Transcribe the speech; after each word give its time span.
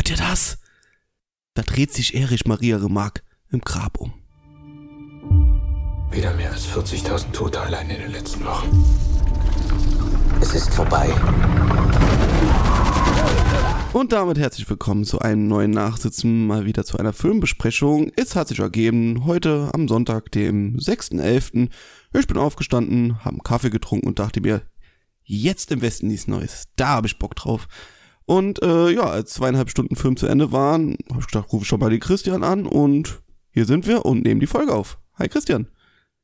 Hört 0.00 0.08
ihr 0.08 0.16
das? 0.16 0.56
Da 1.52 1.60
dreht 1.60 1.92
sich 1.92 2.14
Erich 2.14 2.46
Maria 2.46 2.78
Remarque 2.78 3.22
im 3.50 3.60
Grab 3.60 3.98
um. 4.00 4.14
Wieder 6.10 6.32
mehr 6.36 6.50
als 6.52 6.66
40.000 6.66 7.32
Tote 7.32 7.60
allein 7.60 7.90
in 7.90 8.00
den 8.00 8.12
letzten 8.12 8.42
Wochen. 8.46 8.82
Es 10.40 10.54
ist 10.54 10.72
vorbei. 10.72 11.10
Und 13.92 14.12
damit 14.12 14.38
herzlich 14.38 14.70
willkommen 14.70 15.04
zu 15.04 15.18
einem 15.18 15.46
neuen 15.48 15.72
Nachsitzen, 15.72 16.46
mal 16.46 16.64
wieder 16.64 16.86
zu 16.86 16.96
einer 16.96 17.12
Filmbesprechung. 17.12 18.10
Es 18.16 18.34
hat 18.34 18.48
sich 18.48 18.60
ergeben, 18.60 19.26
heute 19.26 19.68
am 19.74 19.86
Sonntag, 19.86 20.32
dem 20.32 20.78
6.11. 20.78 21.68
Ich 22.14 22.26
bin 22.26 22.38
aufgestanden, 22.38 23.18
habe 23.18 23.34
einen 23.34 23.42
Kaffee 23.42 23.68
getrunken 23.68 24.06
und 24.06 24.18
dachte 24.18 24.40
mir, 24.40 24.62
jetzt 25.24 25.70
im 25.70 25.82
Westen 25.82 26.06
nichts 26.06 26.26
Neues. 26.26 26.68
Da 26.76 26.88
habe 26.88 27.06
ich 27.06 27.18
Bock 27.18 27.36
drauf. 27.36 27.68
Und 28.30 28.62
äh, 28.62 28.90
ja, 28.90 29.06
als 29.06 29.32
zweieinhalb 29.32 29.70
Stunden 29.70 29.96
Film 29.96 30.16
zu 30.16 30.28
Ende 30.28 30.52
waren, 30.52 30.96
habe 31.10 31.18
ich 31.18 31.26
gedacht, 31.26 31.52
rufe 31.52 31.64
ich 31.64 31.68
schon 31.68 31.80
mal 31.80 31.90
den 31.90 31.98
Christian 31.98 32.44
an 32.44 32.64
und 32.64 33.22
hier 33.50 33.64
sind 33.64 33.88
wir 33.88 34.04
und 34.06 34.22
nehmen 34.22 34.38
die 34.38 34.46
Folge 34.46 34.72
auf. 34.72 34.98
Hi 35.18 35.28
Christian. 35.28 35.66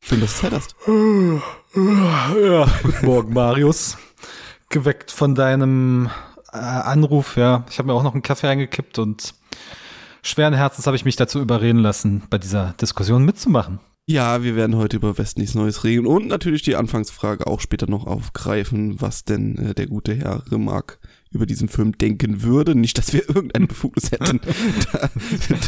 Schön, 0.05 0.21
dass 0.21 0.35
du 0.35 0.43
Zeit 0.43 0.53
hast. 0.53 0.77
Ja, 0.87 2.71
guten 2.85 3.07
Morgen, 3.07 3.35
Marius. 3.35 3.99
Geweckt 4.69 5.11
von 5.11 5.35
deinem 5.35 6.09
äh, 6.53 6.59
Anruf, 6.59 7.37
ja. 7.37 7.67
Ich 7.71 7.79
habe 7.81 7.89
mir 7.89 7.95
auch 7.95 8.05
noch 8.05 8.13
einen 8.13 8.23
Kaffee 8.23 8.47
reingekippt 8.47 9.01
und 9.01 9.35
schweren 10.23 10.55
Herzens 10.55 10.87
habe 10.87 10.95
ich 10.95 11.05
mich 11.05 11.17
dazu 11.17 11.41
überreden 11.41 11.81
lassen, 11.81 12.23
bei 12.31 12.39
dieser 12.39 12.75
Diskussion 12.81 13.25
mitzumachen. 13.25 13.81
Ja, 14.09 14.45
wir 14.45 14.55
werden 14.55 14.77
heute 14.77 14.99
über 14.99 15.19
West 15.19 15.39
nichts 15.39 15.57
Neues 15.57 15.83
reden 15.83 16.07
und 16.07 16.29
natürlich 16.29 16.63
die 16.63 16.77
Anfangsfrage 16.77 17.49
auch 17.49 17.59
später 17.59 17.91
noch 17.91 18.07
aufgreifen, 18.07 19.01
was 19.01 19.25
denn 19.25 19.59
äh, 19.59 19.75
der 19.75 19.89
gute 19.89 20.15
Herr 20.15 20.45
Remark 20.53 21.01
über 21.37 21.47
diesen 21.47 21.69
Film 21.69 21.97
denken 21.97 22.43
würde. 22.43 22.75
Nicht, 22.75 22.99
dass 22.99 23.13
wir 23.13 23.29
irgendeine 23.29 23.67
Befugnis 23.67 24.11
hätten, 24.11 24.41
da, 24.93 25.11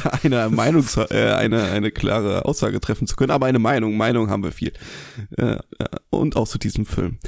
da 0.03 0.11
eine 0.23 0.49
Meinung, 0.51 0.85
äh, 1.11 1.33
eine, 1.33 1.65
eine 1.65 1.91
klare 1.91 2.45
Aussage 2.45 2.81
treffen 2.81 3.07
zu 3.07 3.17
können, 3.17 3.31
aber 3.31 3.47
eine 3.47 3.59
Meinung, 3.59 3.97
Meinung 3.97 4.31
haben 4.31 4.43
wir 4.43 4.53
viel. 4.53 4.73
Äh, 5.37 5.59
und 6.11 6.37
auch 6.37 6.49
zu 6.49 6.59
diesem 6.59 6.87
Film. 6.87 7.19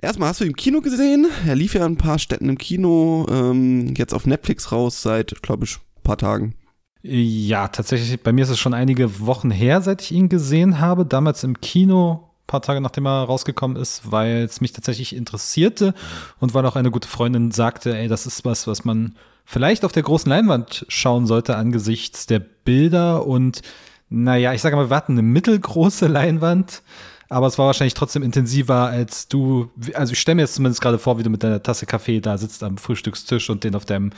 Erstmal 0.00 0.30
hast 0.30 0.40
du 0.40 0.44
ihn 0.44 0.50
im 0.50 0.56
Kino 0.56 0.80
gesehen. 0.80 1.26
Er 1.46 1.54
lief 1.54 1.74
ja 1.74 1.84
in 1.84 1.92
ein 1.92 1.98
paar 1.98 2.18
Städten 2.18 2.48
im 2.48 2.56
Kino, 2.56 3.26
ähm, 3.30 3.94
jetzt 3.96 4.14
auf 4.14 4.24
Netflix 4.24 4.72
raus 4.72 5.02
seit, 5.02 5.42
glaube 5.42 5.66
ich, 5.66 5.78
paar 6.02 6.16
Tagen. 6.16 6.54
Ja, 7.02 7.68
tatsächlich, 7.68 8.20
bei 8.22 8.32
mir 8.32 8.42
ist 8.44 8.50
es 8.50 8.58
schon 8.58 8.74
einige 8.74 9.20
Wochen 9.20 9.50
her, 9.50 9.80
seit 9.80 10.02
ich 10.02 10.12
ihn 10.12 10.28
gesehen 10.28 10.80
habe. 10.80 11.06
Damals 11.06 11.44
im 11.44 11.60
Kino, 11.60 12.29
paar 12.50 12.62
Tage 12.62 12.80
nachdem 12.80 13.06
er 13.06 13.24
rausgekommen 13.24 13.76
ist, 13.76 14.10
weil 14.10 14.44
es 14.44 14.60
mich 14.60 14.72
tatsächlich 14.72 15.14
interessierte 15.14 15.94
und 16.38 16.52
weil 16.52 16.66
auch 16.66 16.76
eine 16.76 16.90
gute 16.90 17.08
Freundin 17.08 17.50
sagte, 17.52 17.96
ey, 17.96 18.08
das 18.08 18.26
ist 18.26 18.44
was, 18.44 18.66
was 18.66 18.84
man 18.84 19.14
vielleicht 19.44 19.84
auf 19.84 19.92
der 19.92 20.02
großen 20.02 20.28
Leinwand 20.28 20.84
schauen 20.88 21.26
sollte 21.26 21.56
angesichts 21.56 22.26
der 22.26 22.40
Bilder 22.40 23.26
und 23.26 23.62
naja, 24.08 24.52
ich 24.52 24.60
sage 24.60 24.74
mal, 24.74 24.90
wir 24.90 24.96
hatten 24.96 25.12
eine 25.12 25.22
mittelgroße 25.22 26.08
Leinwand, 26.08 26.82
aber 27.28 27.46
es 27.46 27.58
war 27.58 27.66
wahrscheinlich 27.66 27.94
trotzdem 27.94 28.24
intensiver, 28.24 28.86
als 28.86 29.28
du, 29.28 29.70
also 29.94 30.12
ich 30.12 30.18
stelle 30.18 30.34
mir 30.34 30.42
jetzt 30.42 30.54
zumindest 30.54 30.80
gerade 30.80 30.98
vor, 30.98 31.18
wie 31.18 31.22
du 31.22 31.30
mit 31.30 31.44
deiner 31.44 31.62
Tasse 31.62 31.86
Kaffee 31.86 32.20
da 32.20 32.36
sitzt 32.36 32.64
am 32.64 32.76
Frühstückstisch 32.76 33.48
und 33.50 33.62
den 33.62 33.76
auf 33.76 33.84
deinem 33.84 34.10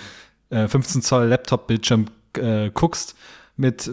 äh, 0.49 0.67
15 0.67 1.03
Zoll 1.03 1.27
Laptop-Bildschirm 1.27 2.07
äh, 2.39 2.71
guckst, 2.71 3.15
mit, 3.63 3.89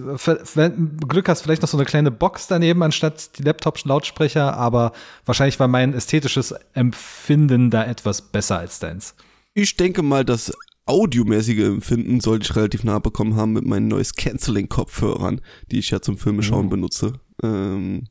wenn 0.56 0.98
Glück 0.98 1.30
hast, 1.30 1.44
vielleicht 1.44 1.62
noch 1.62 1.70
so 1.70 1.78
eine 1.78 1.86
kleine 1.86 2.12
Box 2.12 2.48
daneben 2.48 2.82
anstatt 2.84 3.38
die 3.38 3.44
Laptop-Lautsprecher, 3.44 4.58
aber 4.58 4.92
wahrscheinlich 5.26 5.60
war 5.60 5.68
mein 5.68 5.94
ästhetisches 5.94 6.54
Empfinden 6.74 7.70
da 7.70 7.86
etwas 7.86 8.22
besser 8.22 8.58
als 8.58 8.80
deins. 8.80 9.16
Ich 9.54 9.78
denke 9.78 10.02
mal, 10.02 10.26
das 10.26 10.52
audiomäßige 10.88 11.60
Empfinden 11.60 12.20
sollte 12.20 12.46
ich 12.46 12.56
relativ 12.56 12.84
nah 12.84 12.98
bekommen 12.98 13.36
haben 13.36 13.54
mit 13.54 13.66
meinen 13.66 13.88
Noise 13.88 14.14
Canceling 14.18 14.70
Kopfhörern, 14.70 15.40
die 15.72 15.78
ich 15.78 15.92
ja 15.92 16.02
zum 16.02 16.18
Filmeschauen 16.18 16.66
mhm. 16.66 16.70
benutze. 16.72 17.14
Ähm, 17.44 18.06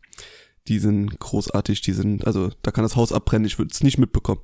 die 0.69 0.79
sind 0.79 1.19
großartig, 1.19 1.81
die 1.81 1.93
sind, 1.93 2.25
also 2.27 2.51
da 2.63 2.71
kann 2.71 2.85
das 2.85 2.95
Haus 2.95 3.13
abbrennen, 3.13 3.47
ich 3.47 3.59
würde 3.59 3.73
es 3.73 3.83
nicht 3.83 3.99
mitbekommen, 3.99 4.43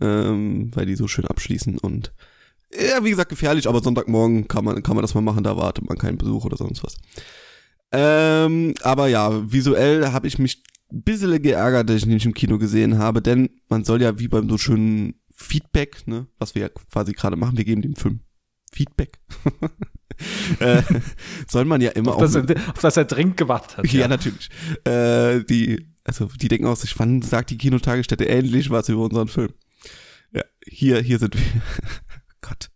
ähm, 0.00 0.70
weil 0.74 0.86
die 0.86 0.96
so 0.96 1.06
schön 1.06 1.26
abschließen 1.26 1.78
und 1.78 2.12
ja, 2.72 3.02
wie 3.04 3.10
gesagt, 3.10 3.30
gefährlich, 3.30 3.68
aber 3.68 3.82
Sonntagmorgen 3.82 4.48
kann 4.48 4.64
man, 4.64 4.82
kann 4.82 4.94
man 4.94 5.02
das 5.02 5.14
mal 5.14 5.20
machen, 5.20 5.44
da 5.44 5.56
wartet 5.56 5.88
man 5.88 5.98
keinen 5.98 6.18
Besuch 6.18 6.44
oder 6.44 6.56
sonst 6.56 6.84
was. 6.84 6.96
Ähm, 7.92 8.74
aber 8.82 9.08
ja, 9.08 9.50
visuell 9.50 10.12
habe 10.12 10.26
ich 10.26 10.38
mich 10.38 10.62
ein 10.92 11.02
bisschen 11.02 11.40
geärgert, 11.42 11.88
dass 11.88 11.96
ich 11.96 12.02
ihn 12.04 12.10
nicht 12.10 12.26
im 12.26 12.34
Kino 12.34 12.58
gesehen 12.58 12.98
habe, 12.98 13.22
denn 13.22 13.48
man 13.68 13.84
soll 13.84 14.02
ja 14.02 14.18
wie 14.18 14.28
beim 14.28 14.48
so 14.48 14.58
schönen 14.58 15.14
Feedback, 15.34 16.06
ne, 16.06 16.26
was 16.38 16.54
wir 16.54 16.62
ja 16.62 16.68
quasi 16.68 17.12
gerade 17.12 17.36
machen, 17.36 17.56
wir 17.56 17.64
geben 17.64 17.82
dem 17.82 17.96
Film 17.96 18.20
Feedback. 18.72 19.18
äh, 20.60 20.82
soll 21.48 21.64
man 21.64 21.80
ja 21.80 21.90
immer 21.90 22.10
auf 22.14 22.16
auch. 22.16 22.20
Das, 22.20 22.36
auf 22.36 22.80
das 22.80 22.96
er 22.96 23.04
dringend 23.04 23.36
gewartet 23.36 23.78
hat. 23.78 23.86
Ja, 23.92 24.00
ja. 24.00 24.08
natürlich. 24.08 24.50
Äh, 24.84 25.44
die, 25.44 25.88
also 26.04 26.26
die 26.26 26.48
denken 26.48 26.66
auch 26.66 26.76
sich, 26.76 26.98
wann 26.98 27.22
sagt 27.22 27.50
die 27.50 27.58
Kinotagesstätte 27.58 28.24
ähnlich 28.24 28.70
was 28.70 28.88
über 28.88 29.02
unseren 29.02 29.28
Film? 29.28 29.52
Ja, 30.32 30.42
hier, 30.66 31.00
hier 31.00 31.18
sind 31.18 31.34
wir. 31.34 31.62
Gott. 32.40 32.70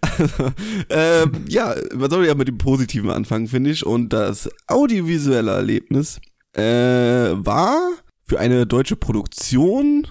Also, 0.00 0.52
ähm, 0.90 1.44
ja, 1.48 1.74
man 1.94 2.10
soll 2.10 2.26
ja 2.26 2.34
mit 2.34 2.48
dem 2.48 2.58
Positiven 2.58 3.10
anfangen, 3.10 3.48
finde 3.48 3.70
ich. 3.70 3.84
Und 3.84 4.12
das 4.12 4.48
audiovisuelle 4.66 5.52
Erlebnis 5.52 6.20
äh, 6.52 6.62
war 6.62 7.78
für 8.24 8.38
eine 8.38 8.66
deutsche 8.66 8.96
Produktion, 8.96 10.06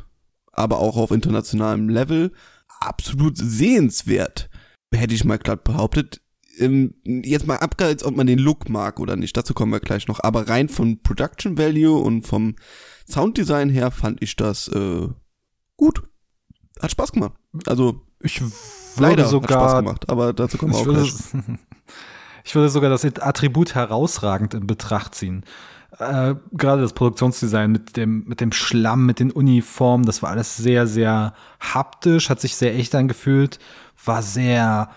aber 0.52 0.80
auch 0.80 0.98
auf 0.98 1.12
internationalem 1.12 1.90
Level, 1.90 2.32
absolut 2.80 3.38
sehenswert. 3.38 4.50
Hätte 4.94 5.14
ich 5.14 5.26
mal 5.26 5.38
glatt 5.38 5.64
behauptet. 5.64 6.22
Ähm, 6.58 6.94
jetzt 7.04 7.48
mal 7.48 7.58
abgehalten, 7.58 8.06
ob 8.06 8.16
man 8.16 8.28
den 8.28 8.40
Look 8.40 8.70
mag 8.70 9.00
oder 9.00 9.18
nicht. 9.18 9.36
Dazu 9.36 9.54
kommen 9.54 9.74
wir 9.74 9.82
gleich 9.82 10.08
noch. 10.08 10.22
Aber 10.24 10.48
rein 10.48 10.70
von 10.70 11.02
Production 11.02 11.58
Value 11.58 11.98
und 11.98 12.26
vom 12.26 12.56
Sounddesign 13.10 13.70
her 13.70 13.92
fand 13.92 14.22
ich 14.22 14.38
das 14.38 14.70
äh, 14.70 15.08
gut. 15.76 16.04
Hat 16.80 16.92
Spaß 16.92 17.12
gemacht. 17.12 17.34
Also 17.66 18.05
ich 18.26 18.42
würde 18.42 18.54
Leider 18.98 19.26
sogar 19.26 19.62
hat 19.62 19.70
Spaß 19.70 19.80
gemacht, 19.84 20.10
aber 20.10 20.34
dazu 20.34 20.58
kommen 20.58 20.74
wir 20.74 20.80
auch 20.80 20.86
würde, 20.86 21.04
Ich 22.44 22.54
würde 22.54 22.70
sogar 22.70 22.90
das 22.90 23.04
Attribut 23.04 23.76
herausragend 23.76 24.54
in 24.54 24.68
Betracht 24.68 25.16
ziehen. 25.16 25.44
Äh, 25.98 26.36
gerade 26.52 26.82
das 26.82 26.94
Produktionsdesign 26.94 27.72
mit 27.72 27.98
dem, 27.98 28.26
mit 28.26 28.42
dem 28.42 28.52
Schlamm, 28.52 29.06
mit 29.06 29.20
den 29.20 29.32
Uniformen, 29.32 30.06
das 30.06 30.22
war 30.22 30.30
alles 30.30 30.56
sehr, 30.56 30.88
sehr 30.88 31.34
haptisch, 31.60 32.30
hat 32.30 32.42
sich 32.42 32.56
sehr 32.56 32.76
echt 32.76 32.94
angefühlt, 32.94 33.60
war 34.04 34.22
sehr, 34.22 34.90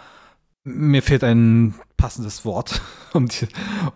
mir 0.64 1.02
fehlt 1.02 1.24
ein 1.24 1.74
passendes 1.96 2.44
Wort, 2.44 2.82
um, 3.14 3.28
die, 3.28 3.46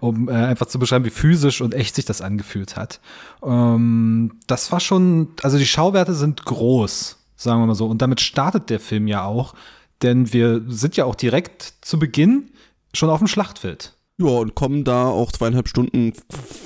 um 0.00 0.28
äh, 0.28 0.32
einfach 0.32 0.66
zu 0.66 0.78
beschreiben, 0.78 1.04
wie 1.04 1.10
physisch 1.10 1.60
und 1.60 1.74
echt 1.74 1.96
sich 1.96 2.04
das 2.04 2.22
angefühlt 2.22 2.76
hat. 2.76 3.00
Ähm, 3.42 4.38
das 4.46 4.72
war 4.72 4.80
schon, 4.80 5.28
also 5.42 5.58
die 5.58 5.66
Schauwerte 5.66 6.14
sind 6.14 6.44
groß 6.44 7.21
sagen 7.42 7.60
wir 7.60 7.66
mal 7.66 7.74
so. 7.74 7.86
Und 7.86 8.02
damit 8.02 8.20
startet 8.20 8.70
der 8.70 8.80
Film 8.80 9.06
ja 9.06 9.24
auch, 9.24 9.54
denn 10.02 10.32
wir 10.32 10.62
sind 10.68 10.96
ja 10.96 11.04
auch 11.04 11.14
direkt 11.14 11.74
zu 11.80 11.98
Beginn 11.98 12.50
schon 12.94 13.10
auf 13.10 13.18
dem 13.18 13.28
Schlachtfeld. 13.28 13.96
Ja, 14.18 14.28
und 14.28 14.54
kommen 14.54 14.84
da 14.84 15.06
auch 15.06 15.32
zweieinhalb 15.32 15.68
Stunden 15.68 16.12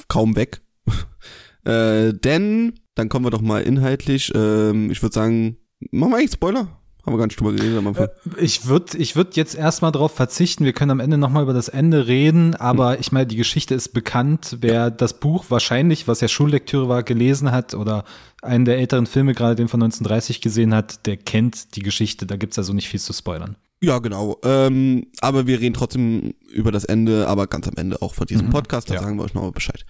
kaum 0.09 0.37
weg. 0.37 0.61
äh, 1.65 2.13
denn, 2.13 2.75
dann 2.95 3.09
kommen 3.09 3.25
wir 3.25 3.31
doch 3.31 3.41
mal 3.41 3.63
inhaltlich. 3.63 4.33
Ähm, 4.35 4.91
ich 4.91 5.03
würde 5.03 5.15
sagen, 5.15 5.57
machen 5.91 6.11
wir 6.11 6.19
eigentlich 6.19 6.33
Spoiler? 6.33 6.81
Haben 7.07 7.15
wir 7.15 7.19
gar 7.19 7.27
nicht 7.27 7.39
drüber 7.39 7.53
geredet 7.53 7.79
am 7.79 7.87
Anfang. 7.87 8.07
Äh, 8.07 8.41
ich 8.41 8.67
würde 8.67 8.99
ich 8.99 9.15
würd 9.15 9.37
jetzt 9.37 9.55
erstmal 9.55 9.93
darauf 9.93 10.13
verzichten. 10.13 10.65
Wir 10.65 10.73
können 10.73 10.91
am 10.91 10.99
Ende 10.99 11.19
nochmal 11.19 11.45
über 11.45 11.55
das 11.55 11.69
Ende 11.69 12.09
reden, 12.09 12.57
aber 12.57 12.95
hm. 12.95 13.01
ich 13.01 13.13
meine, 13.13 13.27
die 13.27 13.37
Geschichte 13.37 13.75
ist 13.77 13.91
bekannt. 13.91 14.59
Wer 14.61 14.91
das 14.91 15.15
Buch 15.15 15.45
wahrscheinlich, 15.49 16.09
was 16.09 16.21
ja 16.21 16.27
Schullektüre 16.27 16.89
war, 16.89 17.05
gelesen 17.05 17.53
hat 17.53 17.75
oder 17.75 18.05
einen 18.43 18.65
der 18.65 18.79
älteren 18.79 19.07
Filme, 19.07 19.35
gerade 19.35 19.55
den 19.55 19.69
von 19.69 19.81
1930 19.81 20.41
gesehen 20.41 20.75
hat, 20.75 21.07
der 21.07 21.17
kennt 21.17 21.77
die 21.77 21.83
Geschichte. 21.83 22.27
Da 22.27 22.37
gibt's 22.37 22.59
also 22.59 22.73
nicht 22.73 22.89
viel 22.89 23.01
zu 23.01 23.13
spoilern. 23.13 23.57
Ja, 23.81 24.01
genau. 24.01 24.39
Ähm, 24.43 25.07
aber 25.21 25.47
wir 25.47 25.61
reden 25.61 25.75
trotzdem 25.75 26.35
über 26.51 26.73
das 26.73 26.85
Ende, 26.85 27.29
aber 27.29 27.47
ganz 27.47 27.69
am 27.69 27.75
Ende 27.77 28.03
auch 28.03 28.15
von 28.15 28.27
diesem 28.27 28.47
mhm, 28.47 28.51
Podcast. 28.51 28.91
Da 28.91 28.95
ja. 28.95 29.03
sagen 29.03 29.17
wir 29.17 29.25
euch 29.25 29.35
nochmal 29.35 29.53
Bescheid. 29.53 29.87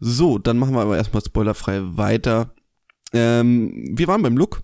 So, 0.00 0.36
dann 0.38 0.58
machen 0.58 0.74
wir 0.74 0.82
aber 0.82 0.98
erstmal 0.98 1.24
spoilerfrei 1.24 1.80
weiter. 1.82 2.52
Ähm, 3.12 3.96
wir 3.96 4.06
waren 4.06 4.22
beim 4.22 4.36
Look 4.36 4.60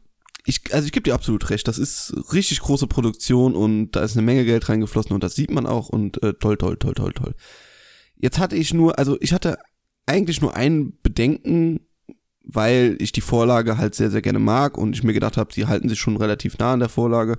ich, 0.46 0.74
also 0.74 0.84
ich 0.86 0.92
gebe 0.92 1.04
dir 1.04 1.14
absolut 1.14 1.48
recht, 1.50 1.66
das 1.66 1.78
ist 1.78 2.14
richtig 2.32 2.60
große 2.60 2.86
Produktion 2.86 3.54
und 3.54 3.92
da 3.92 4.02
ist 4.02 4.16
eine 4.16 4.26
Menge 4.26 4.44
Geld 4.44 4.68
reingeflossen 4.68 5.12
und 5.12 5.24
das 5.24 5.34
sieht 5.34 5.50
man 5.50 5.66
auch 5.66 5.88
und 5.88 6.22
äh, 6.22 6.34
toll, 6.34 6.58
toll, 6.58 6.76
toll, 6.76 6.94
toll, 6.94 7.12
toll. 7.12 7.34
Jetzt 8.16 8.38
hatte 8.38 8.56
ich 8.56 8.74
nur, 8.74 8.98
also 8.98 9.16
ich 9.20 9.32
hatte 9.32 9.58
eigentlich 10.06 10.42
nur 10.42 10.54
ein 10.54 10.92
Bedenken, 11.02 11.80
weil 12.42 12.96
ich 13.00 13.12
die 13.12 13.22
Vorlage 13.22 13.78
halt 13.78 13.94
sehr, 13.94 14.10
sehr 14.10 14.20
gerne 14.20 14.38
mag 14.38 14.76
und 14.76 14.94
ich 14.94 15.02
mir 15.02 15.14
gedacht 15.14 15.38
habe, 15.38 15.52
sie 15.52 15.66
halten 15.66 15.88
sich 15.88 15.98
schon 15.98 16.18
relativ 16.18 16.58
nah 16.58 16.74
an 16.74 16.80
der 16.80 16.90
Vorlage, 16.90 17.38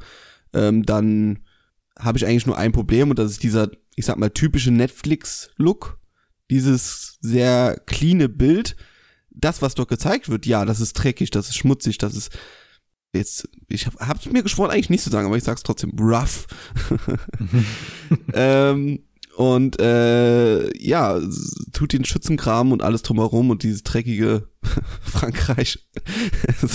ähm, 0.54 0.84
dann 0.84 1.40
habe 1.98 2.18
ich 2.18 2.26
eigentlich 2.26 2.48
nur 2.48 2.58
ein 2.58 2.72
Problem 2.72 3.12
und 3.12 3.20
das 3.20 3.32
ist 3.32 3.44
dieser, 3.44 3.70
ich 3.96 4.06
sag 4.06 4.18
mal, 4.18 4.32
typische 4.32 4.72
Netflix-Look, 4.72 6.00
dieses 6.50 7.18
sehr 7.22 7.82
cleane 7.86 8.30
Bild. 8.30 8.76
Das, 9.30 9.62
was 9.62 9.76
dort 9.76 9.90
gezeigt 9.90 10.30
wird, 10.30 10.46
ja, 10.46 10.66
das 10.66 10.80
ist 10.80 10.94
dreckig, 10.94 11.30
das 11.30 11.50
ist 11.50 11.56
schmutzig, 11.56 11.98
das 11.98 12.16
ist 12.16 12.32
jetzt, 13.16 13.50
ich 13.68 13.86
habe 13.86 13.98
hab's 14.00 14.26
mir 14.26 14.44
geschworen, 14.44 14.72
eigentlich 14.72 14.90
nicht 14.90 15.04
zu 15.04 15.10
sagen, 15.10 15.28
aber 15.28 15.38
ich 15.38 15.44
sag's 15.44 15.64
trotzdem, 15.64 15.92
rough. 16.00 16.48
ähm, 18.34 19.00
und 19.36 19.82
äh, 19.82 20.78
ja, 20.78 21.20
tut 21.74 21.92
den 21.92 22.06
Schützenkram 22.06 22.72
und 22.72 22.82
alles 22.82 23.02
drumherum 23.02 23.50
und 23.50 23.64
dieses 23.64 23.84
dreckige 23.84 24.48
Frankreich. 25.02 25.86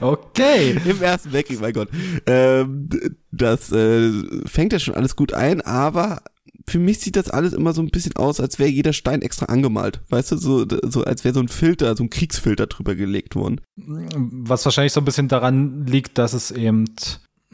okay. 0.00 0.76
Im 0.84 1.02
ersten 1.02 1.32
Weltkrieg, 1.32 1.60
mein 1.60 1.72
Gott. 1.72 1.88
Ähm, 2.26 2.88
das 3.30 3.70
äh, 3.70 4.10
fängt 4.46 4.72
ja 4.72 4.80
schon 4.80 4.96
alles 4.96 5.14
gut 5.14 5.32
ein, 5.32 5.60
aber 5.60 6.22
für 6.68 6.78
mich 6.78 7.00
sieht 7.00 7.16
das 7.16 7.28
alles 7.28 7.52
immer 7.52 7.72
so 7.72 7.82
ein 7.82 7.90
bisschen 7.90 8.16
aus, 8.16 8.40
als 8.40 8.58
wäre 8.58 8.70
jeder 8.70 8.92
Stein 8.92 9.22
extra 9.22 9.46
angemalt. 9.46 10.00
Weißt 10.08 10.32
du, 10.32 10.36
so, 10.36 10.66
so 10.82 11.04
als 11.04 11.24
wäre 11.24 11.34
so 11.34 11.40
ein 11.40 11.48
Filter, 11.48 11.96
so 11.96 12.04
ein 12.04 12.10
Kriegsfilter 12.10 12.66
drüber 12.66 12.94
gelegt 12.94 13.34
worden. 13.34 13.60
Was 13.76 14.64
wahrscheinlich 14.64 14.92
so 14.92 15.00
ein 15.00 15.04
bisschen 15.04 15.28
daran 15.28 15.86
liegt, 15.86 16.18
dass 16.18 16.32
es 16.32 16.50
eben 16.50 16.86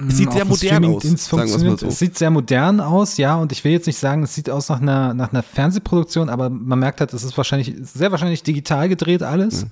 es 0.07 0.17
sieht 0.17 0.33
sehr 0.33 0.45
modern 0.45 0.85
aus. 0.85 1.03
So. 1.03 1.89
Es 1.89 1.99
sieht 1.99 2.17
sehr 2.17 2.31
modern 2.31 2.81
aus, 2.81 3.17
ja, 3.17 3.35
und 3.37 3.51
ich 3.51 3.65
will 3.65 3.73
jetzt 3.73 3.87
nicht 3.87 3.99
sagen, 3.99 4.23
es 4.23 4.35
sieht 4.35 4.49
aus 4.49 4.69
nach 4.69 4.81
einer, 4.81 5.13
nach 5.13 5.33
einer 5.33 5.43
Fernsehproduktion, 5.43 6.29
aber 6.29 6.51
man 6.51 6.79
merkt 6.79 7.01
halt, 7.01 7.13
es 7.13 7.25
ist 7.25 7.37
wahrscheinlich, 7.37 7.75
sehr 7.81 8.13
wahrscheinlich 8.13 8.45
digital 8.45 8.89
gedreht 8.89 9.23
alles. 9.25 9.65
Mhm. 9.65 9.71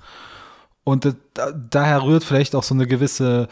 Und 0.87 1.03
da, 1.33 1.51
daher 1.51 2.03
rührt 2.03 2.23
vielleicht 2.23 2.55
auch 2.55 2.63
so 2.63 2.73
eine 2.73 2.87
gewisse 2.87 3.49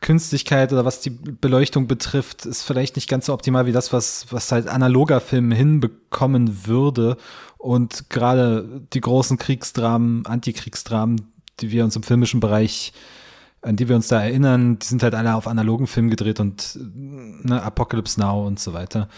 Künstlichkeit 0.00 0.72
oder 0.72 0.86
was 0.86 1.02
die 1.02 1.10
Beleuchtung 1.10 1.86
betrifft, 1.86 2.46
ist 2.46 2.62
vielleicht 2.62 2.96
nicht 2.96 3.10
ganz 3.10 3.26
so 3.26 3.34
optimal 3.34 3.66
wie 3.66 3.72
das, 3.72 3.92
was, 3.92 4.24
was 4.30 4.50
halt 4.52 4.68
analoger 4.68 5.20
Film 5.20 5.52
hinbekommen 5.52 6.66
würde. 6.66 7.18
Und 7.58 8.08
gerade 8.08 8.80
die 8.94 9.02
großen 9.02 9.36
Kriegsdramen, 9.36 10.24
Antikriegsdramen, 10.24 11.30
die 11.60 11.70
wir 11.72 11.84
uns 11.84 11.94
im 11.94 12.02
filmischen 12.02 12.40
Bereich 12.40 12.94
an 13.60 13.76
die 13.76 13.88
wir 13.88 13.96
uns 13.96 14.08
da 14.08 14.22
erinnern, 14.22 14.78
die 14.78 14.86
sind 14.86 15.02
halt 15.02 15.14
alle 15.14 15.34
auf 15.34 15.46
analogen 15.46 15.88
Film 15.88 16.08
gedreht 16.08 16.40
und 16.40 16.78
ne, 16.80 17.60
Apocalypse 17.60 18.18
Now 18.18 18.46
und 18.46 18.60
so 18.60 18.72
weiter. 18.72 19.08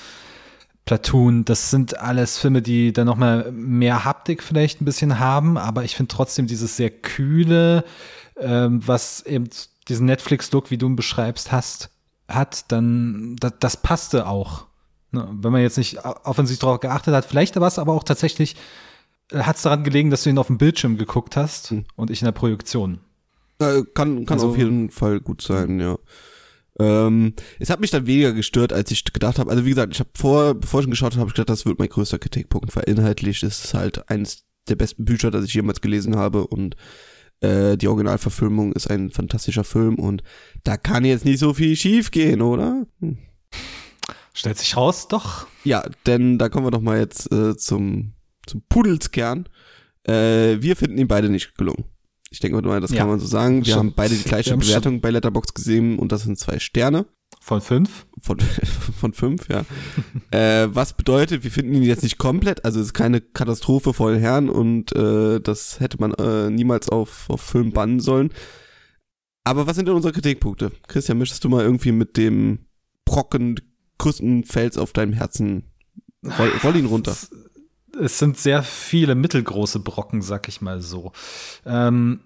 Platoon, 0.84 1.44
das 1.44 1.70
sind 1.70 1.98
alles 1.98 2.38
Filme, 2.38 2.62
die 2.62 2.92
dann 2.92 3.06
nochmal 3.06 3.52
mehr 3.52 4.04
Haptik 4.04 4.42
vielleicht 4.42 4.80
ein 4.80 4.84
bisschen 4.84 5.18
haben, 5.18 5.56
aber 5.56 5.84
ich 5.84 5.96
finde 5.96 6.14
trotzdem 6.14 6.46
dieses 6.46 6.76
sehr 6.76 6.90
kühle, 6.90 7.84
ähm, 8.36 8.80
was 8.86 9.24
eben 9.24 9.48
diesen 9.88 10.06
Netflix-Look, 10.06 10.70
wie 10.70 10.78
du 10.78 10.86
ihn 10.86 10.96
beschreibst, 10.96 11.52
hast, 11.52 11.90
hat, 12.28 12.70
dann 12.72 13.36
das, 13.40 13.54
das 13.60 13.76
passte 13.76 14.26
auch. 14.26 14.66
Ne? 15.12 15.28
Wenn 15.32 15.52
man 15.52 15.62
jetzt 15.62 15.78
nicht 15.78 16.04
offensiv 16.04 16.58
darauf 16.58 16.80
geachtet 16.80 17.14
hat, 17.14 17.24
vielleicht 17.24 17.58
war 17.58 17.68
es 17.68 17.78
aber 17.78 17.92
auch 17.92 18.04
tatsächlich, 18.04 18.56
äh, 19.30 19.40
hat 19.40 19.56
es 19.56 19.62
daran 19.62 19.84
gelegen, 19.84 20.10
dass 20.10 20.22
du 20.22 20.30
ihn 20.30 20.38
auf 20.38 20.46
dem 20.46 20.58
Bildschirm 20.58 20.96
geguckt 20.96 21.36
hast 21.36 21.70
hm. 21.70 21.84
und 21.96 22.10
ich 22.10 22.22
in 22.22 22.26
der 22.26 22.32
Projektion. 22.32 23.00
Äh, 23.58 23.82
kann 23.94 24.24
kann 24.24 24.38
also, 24.38 24.50
auf 24.50 24.58
jeden 24.58 24.90
Fall 24.90 25.20
gut 25.20 25.42
sein, 25.42 25.80
ja. 25.80 25.96
Ähm, 26.80 27.34
es 27.58 27.68
hat 27.68 27.80
mich 27.80 27.90
dann 27.90 28.06
weniger 28.06 28.32
gestört, 28.32 28.72
als 28.72 28.90
ich 28.90 29.04
gedacht 29.04 29.38
habe. 29.38 29.50
Also 29.50 29.64
wie 29.66 29.70
gesagt, 29.70 29.92
ich 29.92 30.00
habe 30.00 30.10
vor, 30.14 30.54
bevor 30.54 30.80
ich 30.80 30.84
schon 30.84 30.90
geschaut 30.90 31.12
habe, 31.12 31.20
habe 31.20 31.28
ich 31.28 31.34
gedacht, 31.34 31.50
das 31.50 31.66
wird 31.66 31.78
mein 31.78 31.88
größter 31.88 32.18
Kritikpunkt, 32.18 32.74
weil 32.74 32.84
inhaltlich 32.84 33.42
ist 33.42 33.64
es 33.64 33.74
halt 33.74 34.08
eines 34.08 34.46
der 34.68 34.76
besten 34.76 35.04
Bücher, 35.04 35.30
das 35.30 35.44
ich 35.44 35.54
jemals 35.54 35.80
gelesen 35.80 36.16
habe 36.16 36.46
und 36.46 36.76
äh, 37.40 37.76
die 37.76 37.88
Originalverfilmung 37.88 38.72
ist 38.72 38.90
ein 38.90 39.10
fantastischer 39.10 39.64
Film 39.64 39.96
und 39.96 40.22
da 40.64 40.76
kann 40.76 41.04
jetzt 41.04 41.24
nicht 41.24 41.38
so 41.38 41.54
viel 41.54 41.76
schief 41.76 42.10
gehen, 42.10 42.40
oder? 42.40 42.86
Hm. 43.00 43.18
Stellt 44.32 44.58
sich 44.58 44.76
raus, 44.76 45.08
doch. 45.08 45.46
Ja, 45.64 45.82
denn 46.06 46.38
da 46.38 46.48
kommen 46.48 46.66
wir 46.66 46.70
doch 46.70 46.80
mal 46.80 46.98
jetzt 46.98 47.30
äh, 47.32 47.56
zum, 47.56 48.14
zum 48.46 48.62
Pudelskern. 48.68 49.48
Äh, 50.04 50.58
wir 50.60 50.76
finden 50.76 50.98
ihn 50.98 51.08
beide 51.08 51.28
nicht 51.28 51.56
gelungen. 51.56 51.84
Ich 52.30 52.38
denke 52.38 52.62
mal, 52.62 52.80
das 52.80 52.92
ja. 52.92 52.98
kann 52.98 53.08
man 53.08 53.18
so 53.18 53.26
sagen. 53.26 53.66
Wir 53.66 53.74
haben 53.74 53.92
beide 53.92 54.14
die 54.14 54.22
gleiche 54.22 54.56
Bewertung 54.56 55.00
bei 55.00 55.10
Letterbox 55.10 55.52
gesehen 55.52 55.98
und 55.98 56.12
das 56.12 56.22
sind 56.22 56.38
zwei 56.38 56.60
Sterne. 56.60 57.06
Von 57.40 57.60
fünf? 57.60 58.06
Von, 58.20 58.38
von 59.00 59.12
fünf, 59.12 59.48
ja. 59.48 59.64
äh, 60.30 60.68
was 60.72 60.92
bedeutet, 60.92 61.42
wir 61.42 61.50
finden 61.50 61.74
ihn 61.74 61.82
jetzt 61.82 62.02
nicht 62.02 62.18
komplett, 62.18 62.64
also 62.64 62.80
es 62.80 62.86
ist 62.86 62.94
keine 62.94 63.20
Katastrophe 63.20 63.92
vor 63.92 64.12
den 64.12 64.20
Herren 64.20 64.48
und 64.48 64.92
äh, 64.94 65.40
das 65.40 65.80
hätte 65.80 65.98
man 65.98 66.12
äh, 66.14 66.50
niemals 66.50 66.88
auf, 66.88 67.28
auf 67.30 67.40
Film 67.40 67.72
bannen 67.72 67.98
sollen. 67.98 68.30
Aber 69.42 69.66
was 69.66 69.76
sind 69.76 69.88
denn 69.88 69.94
unsere 69.94 70.12
Kritikpunkte? 70.12 70.70
Christian, 70.86 71.18
möchtest 71.18 71.42
du 71.42 71.48
mal 71.48 71.64
irgendwie 71.64 71.92
mit 71.92 72.16
dem 72.16 72.66
Brocken, 73.04 73.60
größten 73.98 74.44
Fels 74.44 74.76
auf 74.76 74.92
deinem 74.92 75.14
Herzen, 75.14 75.64
roll, 76.38 76.52
roll 76.62 76.76
ihn 76.76 76.86
runter 76.86 77.16
es 78.00 78.18
sind 78.18 78.38
sehr 78.38 78.62
viele 78.62 79.14
mittelgroße 79.14 79.80
Brocken, 79.80 80.22
sag 80.22 80.48
ich 80.48 80.60
mal 80.60 80.80
so. 80.80 81.12
Ähm, 81.66 82.20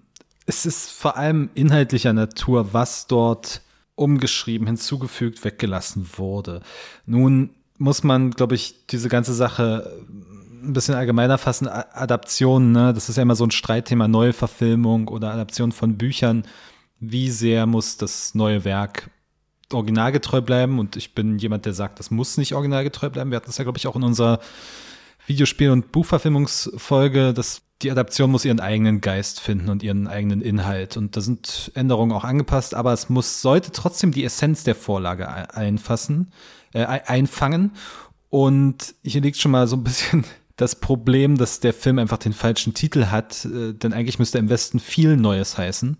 es 0.45 0.65
ist 0.65 0.91
vor 0.91 1.17
allem 1.17 1.49
inhaltlicher 1.55 2.13
Natur, 2.13 2.73
was 2.73 3.07
dort 3.07 3.61
umgeschrieben, 3.95 4.67
hinzugefügt, 4.67 5.43
weggelassen 5.43 6.09
wurde. 6.17 6.61
Nun 7.05 7.51
muss 7.77 8.03
man, 8.03 8.31
glaube 8.31 8.55
ich, 8.55 8.85
diese 8.87 9.09
ganze 9.09 9.33
Sache 9.33 10.03
ein 10.63 10.73
bisschen 10.73 10.95
allgemeiner 10.95 11.37
fassen. 11.37 11.67
Adaptionen, 11.67 12.71
ne? 12.71 12.93
das 12.93 13.09
ist 13.09 13.17
ja 13.17 13.23
immer 13.23 13.35
so 13.35 13.45
ein 13.45 13.51
Streitthema, 13.51 14.07
neue 14.07 14.33
Verfilmung 14.33 15.07
oder 15.07 15.31
Adaption 15.31 15.71
von 15.71 15.97
Büchern. 15.97 16.43
Wie 16.99 17.29
sehr 17.29 17.65
muss 17.65 17.97
das 17.97 18.35
neue 18.35 18.65
Werk 18.65 19.09
originalgetreu 19.71 20.41
bleiben? 20.41 20.79
Und 20.79 20.95
ich 20.95 21.13
bin 21.13 21.37
jemand, 21.37 21.65
der 21.65 21.73
sagt, 21.73 21.99
das 21.99 22.11
muss 22.11 22.37
nicht 22.37 22.53
originalgetreu 22.53 23.09
bleiben. 23.09 23.31
Wir 23.31 23.37
hatten 23.37 23.49
es 23.49 23.57
ja, 23.57 23.63
glaube 23.63 23.77
ich, 23.77 23.87
auch 23.87 23.95
in 23.95 24.03
unserer 24.03 24.39
Videospiel- 25.25 25.71
und 25.71 25.91
Buchverfilmungsfolge, 25.91 27.33
dass 27.33 27.61
die 27.81 27.91
Adaption 27.91 28.31
muss 28.31 28.45
ihren 28.45 28.59
eigenen 28.59 29.01
Geist 29.01 29.39
finden 29.39 29.69
und 29.69 29.83
ihren 29.83 30.07
eigenen 30.07 30.41
Inhalt. 30.41 30.97
Und 30.97 31.17
da 31.17 31.21
sind 31.21 31.71
Änderungen 31.75 32.13
auch 32.13 32.23
angepasst, 32.23 32.73
aber 32.73 32.93
es 32.93 33.09
muss, 33.09 33.41
sollte 33.41 33.71
trotzdem 33.71 34.11
die 34.11 34.23
Essenz 34.23 34.63
der 34.63 34.75
Vorlage 34.75 35.53
einfassen, 35.53 36.31
äh, 36.73 36.85
einfangen. 36.85 37.71
Und 38.29 38.95
hier 39.03 39.21
liegt 39.21 39.37
schon 39.37 39.51
mal 39.51 39.67
so 39.67 39.75
ein 39.75 39.83
bisschen 39.83 40.23
das 40.55 40.79
Problem, 40.79 41.37
dass 41.37 41.59
der 41.59 41.73
Film 41.73 41.99
einfach 41.99 42.17
den 42.17 42.33
falschen 42.33 42.73
Titel 42.73 43.07
hat, 43.07 43.45
äh, 43.45 43.73
denn 43.73 43.93
eigentlich 43.93 44.19
müsste 44.19 44.37
im 44.37 44.49
Westen 44.49 44.79
viel 44.79 45.17
Neues 45.17 45.57
heißen. 45.57 45.97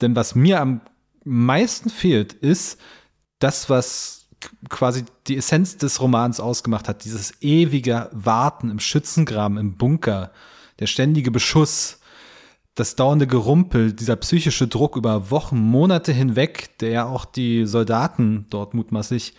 Denn 0.00 0.14
was 0.14 0.34
mir 0.34 0.60
am 0.60 0.80
meisten 1.24 1.90
fehlt, 1.90 2.34
ist 2.34 2.78
das, 3.40 3.68
was 3.68 4.23
quasi 4.68 5.04
die 5.26 5.36
Essenz 5.36 5.76
des 5.76 6.00
Romans 6.00 6.40
ausgemacht 6.40 6.88
hat. 6.88 7.04
Dieses 7.04 7.34
ewige 7.40 8.10
Warten 8.12 8.70
im 8.70 8.80
Schützengraben, 8.80 9.58
im 9.58 9.76
Bunker, 9.76 10.32
der 10.78 10.86
ständige 10.86 11.30
Beschuss, 11.30 12.00
das 12.74 12.96
dauernde 12.96 13.26
Gerumpel, 13.26 13.92
dieser 13.92 14.16
psychische 14.16 14.66
Druck 14.66 14.96
über 14.96 15.30
Wochen, 15.30 15.58
Monate 15.58 16.12
hinweg, 16.12 16.78
der 16.78 16.90
ja 16.90 17.04
auch 17.06 17.24
die 17.24 17.66
Soldaten 17.66 18.46
dort 18.50 18.74
mutmaßlich 18.74 19.34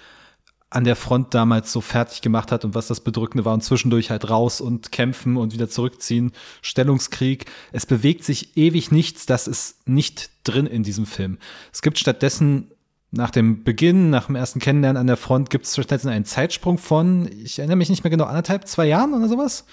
an 0.69 0.83
der 0.83 0.95
Front 0.95 1.33
damals 1.33 1.71
so 1.71 1.79
fertig 1.79 2.21
gemacht 2.21 2.51
hat 2.51 2.65
und 2.65 2.75
was 2.75 2.87
das 2.87 2.99
Bedrückende 2.99 3.45
war 3.45 3.53
und 3.53 3.63
zwischendurch 3.63 4.09
halt 4.09 4.29
raus 4.29 4.59
und 4.59 4.91
kämpfen 4.91 5.37
und 5.37 5.53
wieder 5.53 5.69
zurückziehen, 5.69 6.33
Stellungskrieg. 6.61 7.45
Es 7.71 7.85
bewegt 7.85 8.23
sich 8.23 8.57
ewig 8.57 8.91
nichts, 8.91 9.25
das 9.25 9.47
ist 9.47 9.87
nicht 9.87 10.31
drin 10.43 10.65
in 10.65 10.83
diesem 10.83 11.05
Film. 11.05 11.37
Es 11.71 11.81
gibt 11.81 11.97
stattdessen 11.97 12.71
nach 13.15 13.31
dem 13.31 13.63
Beginn, 13.63 14.09
nach 14.09 14.27
dem 14.27 14.35
ersten 14.35 14.59
Kennenlernen 14.59 14.99
an 14.99 15.07
der 15.07 15.17
Front, 15.17 15.49
gibt 15.49 15.65
es 15.65 15.73
stattdessen 15.73 16.09
einen 16.09 16.25
Zeitsprung 16.25 16.77
von, 16.77 17.29
ich 17.43 17.59
erinnere 17.59 17.77
mich 17.77 17.89
nicht 17.89 18.03
mehr 18.03 18.11
genau, 18.11 18.25
anderthalb, 18.25 18.67
zwei 18.67 18.85
Jahren 18.85 19.13
oder 19.13 19.27
sowas? 19.27 19.65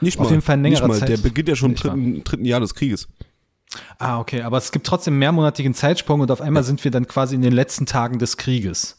Nicht 0.00 0.18
Auf 0.18 0.24
mal. 0.24 0.30
jeden 0.30 0.42
Fall 0.42 0.56
ein 0.56 0.62
längerer 0.62 0.88
nicht 0.88 1.00
mal. 1.00 1.06
Der 1.06 1.16
beginnt 1.16 1.48
ja 1.48 1.56
schon 1.56 1.70
im 1.70 1.76
dritten, 1.76 2.24
dritten 2.24 2.44
Jahr 2.44 2.60
des 2.60 2.74
Krieges. 2.74 3.08
Ah, 3.98 4.18
okay, 4.20 4.42
aber 4.42 4.58
es 4.58 4.72
gibt 4.72 4.86
trotzdem 4.86 5.18
mehrmonatigen 5.18 5.74
Zeitsprung 5.74 6.20
und 6.20 6.30
auf 6.30 6.40
einmal 6.40 6.62
sind 6.64 6.84
wir 6.84 6.90
dann 6.90 7.06
quasi 7.06 7.34
in 7.34 7.42
den 7.42 7.52
letzten 7.52 7.86
Tagen 7.86 8.18
des 8.18 8.36
Krieges. 8.36 8.98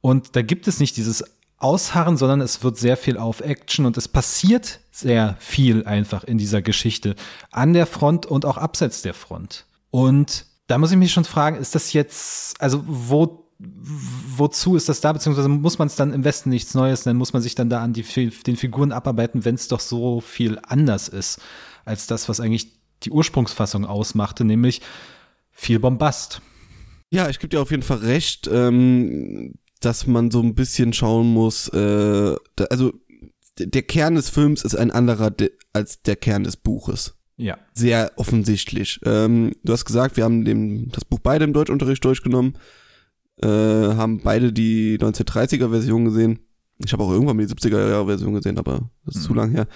Und 0.00 0.36
da 0.36 0.42
gibt 0.42 0.68
es 0.68 0.80
nicht 0.80 0.96
dieses 0.98 1.24
Ausharren, 1.56 2.18
sondern 2.18 2.42
es 2.42 2.62
wird 2.62 2.76
sehr 2.76 2.98
viel 2.98 3.16
auf 3.16 3.40
Action 3.40 3.86
und 3.86 3.96
es 3.96 4.08
passiert 4.08 4.80
sehr 4.90 5.36
viel 5.38 5.86
einfach 5.86 6.24
in 6.24 6.36
dieser 6.36 6.60
Geschichte 6.60 7.14
an 7.50 7.72
der 7.72 7.86
Front 7.86 8.26
und 8.26 8.44
auch 8.44 8.58
abseits 8.58 9.00
der 9.00 9.14
Front. 9.14 9.64
Und 9.90 10.44
da 10.66 10.78
muss 10.78 10.90
ich 10.90 10.96
mich 10.96 11.12
schon 11.12 11.24
fragen, 11.24 11.56
ist 11.56 11.74
das 11.74 11.92
jetzt, 11.92 12.60
also 12.60 12.82
wo, 12.86 13.50
wozu 13.58 14.76
ist 14.76 14.88
das 14.88 15.00
da, 15.00 15.12
beziehungsweise 15.12 15.48
muss 15.48 15.78
man 15.78 15.88
es 15.88 15.96
dann 15.96 16.12
im 16.12 16.24
Westen 16.24 16.50
nichts 16.50 16.74
Neues 16.74 17.04
nennen, 17.06 17.18
muss 17.18 17.32
man 17.32 17.42
sich 17.42 17.54
dann 17.54 17.70
da 17.70 17.82
an 17.82 17.92
die, 17.92 18.02
den 18.02 18.56
Figuren 18.56 18.92
abarbeiten, 18.92 19.44
wenn 19.44 19.54
es 19.54 19.68
doch 19.68 19.80
so 19.80 20.20
viel 20.20 20.58
anders 20.66 21.08
ist, 21.08 21.40
als 21.84 22.06
das, 22.06 22.28
was 22.28 22.40
eigentlich 22.40 22.80
die 23.02 23.10
Ursprungsfassung 23.10 23.84
ausmachte, 23.84 24.44
nämlich 24.44 24.80
viel 25.50 25.78
Bombast. 25.78 26.40
Ja, 27.10 27.28
ich 27.28 27.38
gebe 27.38 27.50
dir 27.50 27.60
auf 27.60 27.70
jeden 27.70 27.82
Fall 27.82 27.98
recht, 27.98 28.48
ähm, 28.50 29.54
dass 29.80 30.06
man 30.06 30.30
so 30.30 30.40
ein 30.40 30.54
bisschen 30.54 30.92
schauen 30.92 31.32
muss, 31.32 31.68
äh, 31.68 32.34
da, 32.56 32.64
also 32.70 32.92
der 33.58 33.82
Kern 33.82 34.16
des 34.16 34.30
Films 34.30 34.64
ist 34.64 34.74
ein 34.74 34.90
anderer 34.90 35.32
als 35.72 36.02
der 36.02 36.16
Kern 36.16 36.42
des 36.44 36.56
Buches. 36.56 37.16
Ja. 37.36 37.58
Sehr 37.72 38.12
offensichtlich. 38.16 39.00
Ähm, 39.04 39.52
du 39.64 39.72
hast 39.72 39.84
gesagt, 39.84 40.16
wir 40.16 40.24
haben 40.24 40.44
dem, 40.44 40.90
das 40.92 41.04
Buch 41.04 41.18
beide 41.20 41.44
im 41.44 41.52
Deutschunterricht 41.52 42.04
durchgenommen, 42.04 42.56
äh, 43.42 43.46
haben 43.48 44.20
beide 44.22 44.52
die 44.52 44.98
1930er 44.98 45.70
Version 45.70 46.04
gesehen. 46.04 46.38
Ich 46.84 46.92
habe 46.92 47.02
auch 47.02 47.10
irgendwann 47.10 47.36
mal 47.36 47.46
die 47.46 47.52
70er 47.52 47.88
Jahre 47.88 48.06
Version 48.06 48.34
gesehen, 48.34 48.58
aber 48.58 48.90
das 49.04 49.16
ist 49.16 49.22
mhm. 49.22 49.26
zu 49.26 49.34
lang 49.34 49.50
her. 49.50 49.66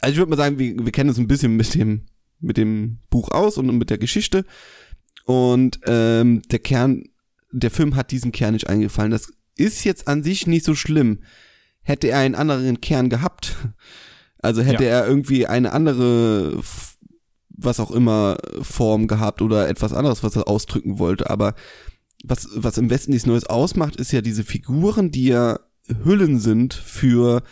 Also 0.00 0.12
ich 0.12 0.18
würde 0.18 0.30
mal 0.30 0.36
sagen, 0.36 0.58
wir, 0.58 0.84
wir 0.84 0.92
kennen 0.92 1.10
uns 1.10 1.18
ein 1.18 1.28
bisschen 1.28 1.56
mit 1.56 1.74
dem, 1.74 2.06
mit 2.40 2.56
dem 2.56 2.98
Buch 3.10 3.30
aus 3.30 3.58
und 3.58 3.76
mit 3.76 3.90
der 3.90 3.98
Geschichte. 3.98 4.44
Und 5.24 5.80
ähm, 5.86 6.42
der 6.50 6.58
Kern, 6.60 7.04
der 7.52 7.70
Film 7.70 7.96
hat 7.96 8.10
diesen 8.10 8.32
Kern 8.32 8.54
nicht 8.54 8.68
eingefallen. 8.68 9.10
Das 9.10 9.32
ist 9.56 9.84
jetzt 9.84 10.08
an 10.08 10.22
sich 10.22 10.46
nicht 10.46 10.64
so 10.64 10.74
schlimm. 10.74 11.20
Hätte 11.82 12.08
er 12.08 12.18
einen 12.20 12.34
anderen 12.34 12.80
Kern 12.80 13.08
gehabt, 13.08 13.56
also 14.38 14.62
hätte 14.62 14.84
Ja. 14.84 14.90
er 14.90 15.06
irgendwie 15.08 15.46
eine 15.46 15.72
andere, 15.72 16.60
was 17.58 17.80
auch 17.80 17.90
immer, 17.90 18.38
Form 18.62 19.06
gehabt 19.08 19.42
oder 19.42 19.68
etwas 19.68 19.92
anderes, 19.92 20.22
was 20.22 20.36
er 20.36 20.48
ausdrücken 20.48 20.98
wollte. 20.98 21.28
Aber 21.28 21.54
was, 22.24 22.48
was 22.54 22.78
im 22.78 22.90
Westen 22.90 23.10
nichts 23.10 23.26
Neues 23.26 23.44
ausmacht, 23.44 23.96
ist 23.96 24.12
ja 24.12 24.20
diese 24.20 24.44
Figuren, 24.44 25.10
die 25.10 25.26
ja 25.26 25.58
Hüllen 26.04 26.38
sind 26.38 26.74
für 26.74 27.42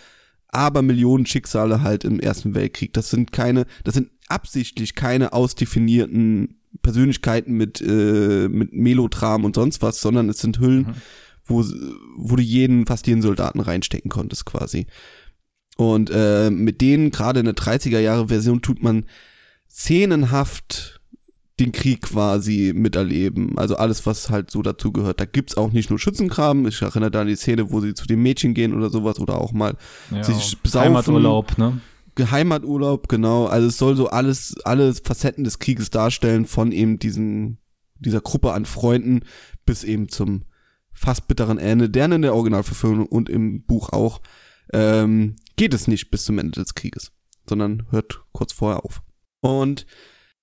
Abermillionen 0.48 1.26
Schicksale 1.26 1.82
halt 1.82 2.04
im 2.04 2.20
Ersten 2.20 2.54
Weltkrieg. 2.54 2.92
Das 2.92 3.10
sind 3.10 3.32
keine, 3.32 3.66
das 3.84 3.94
sind 3.94 4.10
absichtlich 4.28 4.94
keine 4.94 5.32
ausdefinierten 5.32 6.60
Persönlichkeiten 6.82 7.54
mit, 7.54 7.80
äh, 7.80 8.48
mit 8.48 8.72
Melodram 8.72 9.44
und 9.44 9.54
sonst 9.54 9.82
was, 9.82 10.00
sondern 10.00 10.28
es 10.28 10.38
sind 10.38 10.60
Hüllen, 10.60 10.96
wo, 11.44 11.64
wo 12.16 12.36
du 12.36 12.42
jeden, 12.42 12.86
fast 12.86 13.06
jeden 13.06 13.22
Soldaten 13.22 13.60
reinstecken 13.60 14.10
konntest 14.10 14.46
quasi. 14.46 14.86
Und 15.76 16.10
äh, 16.12 16.50
mit 16.50 16.80
denen, 16.80 17.10
gerade 17.10 17.40
in 17.40 17.46
der 17.46 17.54
30er 17.54 17.98
Jahre 17.98 18.28
Version, 18.28 18.62
tut 18.62 18.82
man 18.82 19.04
szenenhaft 19.70 21.00
den 21.58 21.72
Krieg 21.72 22.02
quasi 22.02 22.72
miterleben. 22.74 23.56
Also 23.56 23.76
alles, 23.76 24.04
was 24.04 24.28
halt 24.28 24.50
so 24.50 24.60
dazu 24.62 24.92
gehört. 24.92 25.20
Da 25.20 25.24
gibt's 25.24 25.56
auch 25.56 25.72
nicht 25.72 25.88
nur 25.88 25.98
Schützenkram. 25.98 26.66
Ich 26.66 26.82
erinnere 26.82 27.10
da 27.10 27.22
an 27.22 27.28
die 27.28 27.36
Szene, 27.36 27.70
wo 27.70 27.80
sie 27.80 27.94
zu 27.94 28.06
den 28.06 28.22
Mädchen 28.22 28.52
gehen 28.52 28.74
oder 28.74 28.90
sowas 28.90 29.18
oder 29.18 29.40
auch 29.40 29.52
mal 29.52 29.76
Ja, 30.10 30.22
sich 30.22 30.58
besaufen. 30.58 30.88
Heimaturlaub, 30.88 31.56
ne? 31.56 31.80
Heimaturlaub, 32.18 33.08
genau. 33.08 33.46
Also 33.46 33.68
es 33.68 33.78
soll 33.78 33.96
so 33.96 34.08
alles, 34.08 34.54
alle 34.64 34.94
Facetten 34.94 35.44
des 35.44 35.58
Krieges 35.58 35.90
darstellen, 35.90 36.46
von 36.46 36.72
eben 36.72 36.98
diesen, 36.98 37.58
dieser 37.98 38.20
Gruppe 38.20 38.52
an 38.52 38.64
Freunden 38.64 39.20
bis 39.64 39.84
eben 39.84 40.08
zum 40.08 40.44
fast 40.92 41.28
bitteren 41.28 41.58
Ende, 41.58 41.90
der 41.90 42.06
in 42.06 42.22
der 42.22 42.34
Originalverfilmung 42.34 43.06
und 43.06 43.28
im 43.28 43.62
Buch 43.62 43.90
auch, 43.90 44.20
ähm, 44.72 45.36
geht 45.56 45.74
es 45.74 45.88
nicht 45.88 46.10
bis 46.10 46.24
zum 46.24 46.38
Ende 46.38 46.60
des 46.60 46.74
Krieges, 46.74 47.12
sondern 47.48 47.86
hört 47.90 48.22
kurz 48.32 48.52
vorher 48.52 48.84
auf. 48.84 49.02
Und 49.40 49.86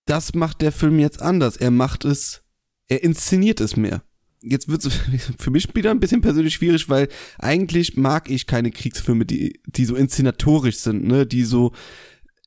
das 0.05 0.33
macht 0.33 0.62
der 0.62 0.71
Film 0.71 1.00
jetzt 1.00 1.21
anders. 1.21 1.57
Er 1.57 1.71
macht 1.71 2.05
es, 2.05 2.43
er 2.88 3.03
inszeniert 3.03 3.62
es 3.62 3.75
mehr. 3.77 4.03
Jetzt 4.41 4.67
wird 4.67 4.85
es 4.85 4.93
für 5.39 5.51
mich 5.51 5.73
wieder 5.73 5.91
ein 5.91 6.00
bisschen 6.00 6.21
persönlich 6.21 6.53
schwierig, 6.55 6.89
weil 6.89 7.07
eigentlich 7.39 7.95
mag 7.95 8.29
ich 8.29 8.45
keine 8.47 8.71
Kriegsfilme, 8.71 9.25
die, 9.25 9.62
die 9.65 9.85
so 9.85 9.95
inszenatorisch 9.95 10.77
sind, 10.77 11.05
ne, 11.05 11.25
die 11.25 11.43
so 11.43 11.71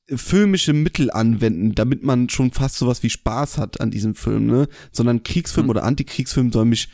filmische 0.08 0.72
Mittel 0.72 1.10
anwenden, 1.10 1.74
damit 1.74 2.04
man 2.04 2.28
schon 2.28 2.52
fast 2.52 2.76
sowas 2.76 3.02
wie 3.02 3.10
Spaß 3.10 3.58
hat 3.58 3.80
an 3.80 3.90
diesem 3.90 4.14
Film, 4.14 4.46
ne, 4.46 4.68
sondern 4.92 5.22
Kriegsfilm 5.24 5.66
Mhm. 5.66 5.70
oder 5.70 5.84
Antikriegsfilm 5.84 6.52
soll 6.52 6.66
mich, 6.66 6.88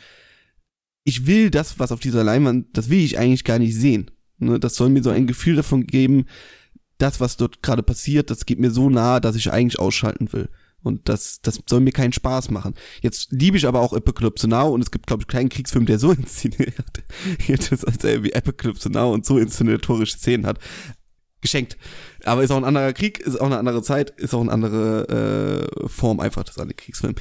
ich 1.03 1.27
will 1.27 1.51
das, 1.51 1.77
was 1.77 1.91
auf 1.91 1.99
dieser 1.99 2.23
Leinwand, 2.23 2.75
das 2.75 2.89
will 2.89 2.99
ich 3.03 3.19
eigentlich 3.19 3.43
gar 3.43 3.59
nicht 3.59 3.75
sehen, 3.75 4.09
ne, 4.39 4.59
das 4.59 4.75
soll 4.75 4.89
mir 4.89 5.03
so 5.03 5.11
ein 5.11 5.27
Gefühl 5.27 5.55
davon 5.55 5.85
geben, 5.85 6.25
das, 7.03 7.19
was 7.19 7.37
dort 7.37 7.61
gerade 7.61 7.83
passiert, 7.83 8.29
das 8.29 8.45
geht 8.45 8.59
mir 8.59 8.71
so 8.71 8.89
nah, 8.89 9.19
dass 9.19 9.35
ich 9.35 9.51
eigentlich 9.51 9.79
ausschalten 9.79 10.31
will. 10.33 10.49
Und 10.83 11.07
das, 11.07 11.39
das 11.41 11.61
soll 11.67 11.79
mir 11.79 11.91
keinen 11.91 12.13
Spaß 12.13 12.51
machen. 12.51 12.73
Jetzt 13.01 13.31
liebe 13.31 13.55
ich 13.55 13.67
aber 13.67 13.79
auch 13.79 13.93
Apocalypse 13.93 14.47
Now 14.47 14.69
und 14.69 14.81
es 14.81 14.91
gibt, 14.91 15.07
glaube 15.07 15.23
ich, 15.23 15.27
keinen 15.27 15.49
Kriegsfilm, 15.49 15.85
der 15.85 15.99
so 15.99 16.11
inszeniert 16.13 17.71
ist, 17.71 17.87
als 17.87 18.03
er 18.03 18.23
wie 18.23 18.35
Apocalypse 18.35 18.89
Now 18.89 19.13
und 19.13 19.25
so 19.25 19.37
inszenatorische 19.37 20.17
Szenen 20.17 20.45
hat. 20.45 20.59
Geschenkt. 21.41 21.77
Aber 22.23 22.43
ist 22.43 22.51
auch 22.51 22.57
ein 22.57 22.63
anderer 22.63 22.93
Krieg, 22.93 23.19
ist 23.19 23.39
auch 23.39 23.45
eine 23.45 23.57
andere 23.57 23.81
Zeit, 23.81 24.11
ist 24.11 24.33
auch 24.33 24.41
eine 24.41 24.51
andere 24.51 25.69
äh, 25.83 25.89
Form 25.89 26.21
einfach 26.21 26.43
des 26.43 26.55
Kriegsfilms. 26.55 27.19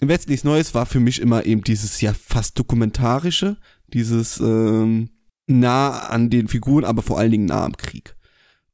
Im 0.00 0.08
Westen 0.08 0.30
nichts 0.30 0.44
Neues 0.44 0.74
war 0.74 0.86
für 0.86 0.98
mich 0.98 1.20
immer 1.20 1.46
eben 1.46 1.62
dieses 1.62 2.00
ja 2.00 2.12
fast 2.12 2.58
dokumentarische, 2.58 3.56
dieses 3.86 4.40
ähm, 4.40 5.10
nah 5.46 6.08
an 6.08 6.28
den 6.28 6.48
Figuren, 6.48 6.84
aber 6.84 7.02
vor 7.02 7.18
allen 7.18 7.30
Dingen 7.30 7.46
nah 7.46 7.64
am 7.64 7.76
Krieg. 7.76 8.16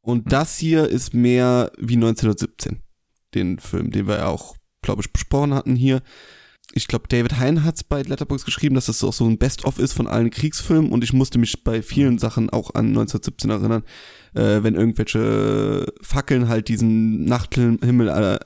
Und 0.09 0.33
das 0.33 0.57
hier 0.57 0.89
ist 0.89 1.13
mehr 1.13 1.71
wie 1.77 1.97
1917 1.97 2.81
den 3.35 3.59
Film, 3.59 3.91
den 3.91 4.07
wir 4.07 4.17
ja 4.17 4.29
auch, 4.29 4.57
glaube 4.81 5.03
ich, 5.03 5.13
besprochen 5.13 5.53
hatten 5.53 5.77
hier. 5.77 6.01
Ich 6.73 6.89
glaube, 6.89 7.09
David 7.09 7.39
Hein 7.39 7.63
hat's 7.63 7.85
bei 7.85 8.01
Letterboxd 8.01 8.47
geschrieben, 8.47 8.75
dass 8.75 8.87
das 8.87 9.05
auch 9.05 9.13
so 9.13 9.27
ein 9.27 9.37
Best-of 9.37 9.79
ist 9.79 9.93
von 9.93 10.07
allen 10.07 10.31
Kriegsfilmen 10.31 10.93
und 10.93 11.05
ich 11.05 11.13
musste 11.13 11.39
mich 11.39 11.63
bei 11.63 11.83
vielen 11.83 12.17
Sachen 12.17 12.49
auch 12.49 12.75
an 12.75 12.87
1917 12.87 13.51
erinnern, 13.51 13.83
äh, 14.33 14.63
wenn 14.63 14.77
irgendwelche 14.77 15.93
Fackeln 16.01 16.49
halt 16.49 16.69
diesen 16.69 17.27
Nachthimmel 17.27 18.09
äh, 18.09 18.39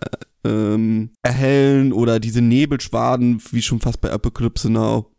ähm, 0.45 1.11
erhellen 1.23 1.92
oder 1.92 2.19
diese 2.19 2.42
Nebelschwaden, 2.42 3.40
wie 3.52 3.62
schon 3.62 3.78
fast 3.78 4.00
bei 4.00 4.11
Apocalypse 4.11 4.69
Now, 4.69 5.12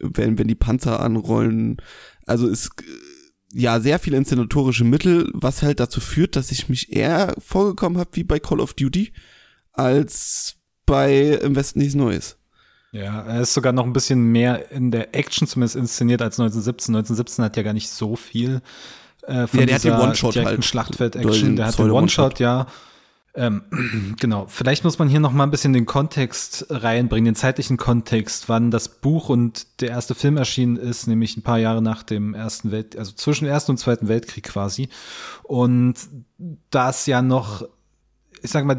wenn, 0.00 0.38
wenn 0.38 0.46
die 0.46 0.54
Panzer 0.54 1.00
anrollen. 1.00 1.78
Also 2.24 2.46
ist 2.46 2.70
äh, 2.82 3.11
ja 3.52 3.80
sehr 3.80 3.98
viele 3.98 4.16
inszenatorische 4.16 4.84
Mittel, 4.84 5.30
was 5.34 5.62
halt 5.62 5.80
dazu 5.80 6.00
führt, 6.00 6.36
dass 6.36 6.50
ich 6.50 6.68
mich 6.68 6.92
eher 6.92 7.34
vorgekommen 7.38 7.98
habe 7.98 8.10
wie 8.14 8.24
bei 8.24 8.38
Call 8.38 8.60
of 8.60 8.74
Duty 8.74 9.12
als 9.72 10.56
bei 10.86 11.38
Im 11.42 11.54
Westen 11.54 11.78
nichts 11.78 11.94
Neues. 11.94 12.38
Ja, 12.92 13.22
er 13.22 13.40
ist 13.40 13.54
sogar 13.54 13.72
noch 13.72 13.84
ein 13.84 13.94
bisschen 13.94 14.22
mehr 14.32 14.70
in 14.70 14.90
der 14.90 15.14
Action 15.14 15.46
zumindest 15.48 15.76
inszeniert 15.76 16.20
als 16.20 16.38
1917. 16.38 16.94
1917 16.94 17.44
hat 17.44 17.56
ja 17.56 17.62
gar 17.62 17.72
nicht 17.72 17.88
so 17.88 18.16
viel 18.16 18.60
äh, 19.22 19.46
von 19.46 19.60
Ja, 19.60 19.66
der 19.66 19.74
hat 19.76 19.84
dieser 19.84 19.96
den 19.96 20.04
One-Shot 20.08 20.36
halt. 20.36 20.64
Schlachtfeld-Action. 20.64 21.56
Der 21.56 21.66
hat 21.66 21.78
den. 21.78 21.90
One-Shot, 21.90 22.38
ja. 22.38 22.66
Ähm, 23.34 23.62
genau. 24.20 24.46
Vielleicht 24.48 24.84
muss 24.84 24.98
man 24.98 25.08
hier 25.08 25.20
noch 25.20 25.32
mal 25.32 25.44
ein 25.44 25.50
bisschen 25.50 25.72
den 25.72 25.86
Kontext 25.86 26.66
reinbringen, 26.68 27.26
den 27.26 27.34
zeitlichen 27.34 27.76
Kontext, 27.76 28.48
wann 28.48 28.70
das 28.70 28.88
Buch 28.88 29.28
und 29.28 29.80
der 29.80 29.90
erste 29.90 30.14
Film 30.14 30.36
erschienen 30.36 30.76
ist, 30.76 31.06
nämlich 31.06 31.36
ein 31.36 31.42
paar 31.42 31.58
Jahre 31.58 31.82
nach 31.82 32.02
dem 32.02 32.34
Ersten 32.34 32.70
Welt, 32.70 32.96
also 32.96 33.12
zwischen 33.12 33.46
Ersten 33.46 33.72
und 33.72 33.78
Zweiten 33.78 34.08
Weltkrieg 34.08 34.44
quasi. 34.44 34.88
Und 35.44 35.94
das 36.70 37.06
ja 37.06 37.22
noch 37.22 37.66
ich 38.44 38.50
sag 38.50 38.64
mal, 38.64 38.78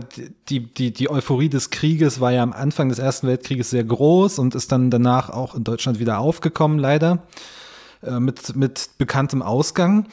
die, 0.49 0.59
die, 0.59 0.91
die 0.91 1.09
Euphorie 1.09 1.47
des 1.47 1.69
Krieges 1.69 2.19
war 2.19 2.33
ja 2.33 2.43
am 2.43 2.51
Anfang 2.51 2.89
des 2.89 2.99
Ersten 2.99 3.27
Weltkrieges 3.27 3.69
sehr 3.69 3.85
groß 3.85 4.39
und 4.39 4.55
ist 4.55 4.73
dann 4.73 4.91
danach 4.91 5.29
auch 5.29 5.55
in 5.55 5.63
Deutschland 5.63 5.99
wieder 5.99 6.19
aufgekommen, 6.19 6.79
leider, 6.79 7.23
äh, 8.01 8.19
mit, 8.19 8.57
mit 8.57 8.89
bekanntem 8.97 9.41
Ausgang. 9.41 10.07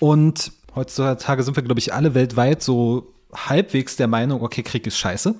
Und 0.00 0.52
heutzutage 0.74 1.42
sind 1.42 1.56
wir, 1.56 1.62
glaube 1.62 1.78
ich, 1.78 1.92
alle 1.92 2.14
weltweit 2.14 2.62
so 2.62 3.12
halbwegs 3.36 3.96
der 3.96 4.08
Meinung, 4.08 4.42
okay, 4.42 4.62
Krieg 4.62 4.86
ist 4.86 4.98
scheiße. 4.98 5.34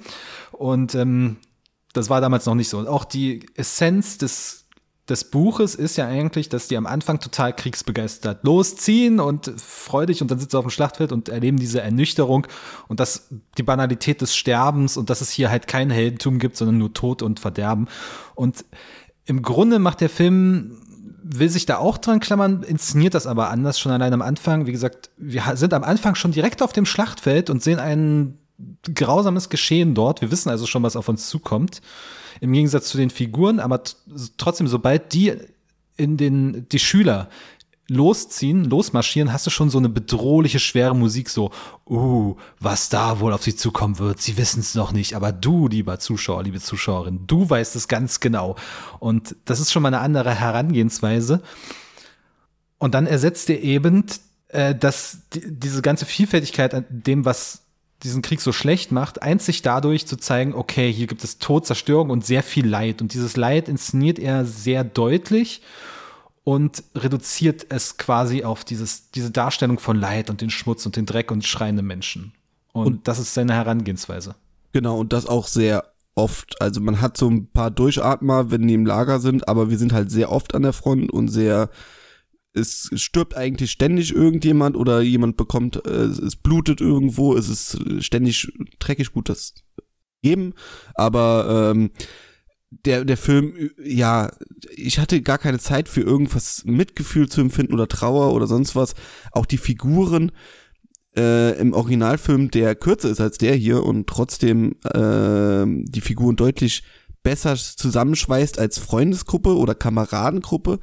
Und 0.52 0.94
ähm, 0.94 1.38
das 1.92 2.10
war 2.10 2.20
damals 2.20 2.46
noch 2.46 2.54
nicht 2.54 2.68
so. 2.68 2.78
Und 2.78 2.88
auch 2.88 3.04
die 3.04 3.46
Essenz 3.54 4.18
des 4.18 4.66
des 5.08 5.30
Buches 5.30 5.74
ist 5.74 5.96
ja 5.96 6.06
eigentlich, 6.06 6.48
dass 6.48 6.68
die 6.68 6.76
am 6.76 6.86
Anfang 6.86 7.20
total 7.20 7.54
kriegsbegeistert 7.54 8.42
losziehen 8.44 9.20
und 9.20 9.52
freudig 9.56 10.20
und 10.20 10.30
dann 10.30 10.38
sitzen 10.38 10.52
sie 10.52 10.58
auf 10.58 10.64
dem 10.64 10.70
Schlachtfeld 10.70 11.12
und 11.12 11.28
erleben 11.28 11.58
diese 11.58 11.80
Ernüchterung 11.80 12.46
und 12.88 12.98
das, 12.98 13.28
die 13.56 13.62
Banalität 13.62 14.20
des 14.20 14.34
Sterbens 14.34 14.96
und 14.96 15.08
dass 15.08 15.20
es 15.20 15.30
hier 15.30 15.50
halt 15.50 15.68
kein 15.68 15.90
Heldentum 15.90 16.38
gibt, 16.38 16.56
sondern 16.56 16.78
nur 16.78 16.92
Tod 16.92 17.22
und 17.22 17.38
Verderben. 17.38 17.86
Und 18.34 18.64
im 19.26 19.42
Grunde 19.42 19.78
macht 19.78 20.00
der 20.00 20.08
Film, 20.08 20.82
will 21.28 21.48
sich 21.48 21.66
da 21.66 21.78
auch 21.78 21.98
dran 21.98 22.20
klammern, 22.20 22.62
inszeniert 22.62 23.14
das 23.14 23.26
aber 23.26 23.50
anders, 23.50 23.78
schon 23.80 23.92
allein 23.92 24.12
am 24.12 24.22
Anfang. 24.22 24.66
Wie 24.66 24.72
gesagt, 24.72 25.10
wir 25.16 25.42
sind 25.54 25.74
am 25.74 25.84
Anfang 25.84 26.14
schon 26.14 26.32
direkt 26.32 26.62
auf 26.62 26.72
dem 26.72 26.86
Schlachtfeld 26.86 27.50
und 27.50 27.62
sehen 27.62 27.78
ein 27.78 28.38
grausames 28.94 29.48
Geschehen 29.48 29.94
dort. 29.94 30.20
Wir 30.20 30.30
wissen 30.30 30.48
also 30.48 30.66
schon, 30.66 30.82
was 30.82 30.96
auf 30.96 31.08
uns 31.08 31.28
zukommt 31.28 31.82
im 32.40 32.52
Gegensatz 32.52 32.88
zu 32.88 32.98
den 32.98 33.10
Figuren, 33.10 33.60
aber 33.60 33.82
trotzdem, 34.36 34.68
sobald 34.68 35.12
die 35.12 35.34
in 35.96 36.16
den, 36.16 36.68
die 36.68 36.78
Schüler 36.78 37.28
losziehen, 37.88 38.64
losmarschieren, 38.64 39.32
hast 39.32 39.46
du 39.46 39.50
schon 39.50 39.70
so 39.70 39.78
eine 39.78 39.88
bedrohliche, 39.88 40.58
schwere 40.58 40.94
Musik, 40.94 41.30
so, 41.30 41.52
uh, 41.88 42.36
was 42.58 42.88
da 42.88 43.20
wohl 43.20 43.32
auf 43.32 43.44
sie 43.44 43.54
zukommen 43.54 43.98
wird, 43.98 44.20
sie 44.20 44.36
wissen 44.36 44.60
es 44.60 44.74
noch 44.74 44.92
nicht, 44.92 45.14
aber 45.14 45.32
du, 45.32 45.68
lieber 45.68 45.98
Zuschauer, 45.98 46.42
liebe 46.42 46.60
Zuschauerin, 46.60 47.26
du 47.26 47.48
weißt 47.48 47.76
es 47.76 47.86
ganz 47.86 48.20
genau. 48.20 48.56
Und 48.98 49.36
das 49.44 49.60
ist 49.60 49.72
schon 49.72 49.82
mal 49.82 49.88
eine 49.88 50.00
andere 50.00 50.34
Herangehensweise. 50.34 51.42
Und 52.78 52.94
dann 52.94 53.06
ersetzt 53.06 53.48
er 53.50 53.62
eben, 53.62 54.04
äh, 54.48 54.74
dass 54.74 55.18
die, 55.32 55.42
diese 55.46 55.80
ganze 55.80 56.06
Vielfältigkeit 56.06 56.74
an 56.74 56.84
dem, 56.88 57.24
was 57.24 57.62
diesen 58.02 58.20
Krieg 58.20 58.40
so 58.40 58.52
schlecht 58.52 58.92
macht, 58.92 59.22
einzig 59.22 59.62
dadurch 59.62 60.06
zu 60.06 60.16
zeigen, 60.16 60.54
okay, 60.54 60.92
hier 60.92 61.06
gibt 61.06 61.24
es 61.24 61.38
Tod, 61.38 61.66
Zerstörung 61.66 62.10
und 62.10 62.26
sehr 62.26 62.42
viel 62.42 62.66
Leid. 62.66 63.00
Und 63.00 63.14
dieses 63.14 63.36
Leid 63.36 63.68
inszeniert 63.68 64.18
er 64.18 64.44
sehr 64.44 64.84
deutlich 64.84 65.62
und 66.46 66.84
reduziert 66.94 67.66
es 67.70 67.96
quasi 67.96 68.44
auf 68.44 68.62
dieses, 68.62 69.10
diese 69.10 69.32
Darstellung 69.32 69.80
von 69.80 69.96
Leid 69.96 70.30
und 70.30 70.40
den 70.40 70.50
Schmutz 70.50 70.86
und 70.86 70.94
den 70.94 71.04
Dreck 71.04 71.32
und 71.32 71.44
schreiende 71.44 71.82
Menschen. 71.82 72.34
Und, 72.72 72.86
und 72.86 73.08
das 73.08 73.18
ist 73.18 73.34
seine 73.34 73.52
Herangehensweise. 73.52 74.36
Genau, 74.70 74.96
und 74.96 75.12
das 75.12 75.26
auch 75.26 75.48
sehr 75.48 75.92
oft. 76.14 76.62
Also 76.62 76.80
man 76.80 77.00
hat 77.00 77.16
so 77.16 77.28
ein 77.28 77.48
paar 77.48 77.72
Durchatmer, 77.72 78.52
wenn 78.52 78.68
die 78.68 78.74
im 78.74 78.86
Lager 78.86 79.18
sind, 79.18 79.48
aber 79.48 79.70
wir 79.70 79.76
sind 79.76 79.92
halt 79.92 80.12
sehr 80.12 80.30
oft 80.30 80.54
an 80.54 80.62
der 80.62 80.72
Front 80.72 81.12
und 81.12 81.26
sehr 81.28 81.68
es 82.52 82.90
stirbt 82.94 83.36
eigentlich 83.36 83.72
ständig 83.72 84.14
irgendjemand 84.14 84.76
oder 84.76 85.00
jemand 85.00 85.36
bekommt, 85.36 85.84
äh, 85.84 86.04
es 86.04 86.36
blutet 86.36 86.80
irgendwo, 86.80 87.34
es 87.34 87.48
ist 87.48 88.04
ständig 88.04 88.52
dreckig 88.78 89.12
gut, 89.12 89.28
das 89.28 89.52
geben, 90.22 90.54
aber 90.94 91.72
ähm, 91.74 91.90
der, 92.70 93.04
der 93.04 93.16
Film, 93.16 93.70
ja, 93.82 94.30
ich 94.74 94.98
hatte 94.98 95.22
gar 95.22 95.38
keine 95.38 95.58
Zeit 95.58 95.88
für 95.88 96.00
irgendwas 96.00 96.64
Mitgefühl 96.64 97.28
zu 97.28 97.40
empfinden 97.40 97.74
oder 97.74 97.88
Trauer 97.88 98.34
oder 98.34 98.46
sonst 98.46 98.74
was. 98.74 98.94
Auch 99.32 99.46
die 99.46 99.58
Figuren 99.58 100.32
äh, 101.16 101.58
im 101.58 101.72
Originalfilm, 101.72 102.50
der 102.50 102.74
kürzer 102.74 103.10
ist 103.10 103.20
als 103.20 103.38
der 103.38 103.54
hier 103.54 103.84
und 103.84 104.06
trotzdem 104.06 104.76
äh, 104.84 105.64
die 105.66 106.00
Figuren 106.00 106.36
deutlich 106.36 106.82
besser 107.22 107.56
zusammenschweißt 107.56 108.58
als 108.58 108.78
Freundesgruppe 108.78 109.56
oder 109.56 109.74
Kameradengruppe. 109.74 110.78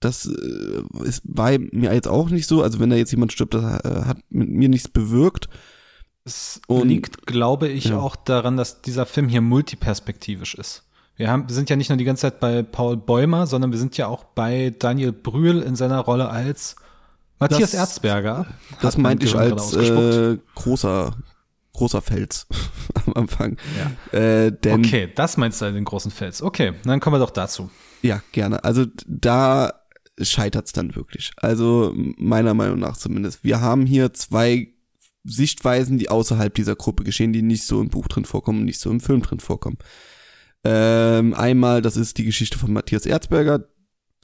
Das 0.00 0.26
äh, 0.26 0.82
ist, 1.04 1.22
war 1.24 1.50
mir 1.58 1.92
jetzt 1.92 2.08
auch 2.08 2.30
nicht 2.30 2.46
so. 2.46 2.62
Also 2.62 2.78
wenn 2.78 2.90
da 2.90 2.96
jetzt 2.96 3.10
jemand 3.10 3.32
stirbt, 3.32 3.54
das 3.54 3.64
äh, 3.64 4.04
hat 4.04 4.18
mit 4.30 4.48
mir 4.48 4.68
nichts 4.68 4.88
bewirkt. 4.88 5.48
Es 6.28 6.60
Und- 6.66 6.88
liegt, 6.88 7.26
glaube 7.26 7.68
ich, 7.68 7.84
ja. 7.86 7.98
auch 7.98 8.16
daran, 8.16 8.56
dass 8.56 8.82
dieser 8.82 9.06
Film 9.06 9.28
hier 9.28 9.40
multiperspektivisch 9.40 10.54
ist. 10.54 10.84
Wir, 11.16 11.30
haben, 11.30 11.48
wir 11.48 11.54
sind 11.54 11.68
ja 11.70 11.76
nicht 11.76 11.88
nur 11.88 11.98
die 11.98 12.04
ganze 12.04 12.22
Zeit 12.22 12.38
bei 12.38 12.62
Paul 12.62 12.96
Bäumer, 12.96 13.46
sondern 13.46 13.72
wir 13.72 13.78
sind 13.78 13.96
ja 13.96 14.06
auch 14.06 14.24
bei 14.24 14.72
Daniel 14.78 15.12
Brühl 15.12 15.62
in 15.62 15.74
seiner 15.74 15.98
Rolle 16.00 16.28
als 16.28 16.76
Matthias 17.40 17.72
Das- 17.72 17.74
Erzberger. 17.74 18.46
Das 18.82 18.96
meinte 18.98 19.26
ich 19.26 19.34
als 19.36 19.72
äh, 19.74 20.38
großer, 20.54 21.16
großer 21.72 22.02
Fels 22.02 22.46
am 23.06 23.14
Anfang. 23.14 23.56
Ja. 24.12 24.18
Äh, 24.18 24.52
denn, 24.52 24.84
Okay, 24.84 25.10
das 25.14 25.36
meinst 25.36 25.60
du 25.60 25.72
den 25.72 25.84
großen 25.84 26.10
Fels. 26.10 26.42
Okay, 26.42 26.74
dann 26.84 27.00
kommen 27.00 27.14
wir 27.14 27.20
doch 27.20 27.30
dazu. 27.30 27.70
Ja, 28.02 28.20
gerne. 28.32 28.62
Also 28.64 28.84
da 29.06 29.72
scheitert's 30.20 30.72
dann 30.72 30.94
wirklich. 30.94 31.32
Also 31.36 31.92
meiner 31.96 32.54
Meinung 32.54 32.78
nach 32.80 32.96
zumindest. 32.96 33.42
Wir 33.44 33.60
haben 33.60 33.86
hier 33.86 34.12
zwei 34.14 34.68
Sichtweisen, 35.28 35.98
die 35.98 36.08
außerhalb 36.08 36.54
dieser 36.54 36.76
Gruppe 36.76 37.04
geschehen, 37.04 37.32
die 37.32 37.42
nicht 37.42 37.64
so 37.64 37.80
im 37.80 37.88
Buch 37.88 38.08
drin 38.08 38.24
vorkommen 38.24 38.64
nicht 38.64 38.80
so 38.80 38.90
im 38.90 39.00
Film 39.00 39.22
drin 39.22 39.40
vorkommen. 39.40 39.78
Ähm, 40.64 41.34
einmal, 41.34 41.82
das 41.82 41.96
ist 41.96 42.18
die 42.18 42.24
Geschichte 42.24 42.58
von 42.58 42.72
Matthias 42.72 43.06
Erzberger. 43.06 43.68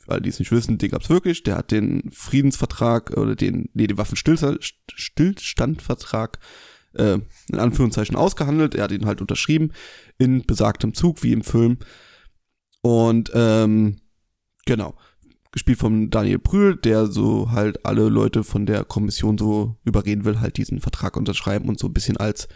Alle, 0.07 0.21
die 0.21 0.29
es 0.29 0.39
nicht 0.39 0.53
wissen, 0.53 0.79
den 0.79 0.91
gab's 0.91 1.09
wirklich. 1.09 1.43
Der 1.45 1.57
hat 1.57 1.71
den 1.71 2.11
Friedensvertrag 2.13 3.17
oder 3.17 3.37
den, 3.37 3.71
nee, 3.73 3.87
den 3.87 3.97
Waffenstillstandvertrag 3.97 6.39
äh, 6.95 7.19
in 7.49 7.59
Anführungszeichen 7.59 8.17
ausgehandelt. 8.17 8.75
Er 8.75 8.85
hat 8.85 8.93
ihn 8.93 9.07
halt 9.07 9.21
unterschrieben 9.21 9.73
in 10.19 10.45
besagtem 10.45 10.95
Zug 10.95 11.23
wie 11.23 11.33
im 11.33 11.43
Film. 11.43 11.79
Und 12.83 13.31
ähm, 13.35 13.97
genau, 14.67 14.97
gespielt 15.55 15.79
von 15.79 16.11
Daniel 16.11 16.39
Brühl, 16.39 16.77
der 16.77 17.07
so 17.07 17.53
halt 17.53 17.87
alle 17.87 18.09
Leute 18.09 18.45
von 18.45 18.67
der 18.67 18.85
Kommission 18.85 19.39
so 19.39 19.77
überreden 19.85 20.25
will, 20.25 20.41
halt 20.41 20.59
diesen 20.59 20.81
Vertrag 20.81 21.17
unterschreiben 21.17 21.69
und 21.69 21.79
so 21.79 21.87
ein 21.87 21.95
bisschen 21.95 22.19
als 22.19 22.49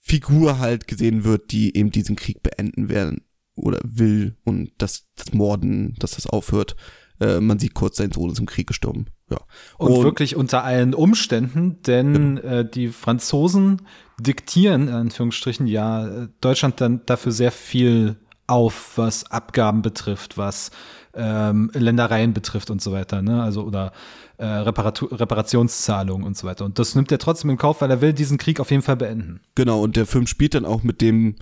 Figur 0.00 0.58
halt 0.58 0.86
gesehen 0.86 1.24
wird, 1.24 1.52
die 1.52 1.76
eben 1.76 1.90
diesen 1.90 2.16
Krieg 2.16 2.42
beenden 2.42 2.88
werden 2.88 3.22
oder 3.54 3.80
will 3.84 4.36
und 4.44 4.72
dass 4.78 5.06
das 5.14 5.32
Morden, 5.32 5.94
dass 5.98 6.12
das 6.12 6.26
aufhört. 6.26 6.74
Äh, 7.20 7.40
man 7.40 7.58
sieht 7.58 7.74
kurz, 7.74 7.98
sein 7.98 8.10
Sohn 8.10 8.30
ist 8.30 8.40
im 8.40 8.46
Krieg 8.46 8.66
gestorben. 8.66 9.06
Ja. 9.30 9.38
Und, 9.78 10.02
wirklich 10.02 10.34
unter 10.34 10.64
allen 10.64 10.94
Umständen, 10.94 11.80
denn 11.82 12.38
äh, 12.38 12.68
die 12.68 12.88
Franzosen 12.88 13.82
diktieren, 14.18 14.88
in 14.88 14.94
Anführungsstrichen, 14.94 15.66
ja, 15.66 16.06
äh, 16.06 16.28
Deutschland 16.40 16.80
dann 16.80 17.02
dafür 17.06 17.30
sehr 17.30 17.52
viel 17.52 18.16
auf, 18.48 18.94
was 18.96 19.30
Abgaben 19.30 19.82
betrifft, 19.82 20.36
was 20.36 20.72
ähm, 21.14 21.70
Ländereien 21.74 22.32
betrifft 22.32 22.70
und 22.70 22.80
so 22.80 22.92
weiter, 22.92 23.22
ne? 23.22 23.42
Also 23.42 23.64
oder 23.64 23.92
äh, 24.38 24.46
Reparatu 24.46 25.06
Reparationszahlungen 25.06 26.26
und 26.26 26.36
so 26.36 26.46
weiter. 26.46 26.64
Und 26.64 26.78
das 26.78 26.94
nimmt 26.94 27.10
er 27.12 27.18
trotzdem 27.18 27.50
in 27.50 27.58
Kauf, 27.58 27.80
weil 27.80 27.90
er 27.90 28.00
will 28.00 28.12
diesen 28.12 28.38
Krieg 28.38 28.60
auf 28.60 28.70
jeden 28.70 28.82
Fall 28.82 28.96
beenden. 28.96 29.40
Genau, 29.54 29.82
und 29.82 29.96
der 29.96 30.06
Film 30.06 30.26
spielt 30.26 30.54
dann 30.54 30.64
auch 30.64 30.82
mit 30.82 31.00
dem, 31.00 31.36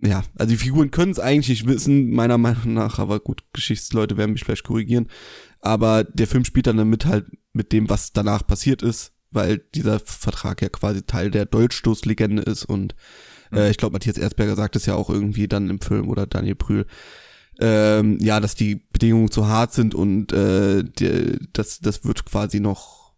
ja, 0.00 0.22
also 0.38 0.50
die 0.50 0.56
Figuren 0.56 0.90
können 0.90 1.12
es 1.12 1.20
eigentlich 1.20 1.48
nicht 1.48 1.68
wissen, 1.68 2.10
meiner 2.10 2.38
Meinung 2.38 2.74
nach, 2.74 2.98
aber 2.98 3.20
gut, 3.20 3.42
Geschichtsleute 3.52 4.16
werden 4.16 4.32
mich 4.32 4.44
vielleicht 4.44 4.64
korrigieren. 4.64 5.08
Aber 5.60 6.04
der 6.04 6.26
Film 6.26 6.44
spielt 6.44 6.66
dann 6.66 6.76
damit 6.76 7.06
halt 7.06 7.26
mit 7.52 7.72
dem, 7.72 7.88
was 7.88 8.12
danach 8.12 8.46
passiert 8.46 8.82
ist, 8.82 9.12
weil 9.30 9.58
dieser 9.74 10.00
Vertrag 10.00 10.62
ja 10.62 10.68
quasi 10.68 11.02
Teil 11.02 11.30
der 11.30 11.46
Dolchstoßlegende 11.46 12.42
ist 12.42 12.64
und 12.64 12.94
äh, 13.52 13.70
ich 13.70 13.76
glaube, 13.76 13.94
Matthias 13.94 14.18
Erzberger 14.18 14.56
sagt 14.56 14.76
es 14.76 14.86
ja 14.86 14.94
auch 14.94 15.10
irgendwie 15.10 15.48
dann 15.48 15.70
im 15.70 15.80
Film 15.80 16.08
oder 16.08 16.26
Daniel 16.26 16.54
Brühl, 16.54 16.86
ähm, 17.60 18.18
ja, 18.20 18.40
dass 18.40 18.54
die 18.54 18.76
Bedingungen 18.76 19.30
zu 19.30 19.46
hart 19.48 19.72
sind 19.72 19.94
und 19.94 20.32
äh, 20.32 20.84
die, 20.84 21.38
das, 21.52 21.80
das 21.80 22.04
wird 22.04 22.24
quasi 22.26 22.60
noch, 22.60 23.14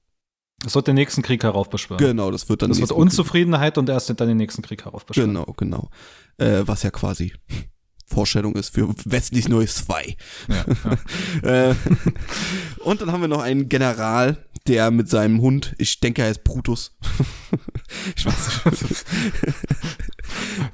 Das 0.64 0.74
wird 0.74 0.86
den 0.86 0.94
nächsten 0.94 1.22
Krieg 1.22 1.42
heraufbeschwören. 1.42 2.04
genau, 2.04 2.30
das 2.30 2.48
wird 2.48 2.62
dann 2.62 2.70
das 2.70 2.80
wird 2.80 2.92
Unzufriedenheit 2.92 3.78
und 3.78 3.88
erst 3.88 4.08
dann 4.08 4.28
den 4.28 4.36
nächsten 4.36 4.62
Krieg 4.62 4.84
heraufbeschwören. 4.84 5.34
Genau, 5.34 5.52
genau. 5.56 5.90
Äh, 6.38 6.62
was 6.66 6.82
ja 6.82 6.90
quasi 6.90 7.32
Vorstellung 8.06 8.54
ist 8.56 8.74
für 8.74 8.88
Westlich 9.04 9.48
Neues 9.48 9.76
2. 9.84 10.16
Ja, 10.48 10.64
ja. 10.84 10.98
Äh, 11.70 11.74
und 12.84 13.00
dann 13.00 13.12
haben 13.12 13.20
wir 13.20 13.28
noch 13.28 13.42
einen 13.42 13.68
General, 13.68 14.44
der 14.66 14.90
mit 14.90 15.08
seinem 15.08 15.40
Hund, 15.40 15.74
ich 15.78 16.00
denke, 16.00 16.22
er 16.22 16.30
ist 16.30 16.44
Brutus. 16.44 16.96
ich 18.16 18.24
weiß 18.24 18.64
nicht. 18.82 19.04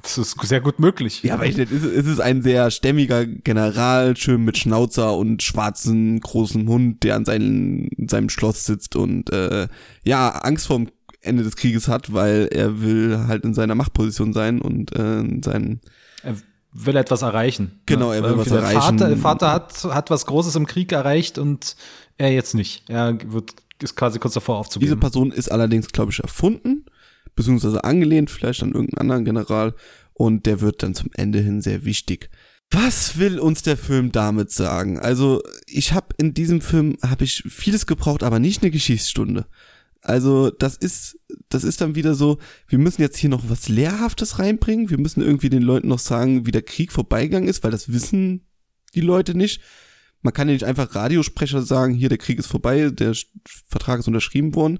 Das 0.01 0.17
ist 0.17 0.35
sehr 0.43 0.61
gut 0.61 0.79
möglich. 0.79 1.21
Ja, 1.23 1.35
aber 1.35 1.45
ich, 1.45 1.57
es 1.57 1.71
ist- 1.71 1.83
es 1.85 2.05
ist 2.07 2.19
ein 2.19 2.41
sehr 2.41 2.71
stämmiger 2.71 3.25
General, 3.25 4.15
schön 4.17 4.43
mit 4.43 4.57
Schnauzer 4.57 5.15
und 5.15 5.43
schwarzen 5.43 6.19
großen 6.19 6.67
Hund, 6.67 7.03
der 7.03 7.15
an 7.15 7.25
seinen, 7.25 7.89
seinem 8.09 8.29
Schloss 8.29 8.65
sitzt 8.65 8.95
und 8.95 9.31
äh, 9.31 9.67
ja, 10.03 10.29
Angst 10.29 10.67
vorm 10.67 10.87
Ende 11.21 11.43
des 11.43 11.55
Krieges 11.55 11.87
hat, 11.87 12.13
weil 12.13 12.47
er 12.51 12.81
will 12.81 13.25
halt 13.27 13.43
in 13.45 13.53
seiner 13.53 13.75
Machtposition 13.75 14.33
sein 14.33 14.61
und 14.61 14.95
äh, 14.95 15.19
in 15.21 15.41
seinen 15.43 15.81
Er 16.23 16.35
will 16.71 16.95
etwas 16.97 17.21
erreichen. 17.23 17.79
Genau, 17.85 18.11
er 18.11 18.21
will 18.23 18.31
Weil 18.31 18.37
was 18.39 18.47
der 18.49 18.57
erreichen. 18.59 18.79
Vater, 18.99 19.07
der 19.07 19.17
Vater 19.17 19.51
hat, 19.51 19.83
hat 19.85 20.09
was 20.11 20.25
Großes 20.27 20.55
im 20.55 20.67
Krieg 20.67 20.91
erreicht 20.91 21.37
und 21.39 21.75
er 22.17 22.31
jetzt 22.31 22.53
nicht. 22.53 22.83
Er 22.89 23.17
wird, 23.31 23.53
ist 23.81 23.95
quasi 23.95 24.19
kurz 24.19 24.35
davor 24.35 24.55
Diese 24.55 24.59
aufzugeben. 24.59 24.99
Person 24.99 25.31
ist 25.31 25.51
allerdings, 25.51 25.87
glaube 25.89 26.11
ich, 26.11 26.19
erfunden, 26.19 26.85
beziehungsweise 27.35 27.83
angelehnt 27.83 28.29
vielleicht 28.29 28.63
an 28.63 28.71
irgendeinen 28.71 29.01
anderen 29.01 29.25
General 29.25 29.75
und 30.13 30.45
der 30.45 30.61
wird 30.61 30.83
dann 30.83 30.95
zum 30.95 31.09
Ende 31.13 31.39
hin 31.39 31.61
sehr 31.61 31.85
wichtig. 31.85 32.29
Was 32.71 33.19
will 33.19 33.39
uns 33.39 33.61
der 33.61 33.77
Film 33.77 34.11
damit 34.11 34.51
sagen? 34.51 34.99
Also 34.99 35.41
ich 35.67 35.93
habe 35.93 36.07
in 36.17 36.33
diesem 36.33 36.61
Film 36.61 36.97
habe 37.03 37.23
ich 37.23 37.43
vieles 37.47 37.85
gebraucht, 37.85 38.23
aber 38.23 38.39
nicht 38.39 38.63
eine 38.63 38.71
Geschichtsstunde. 38.71 39.45
Also 40.01 40.49
das 40.51 40.77
ist 40.77 41.19
das 41.49 41.63
ist 41.63 41.81
dann 41.81 41.95
wieder 41.95 42.15
so, 42.15 42.39
wir 42.67 42.79
müssen 42.79 43.01
jetzt 43.01 43.17
hier 43.17 43.29
noch 43.29 43.49
was 43.49 43.69
Lehrhaftes 43.69 44.39
reinbringen. 44.39 44.89
Wir 44.89 44.99
müssen 44.99 45.21
irgendwie 45.21 45.49
den 45.49 45.63
Leuten 45.63 45.87
noch 45.87 45.99
sagen, 45.99 46.45
wie 46.45 46.51
der 46.51 46.61
Krieg 46.61 46.91
vorbeigegangen 46.91 47.49
ist, 47.49 47.63
weil 47.63 47.71
das 47.71 47.91
wissen 47.91 48.47
die 48.93 49.01
Leute 49.01 49.35
nicht. 49.35 49.61
Man 50.21 50.33
kann 50.33 50.47
ja 50.47 50.53
nicht 50.53 50.63
einfach 50.63 50.95
Radiosprecher 50.95 51.61
sagen, 51.61 51.93
hier 51.93 52.09
der 52.09 52.17
Krieg 52.17 52.39
ist 52.39 52.47
vorbei, 52.47 52.89
der 52.89 53.13
Vertrag 53.67 53.99
ist 53.99 54.07
unterschrieben 54.07 54.55
worden. 54.55 54.79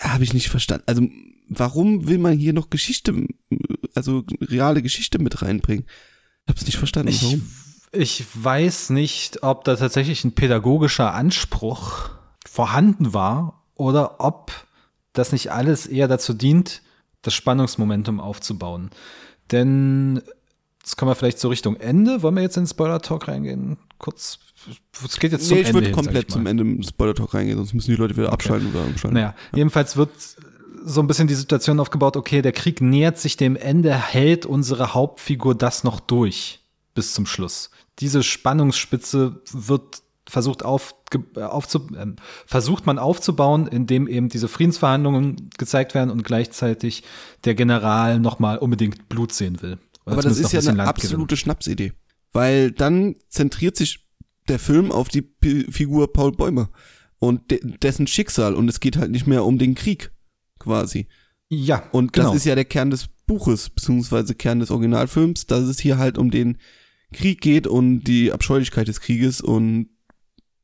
Habe 0.00 0.24
ich 0.24 0.32
nicht 0.32 0.48
verstanden. 0.48 0.84
Also 0.86 1.02
warum 1.48 2.06
will 2.08 2.18
man 2.18 2.38
hier 2.38 2.52
noch 2.52 2.70
Geschichte, 2.70 3.26
also 3.94 4.24
reale 4.40 4.82
Geschichte 4.82 5.18
mit 5.18 5.42
reinbringen? 5.42 5.86
Ich 6.44 6.50
habe 6.50 6.58
es 6.58 6.66
nicht 6.66 6.78
verstanden. 6.78 7.10
ich, 7.10 7.22
warum? 7.22 7.48
ich 7.92 8.24
weiß 8.34 8.90
nicht, 8.90 9.42
ob 9.42 9.64
da 9.64 9.76
tatsächlich 9.76 10.24
ein 10.24 10.32
pädagogischer 10.32 11.14
Anspruch 11.14 12.10
vorhanden 12.46 13.14
war 13.14 13.64
oder 13.74 14.20
ob 14.20 14.52
das 15.12 15.32
nicht 15.32 15.52
alles 15.52 15.86
eher 15.86 16.08
dazu 16.08 16.32
dient, 16.32 16.82
das 17.22 17.34
Spannungsmomentum 17.34 18.20
aufzubauen. 18.20 18.90
Denn 19.50 20.22
jetzt 20.80 20.96
kommen 20.96 21.10
wir 21.10 21.14
vielleicht 21.14 21.38
so 21.38 21.48
Richtung 21.48 21.76
Ende. 21.76 22.22
Wollen 22.22 22.34
wir 22.34 22.42
jetzt 22.42 22.56
in 22.56 22.64
den 22.64 22.68
Spoiler-Talk 22.70 23.28
reingehen? 23.28 23.76
Kurz. 23.98 24.38
Es 25.04 25.18
geht 25.18 25.32
jetzt 25.32 25.48
zum 25.48 25.56
Nee, 25.56 25.62
ich 25.62 25.68
Ende. 25.68 25.74
würde 25.74 25.86
hin, 25.88 25.94
sag 25.94 26.04
komplett 26.04 26.28
ich 26.28 26.32
zum 26.32 26.46
Ende 26.46 26.62
im 26.62 26.82
Spoiler-Talk 26.82 27.34
reingehen, 27.34 27.58
sonst 27.58 27.74
müssen 27.74 27.90
die 27.90 27.96
Leute 27.96 28.16
wieder 28.16 28.32
abschalten 28.32 28.70
oder 28.70 28.84
umschalten. 28.84 29.14
Naja, 29.14 29.34
jedenfalls 29.54 29.96
wird 29.96 30.10
so 30.84 31.00
ein 31.00 31.06
bisschen 31.06 31.28
die 31.28 31.34
Situation 31.34 31.80
aufgebaut, 31.80 32.16
okay, 32.16 32.42
der 32.42 32.52
Krieg 32.52 32.80
nähert 32.80 33.18
sich 33.18 33.36
dem 33.36 33.56
Ende, 33.56 33.94
hält 33.94 34.46
unsere 34.46 34.94
Hauptfigur 34.94 35.54
das 35.54 35.84
noch 35.84 36.00
durch 36.00 36.60
bis 36.94 37.14
zum 37.14 37.26
Schluss. 37.26 37.70
Diese 37.98 38.22
Spannungsspitze 38.22 39.42
wird 39.52 40.02
versucht 40.28 40.64
auf, 40.64 40.94
aufzu, 41.34 41.88
ähm, 41.98 42.16
versucht 42.46 42.86
man 42.86 42.98
aufzubauen, 42.98 43.66
indem 43.66 44.06
eben 44.06 44.28
diese 44.28 44.48
Friedensverhandlungen 44.48 45.50
gezeigt 45.58 45.94
werden 45.94 46.10
und 46.10 46.24
gleichzeitig 46.24 47.02
der 47.44 47.54
General 47.54 48.18
nochmal 48.18 48.58
unbedingt 48.58 49.08
Blut 49.08 49.32
sehen 49.32 49.60
will. 49.62 49.78
Oder 50.06 50.14
Aber 50.14 50.22
das 50.22 50.38
ist 50.38 50.52
ja 50.52 50.60
eine 50.60 50.72
Land 50.72 50.88
absolute 50.88 51.36
Schnapsidee. 51.36 51.92
Weil 52.32 52.70
dann 52.70 53.16
zentriert 53.28 53.76
sich 53.76 54.01
der 54.48 54.58
Film 54.58 54.90
auf 54.92 55.08
die 55.08 55.22
P 55.22 55.70
Figur 55.70 56.12
Paul 56.12 56.32
Bäumer 56.32 56.70
und 57.18 57.50
de 57.50 57.60
dessen 57.78 58.06
Schicksal 58.06 58.54
und 58.54 58.68
es 58.68 58.80
geht 58.80 58.96
halt 58.96 59.10
nicht 59.10 59.26
mehr 59.26 59.44
um 59.44 59.58
den 59.58 59.74
Krieg 59.74 60.10
quasi. 60.58 61.06
Ja, 61.48 61.84
Und 61.92 62.12
genau. 62.12 62.28
das 62.28 62.38
ist 62.38 62.44
ja 62.46 62.54
der 62.54 62.64
Kern 62.64 62.90
des 62.90 63.08
Buches, 63.26 63.68
beziehungsweise 63.68 64.34
Kern 64.34 64.60
des 64.60 64.70
Originalfilms, 64.70 65.46
dass 65.46 65.64
es 65.64 65.78
hier 65.78 65.98
halt 65.98 66.16
um 66.16 66.30
den 66.30 66.58
Krieg 67.12 67.40
geht 67.42 67.66
und 67.66 68.04
die 68.04 68.32
Abscheulichkeit 68.32 68.88
des 68.88 69.00
Krieges 69.00 69.40
und 69.42 69.90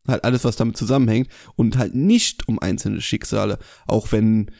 halt 0.06 0.24
alles, 0.24 0.44
was 0.44 0.56
damit 0.56 0.76
zusammenhängt 0.76 1.28
und 1.56 1.76
halt 1.76 1.94
nicht 1.94 2.48
um 2.48 2.58
einzelne 2.58 3.02
Schicksale, 3.02 3.58
auch 3.86 4.12
wenn 4.12 4.50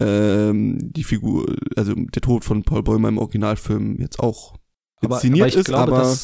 ähm, 0.00 0.92
die 0.92 1.04
Figur, 1.04 1.56
also 1.76 1.94
der 1.94 2.22
Tod 2.22 2.44
von 2.44 2.64
Paul 2.64 2.82
Bäumer 2.82 3.08
im 3.08 3.18
Originalfilm 3.18 4.00
jetzt 4.00 4.18
auch 4.18 4.56
Aber, 5.00 5.14
inszeniert 5.14 5.44
aber 5.44 5.48
ich 5.48 5.56
ist, 5.56 5.66
glaube, 5.66 5.96
aber 5.96 6.18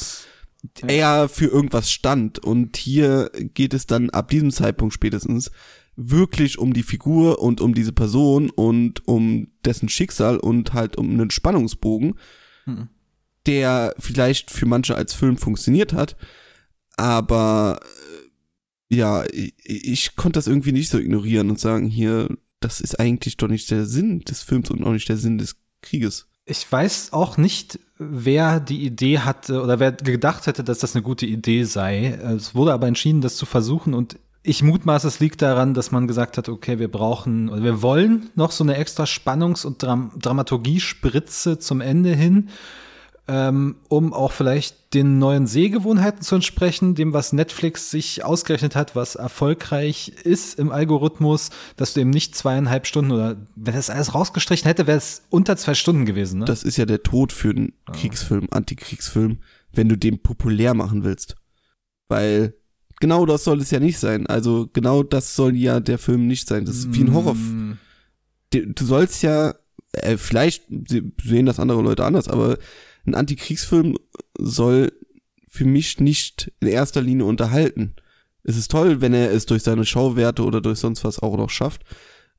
er 0.86 1.28
für 1.28 1.46
irgendwas 1.46 1.90
stand. 1.90 2.38
Und 2.38 2.76
hier 2.76 3.30
geht 3.54 3.74
es 3.74 3.86
dann 3.86 4.10
ab 4.10 4.28
diesem 4.28 4.50
Zeitpunkt 4.50 4.94
spätestens 4.94 5.50
wirklich 5.96 6.58
um 6.58 6.72
die 6.72 6.82
Figur 6.82 7.40
und 7.40 7.60
um 7.60 7.74
diese 7.74 7.92
Person 7.92 8.48
und 8.50 9.06
um 9.06 9.48
dessen 9.64 9.88
Schicksal 9.88 10.38
und 10.38 10.72
halt 10.72 10.96
um 10.96 11.10
einen 11.10 11.30
Spannungsbogen, 11.30 12.14
Mhm. 12.64 12.88
der 13.46 13.94
vielleicht 13.98 14.50
für 14.50 14.66
manche 14.66 14.94
als 14.94 15.12
Film 15.14 15.36
funktioniert 15.36 15.92
hat, 15.92 16.16
aber 16.96 17.80
äh, 17.82 18.96
ja, 18.96 19.24
ich, 19.32 19.54
ich 19.64 20.16
konnte 20.16 20.38
das 20.38 20.46
irgendwie 20.46 20.72
nicht 20.72 20.88
so 20.90 20.98
ignorieren 20.98 21.50
und 21.50 21.58
sagen, 21.58 21.88
hier, 21.88 22.28
das 22.60 22.80
ist 22.80 23.00
eigentlich 23.00 23.36
doch 23.36 23.48
nicht 23.48 23.70
der 23.70 23.84
Sinn 23.86 24.20
des 24.20 24.42
Films 24.42 24.70
und 24.70 24.84
auch 24.84 24.92
nicht 24.92 25.08
der 25.08 25.16
Sinn 25.16 25.38
des 25.38 25.56
Krieges. 25.82 26.28
Ich 26.44 26.70
weiß 26.70 27.12
auch 27.12 27.36
nicht, 27.36 27.78
wer 27.98 28.60
die 28.60 28.84
Idee 28.84 29.20
hatte 29.20 29.62
oder 29.62 29.78
wer 29.78 29.92
gedacht 29.92 30.46
hätte, 30.46 30.64
dass 30.64 30.78
das 30.78 30.94
eine 30.94 31.02
gute 31.02 31.26
Idee 31.26 31.64
sei. 31.64 32.18
Es 32.36 32.54
wurde 32.54 32.72
aber 32.72 32.88
entschieden, 32.88 33.20
das 33.20 33.36
zu 33.36 33.46
versuchen 33.46 33.94
und 33.94 34.18
ich 34.44 34.64
mutmaße, 34.64 35.06
es 35.06 35.20
liegt 35.20 35.40
daran, 35.40 35.72
dass 35.72 35.92
man 35.92 36.08
gesagt 36.08 36.36
hat, 36.36 36.48
okay, 36.48 36.80
wir 36.80 36.90
brauchen 36.90 37.48
oder 37.48 37.62
wir 37.62 37.80
wollen 37.80 38.30
noch 38.34 38.50
so 38.50 38.64
eine 38.64 38.76
extra 38.76 39.04
Spannungs- 39.04 39.64
und 39.64 39.82
Dram 39.82 40.10
Dramaturgie-Spritze 40.18 41.60
zum 41.60 41.80
Ende 41.80 42.12
hin, 42.14 42.48
ähm, 43.28 43.76
um 43.88 44.12
auch 44.12 44.32
vielleicht 44.32 44.94
den 44.94 45.18
neuen 45.18 45.46
Sehgewohnheiten 45.46 46.22
zu 46.22 46.34
entsprechen, 46.34 46.94
dem, 46.94 47.12
was 47.12 47.32
Netflix 47.32 47.90
sich 47.90 48.24
ausgerechnet 48.24 48.74
hat, 48.76 48.94
was 48.96 49.14
erfolgreich 49.14 50.08
ist 50.24 50.58
im 50.58 50.70
Algorithmus, 50.72 51.50
dass 51.76 51.94
du 51.94 52.00
eben 52.00 52.10
nicht 52.10 52.34
zweieinhalb 52.34 52.86
Stunden 52.86 53.12
oder 53.12 53.36
wenn 53.54 53.74
das 53.74 53.90
alles 53.90 54.14
rausgestrichen 54.14 54.66
hätte, 54.66 54.86
wäre 54.86 54.98
es 54.98 55.22
unter 55.30 55.56
zwei 55.56 55.74
Stunden 55.74 56.04
gewesen. 56.04 56.40
Ne? 56.40 56.44
Das 56.46 56.62
ist 56.64 56.76
ja 56.76 56.84
der 56.84 57.02
Tod 57.04 57.32
für 57.32 57.50
einen 57.50 57.72
Kriegsfilm, 57.92 58.48
Antikriegsfilm, 58.50 59.38
wenn 59.72 59.88
du 59.88 59.96
den 59.96 60.20
populär 60.22 60.74
machen 60.74 61.04
willst. 61.04 61.36
Weil 62.08 62.54
genau 63.00 63.24
das 63.24 63.44
soll 63.44 63.60
es 63.60 63.70
ja 63.70 63.80
nicht 63.80 63.98
sein. 63.98 64.26
Also 64.26 64.68
genau 64.72 65.02
das 65.02 65.34
soll 65.34 65.56
ja 65.56 65.80
der 65.80 65.98
Film 65.98 66.26
nicht 66.26 66.48
sein. 66.48 66.64
Das 66.64 66.76
ist 66.76 66.92
wie 66.94 67.02
ein 67.04 67.14
Horror. 67.14 67.34
Mm, 67.34 67.78
Du 68.52 68.66
du 68.66 68.84
sollst 68.84 69.22
ja, 69.22 69.54
äh, 69.92 70.18
vielleicht 70.18 70.64
se- 70.88 71.10
sehen 71.24 71.46
das 71.46 71.58
andere 71.58 71.80
Leute 71.80 72.04
anders, 72.04 72.28
aber 72.28 72.58
ein 73.06 73.14
Antikriegsfilm 73.14 73.96
soll 74.38 74.92
für 75.48 75.64
mich 75.64 76.00
nicht 76.00 76.52
in 76.60 76.68
erster 76.68 77.02
Linie 77.02 77.26
unterhalten. 77.26 77.94
Es 78.44 78.56
ist 78.56 78.70
toll, 78.70 79.00
wenn 79.00 79.12
er 79.14 79.30
es 79.32 79.46
durch 79.46 79.62
seine 79.62 79.84
Schauwerte 79.84 80.44
oder 80.44 80.60
durch 80.60 80.78
sonst 80.78 81.04
was 81.04 81.18
auch 81.20 81.36
noch 81.36 81.50
schafft. 81.50 81.82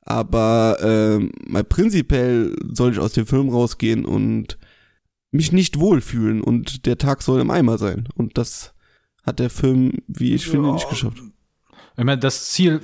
Aber 0.02 0.76
ähm, 0.82 1.32
mal 1.46 1.64
prinzipiell 1.64 2.54
soll 2.72 2.92
ich 2.92 2.98
aus 2.98 3.12
dem 3.12 3.26
Film 3.26 3.48
rausgehen 3.48 4.04
und 4.04 4.58
mich 5.30 5.50
nicht 5.50 5.78
wohlfühlen 5.78 6.42
und 6.42 6.84
der 6.86 6.98
Tag 6.98 7.22
soll 7.22 7.40
im 7.40 7.50
Eimer 7.50 7.78
sein. 7.78 8.08
Und 8.14 8.36
das 8.36 8.74
hat 9.24 9.38
der 9.38 9.48
Film, 9.50 9.92
wie 10.06 10.34
ich 10.34 10.46
finde, 10.46 10.68
Ja. 10.68 10.74
nicht 10.74 10.88
geschafft. 10.90 11.18
Ich 11.96 12.04
meine, 12.04 12.18
das 12.20 12.50
Ziel 12.50 12.80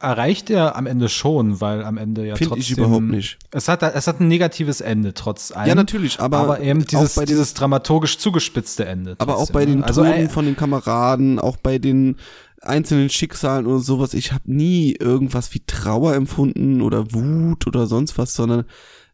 erreicht 0.00 0.48
er 0.50 0.76
am 0.76 0.86
Ende 0.86 1.08
schon, 1.08 1.60
weil 1.60 1.84
am 1.84 1.98
Ende 1.98 2.26
ja 2.26 2.36
Finde 2.36 2.50
trotzdem. 2.50 2.60
ich 2.60 2.78
überhaupt 2.78 3.02
nicht. 3.04 3.38
Es 3.50 3.68
hat, 3.68 3.82
es 3.82 4.06
hat 4.06 4.20
ein 4.20 4.28
negatives 4.28 4.80
Ende, 4.80 5.12
trotz 5.12 5.50
allem. 5.50 5.68
Ja, 5.68 5.74
natürlich, 5.74 6.20
aber, 6.20 6.38
Aber, 6.38 6.60
eben 6.60 6.84
dieses, 6.84 7.14
den, 7.14 7.26
dieses 7.26 7.54
dramaturgisch 7.54 8.18
zugespitzte 8.18 8.86
Ende. 8.86 9.16
aber 9.18 9.36
auch 9.36 9.50
bei 9.50 9.66
den 9.66 9.80
ne? 9.80 9.86
also, 9.86 10.04
Toten 10.04 10.26
äh, 10.26 10.28
von 10.28 10.44
den 10.44 10.56
Kameraden, 10.56 11.38
auch 11.38 11.56
bei 11.56 11.78
den 11.78 12.16
einzelnen 12.62 13.10
Schicksalen 13.10 13.66
oder 13.66 13.80
sowas, 13.80 14.14
ich 14.14 14.32
habe 14.32 14.52
nie 14.52 14.92
irgendwas 14.92 15.52
wie 15.54 15.62
Trauer 15.66 16.14
empfunden 16.14 16.80
oder 16.80 17.12
Wut 17.12 17.66
oder 17.66 17.86
sonst 17.86 18.18
was, 18.18 18.34
sondern 18.34 18.64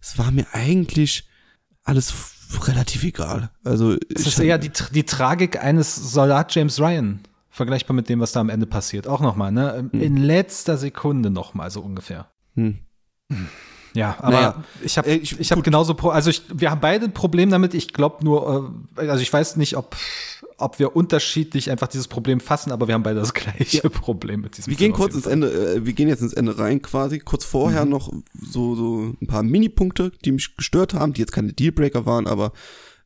es 0.00 0.18
war 0.18 0.30
mir 0.30 0.46
eigentlich 0.52 1.26
alles 1.82 2.12
relativ 2.66 3.04
egal. 3.04 3.50
Also 3.64 3.96
Es 4.14 4.26
ist 4.26 4.38
eher 4.38 4.58
die, 4.58 4.70
die 4.92 5.04
Tragik 5.04 5.62
eines 5.62 5.94
Soldat 5.94 6.54
James 6.54 6.78
Ryan. 6.78 7.20
Vergleichbar 7.54 7.94
mit 7.94 8.08
dem, 8.08 8.18
was 8.20 8.32
da 8.32 8.40
am 8.40 8.48
Ende 8.50 8.66
passiert. 8.66 9.06
Auch 9.06 9.20
nochmal, 9.20 9.52
ne? 9.52 9.88
In 9.92 10.16
letzter 10.16 10.76
Sekunde 10.76 11.30
nochmal, 11.30 11.70
so 11.70 11.80
ungefähr. 11.80 12.26
hm. 12.56 12.78
Ja, 13.94 14.16
aber 14.18 14.30
Naja, 14.32 14.64
ich 14.82 14.98
habe 14.98 15.08
äh, 15.08 15.14
ich, 15.14 15.38
ich- 15.38 15.50
gut. 15.50 15.62
genauso, 15.62 15.94
Pro 15.94 16.08
also 16.08 16.28
ich, 16.28 16.42
wir 16.52 16.72
haben 16.72 16.80
beide 16.80 17.04
ein 17.04 17.12
Problem 17.14 17.50
damit. 17.50 17.74
Ich 17.74 17.92
glaube 17.92 18.24
nur, 18.24 18.74
äh, 18.98 19.06
also 19.08 19.22
ich 19.22 19.32
weiß 19.32 19.54
nicht, 19.54 19.76
ob, 19.76 19.94
ob 20.58 20.80
wir 20.80 20.96
unterschiedlich 20.96 21.70
einfach 21.70 21.86
dieses 21.86 22.08
Problem 22.08 22.40
fassen, 22.40 22.72
aber 22.72 22.88
wir 22.88 22.94
haben 22.96 23.04
beide 23.04 23.20
das 23.20 23.34
gleiche 23.34 23.88
Problem 23.90 24.40
mit 24.40 24.56
diesem 24.56 24.72
Wir 24.72 24.76
gehen 24.76 24.86
Film 24.86 24.94
auf 24.94 24.98
kurz 25.00 25.14
ins 25.14 25.24
Fall. 25.24 25.32
Ende, 25.34 25.74
äh, 25.76 25.86
wir 25.86 25.92
gehen 25.92 26.08
jetzt 26.08 26.22
ins 26.22 26.32
Ende 26.32 26.58
rein 26.58 26.82
quasi. 26.82 27.20
Kurz 27.20 27.44
Mhm. 27.46 27.50
vorher 27.50 27.84
noch 27.84 28.12
so, 28.34 28.74
so 28.74 29.14
ein 29.22 29.26
paar 29.28 29.44
Minipunkte, 29.44 30.10
die 30.24 30.32
mich 30.32 30.56
gestört 30.56 30.94
haben, 30.94 31.12
die 31.12 31.20
jetzt 31.20 31.32
keine 31.32 31.52
Dealbreaker 31.52 32.04
waren, 32.04 32.26
aber 32.26 32.50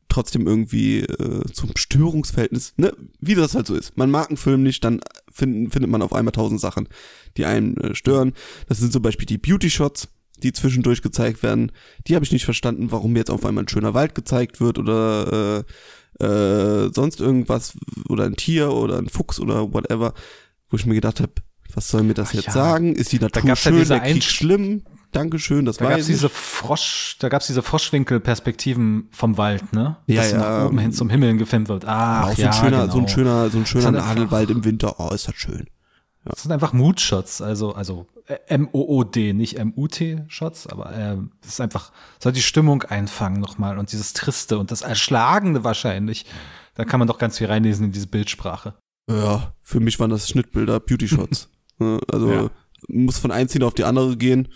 trotzdem 0.09 0.47
irgendwie 0.47 0.99
äh, 0.99 1.43
zum 1.53 1.71
Störungsverhältnis, 1.75 2.73
ne, 2.77 2.93
wie 3.19 3.35
das 3.35 3.55
halt 3.55 3.67
so 3.67 3.75
ist. 3.75 3.95
Man 3.97 4.11
mag 4.11 4.29
einen 4.29 4.37
Film 4.37 4.63
nicht, 4.63 4.83
dann 4.83 5.01
finden, 5.31 5.69
findet 5.69 5.89
man 5.89 6.01
auf 6.01 6.13
einmal 6.13 6.31
tausend 6.31 6.59
Sachen, 6.59 6.89
die 7.37 7.45
einen 7.45 7.77
äh, 7.77 7.95
stören. 7.95 8.33
Das 8.67 8.79
sind 8.79 8.91
zum 8.91 9.01
Beispiel 9.01 9.27
die 9.27 9.37
Beauty-Shots, 9.37 10.09
die 10.43 10.51
zwischendurch 10.53 11.01
gezeigt 11.01 11.43
werden. 11.43 11.71
Die 12.07 12.15
habe 12.15 12.25
ich 12.25 12.31
nicht 12.31 12.45
verstanden, 12.45 12.91
warum 12.91 13.15
jetzt 13.15 13.29
auf 13.29 13.45
einmal 13.45 13.63
ein 13.63 13.69
schöner 13.69 13.93
Wald 13.93 14.15
gezeigt 14.15 14.59
wird 14.59 14.79
oder 14.79 15.63
äh, 16.19 16.25
äh, 16.25 16.91
sonst 16.93 17.19
irgendwas 17.19 17.77
oder 18.09 18.25
ein 18.25 18.35
Tier 18.35 18.71
oder 18.71 18.97
ein 18.97 19.09
Fuchs 19.09 19.39
oder 19.39 19.73
whatever, 19.73 20.13
wo 20.69 20.77
ich 20.77 20.85
mir 20.85 20.95
gedacht 20.95 21.21
habe, 21.21 21.33
was 21.73 21.89
soll 21.89 22.03
mir 22.03 22.15
das 22.15 22.29
Ach 22.29 22.33
jetzt 22.33 22.47
ja. 22.47 22.53
sagen? 22.53 22.95
Ist 22.95 23.11
die 23.11 23.19
Natur 23.19 23.45
ja 23.45 23.55
schön, 23.55 23.87
der 23.87 23.99
Krieg 23.99 24.23
schlimm? 24.23 24.83
Dankeschön, 25.11 25.65
das 25.65 25.77
Da 25.77 25.85
war 25.85 25.91
gab's 25.91 26.05
diese 26.05 26.29
Frosch, 26.29 27.17
da 27.19 27.29
gab's 27.29 27.47
diese 27.47 27.63
Froschwinkelperspektiven 27.63 29.07
vom 29.11 29.37
Wald, 29.37 29.73
ne? 29.73 29.97
Ja, 30.07 30.21
Dass 30.21 30.31
ja. 30.31 30.37
nach 30.37 30.65
oben 30.67 30.77
hin 30.79 30.91
zum 30.91 31.09
Himmel 31.09 31.37
gefilmt 31.37 31.67
wird. 31.69 31.85
Ah, 31.85 32.25
auch 32.25 32.35
so 32.35 32.41
ja, 32.41 32.49
ein 32.49 32.53
schöner, 32.53 32.81
genau. 32.81 32.93
so 32.93 32.99
ein 32.99 33.07
schöner, 33.07 33.49
so 33.49 33.57
ein 33.57 33.65
schöner 33.65 33.91
Das 33.91 34.05
Nadelwald 34.05 34.49
im 34.51 34.63
Winter. 34.65 34.99
Oh, 34.99 35.09
ist 35.13 35.27
das 35.27 35.35
schön. 35.35 35.67
Das 36.25 36.43
sind 36.43 36.51
einfach 36.51 36.73
Mood-Shots, 36.73 37.41
also, 37.41 37.73
also 37.73 38.05
äh, 38.27 38.37
M-O-O-D, 38.47 39.33
nicht 39.33 39.57
M-U-T-Shots, 39.57 40.67
aber 40.67 40.93
äh, 40.93 41.17
es 41.41 41.49
ist 41.53 41.61
einfach, 41.61 41.91
soll 42.19 42.33
die 42.33 42.41
Stimmung 42.41 42.83
einfangen 42.83 43.39
nochmal 43.39 43.79
und 43.79 43.91
dieses 43.91 44.13
Triste 44.13 44.59
und 44.59 44.69
das 44.69 44.81
Erschlagende 44.81 45.63
wahrscheinlich. 45.63 46.25
Da 46.75 46.85
kann 46.85 46.99
man 46.99 47.07
doch 47.07 47.17
ganz 47.17 47.37
viel 47.39 47.47
reinlesen 47.47 47.85
in 47.85 47.91
diese 47.91 48.07
Bildsprache. 48.07 48.75
Ja, 49.09 49.53
für 49.63 49.79
mich 49.79 49.99
waren 49.99 50.11
das 50.11 50.29
Schnittbilder, 50.29 50.79
Beauty 50.79 51.07
Shots. 51.07 51.49
Ne, 51.81 51.97
also 52.11 52.29
Ja. 52.29 52.49
muss 52.89 53.19
von 53.19 53.31
einer 53.31 53.47
Szene 53.47 53.65
auf 53.65 53.73
die 53.73 53.85
andere 53.85 54.17
gehen. 54.17 54.49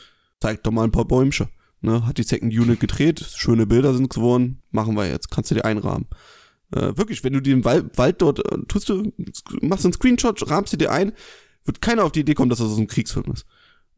Zeigt 0.43 0.67
doch 0.67 0.71
mal 0.71 0.84
ein 0.84 0.91
paar 0.91 1.06
Bäumchen. 1.06 1.47
Ne, 1.79 2.06
hat 2.06 2.17
die 2.17 2.23
Second 2.23 2.53
Unit 2.53 2.82
gedreht, 2.82 3.25
schöne 3.36 3.65
Bilder 3.65 3.93
sind 3.93 4.13
geworden. 4.13 4.62
Machen 4.71 4.95
wir 4.95 5.08
jetzt, 5.08 5.32
kannst 5.32 5.51
du 5.51 5.56
dir 5.56 5.63
einrahmen. 5.63 6.06
Äh, 6.75 6.97
wirklich, 6.97 7.23
wenn 7.23 7.32
du 7.32 7.41
den 7.41 7.63
Wald, 7.63 7.97
Wald 7.97 8.21
dort 8.21 8.39
äh, 8.39 8.58
tust 8.67 8.89
du, 8.89 9.13
machst 9.62 9.86
einen 9.86 9.93
Screenshot, 9.93 10.49
rahmst 10.49 10.73
du 10.73 10.77
dir 10.77 10.91
ein, 10.91 11.13
wird 11.63 11.82
keiner 11.82 12.03
auf 12.03 12.12
die 12.12 12.19
Idee 12.19 12.34
kommen, 12.34 12.49
dass 12.49 12.60
das 12.60 12.71
aus 12.71 12.77
einem 12.77 12.88
Kriegsfilm 12.88 13.32
ist. 13.32 13.45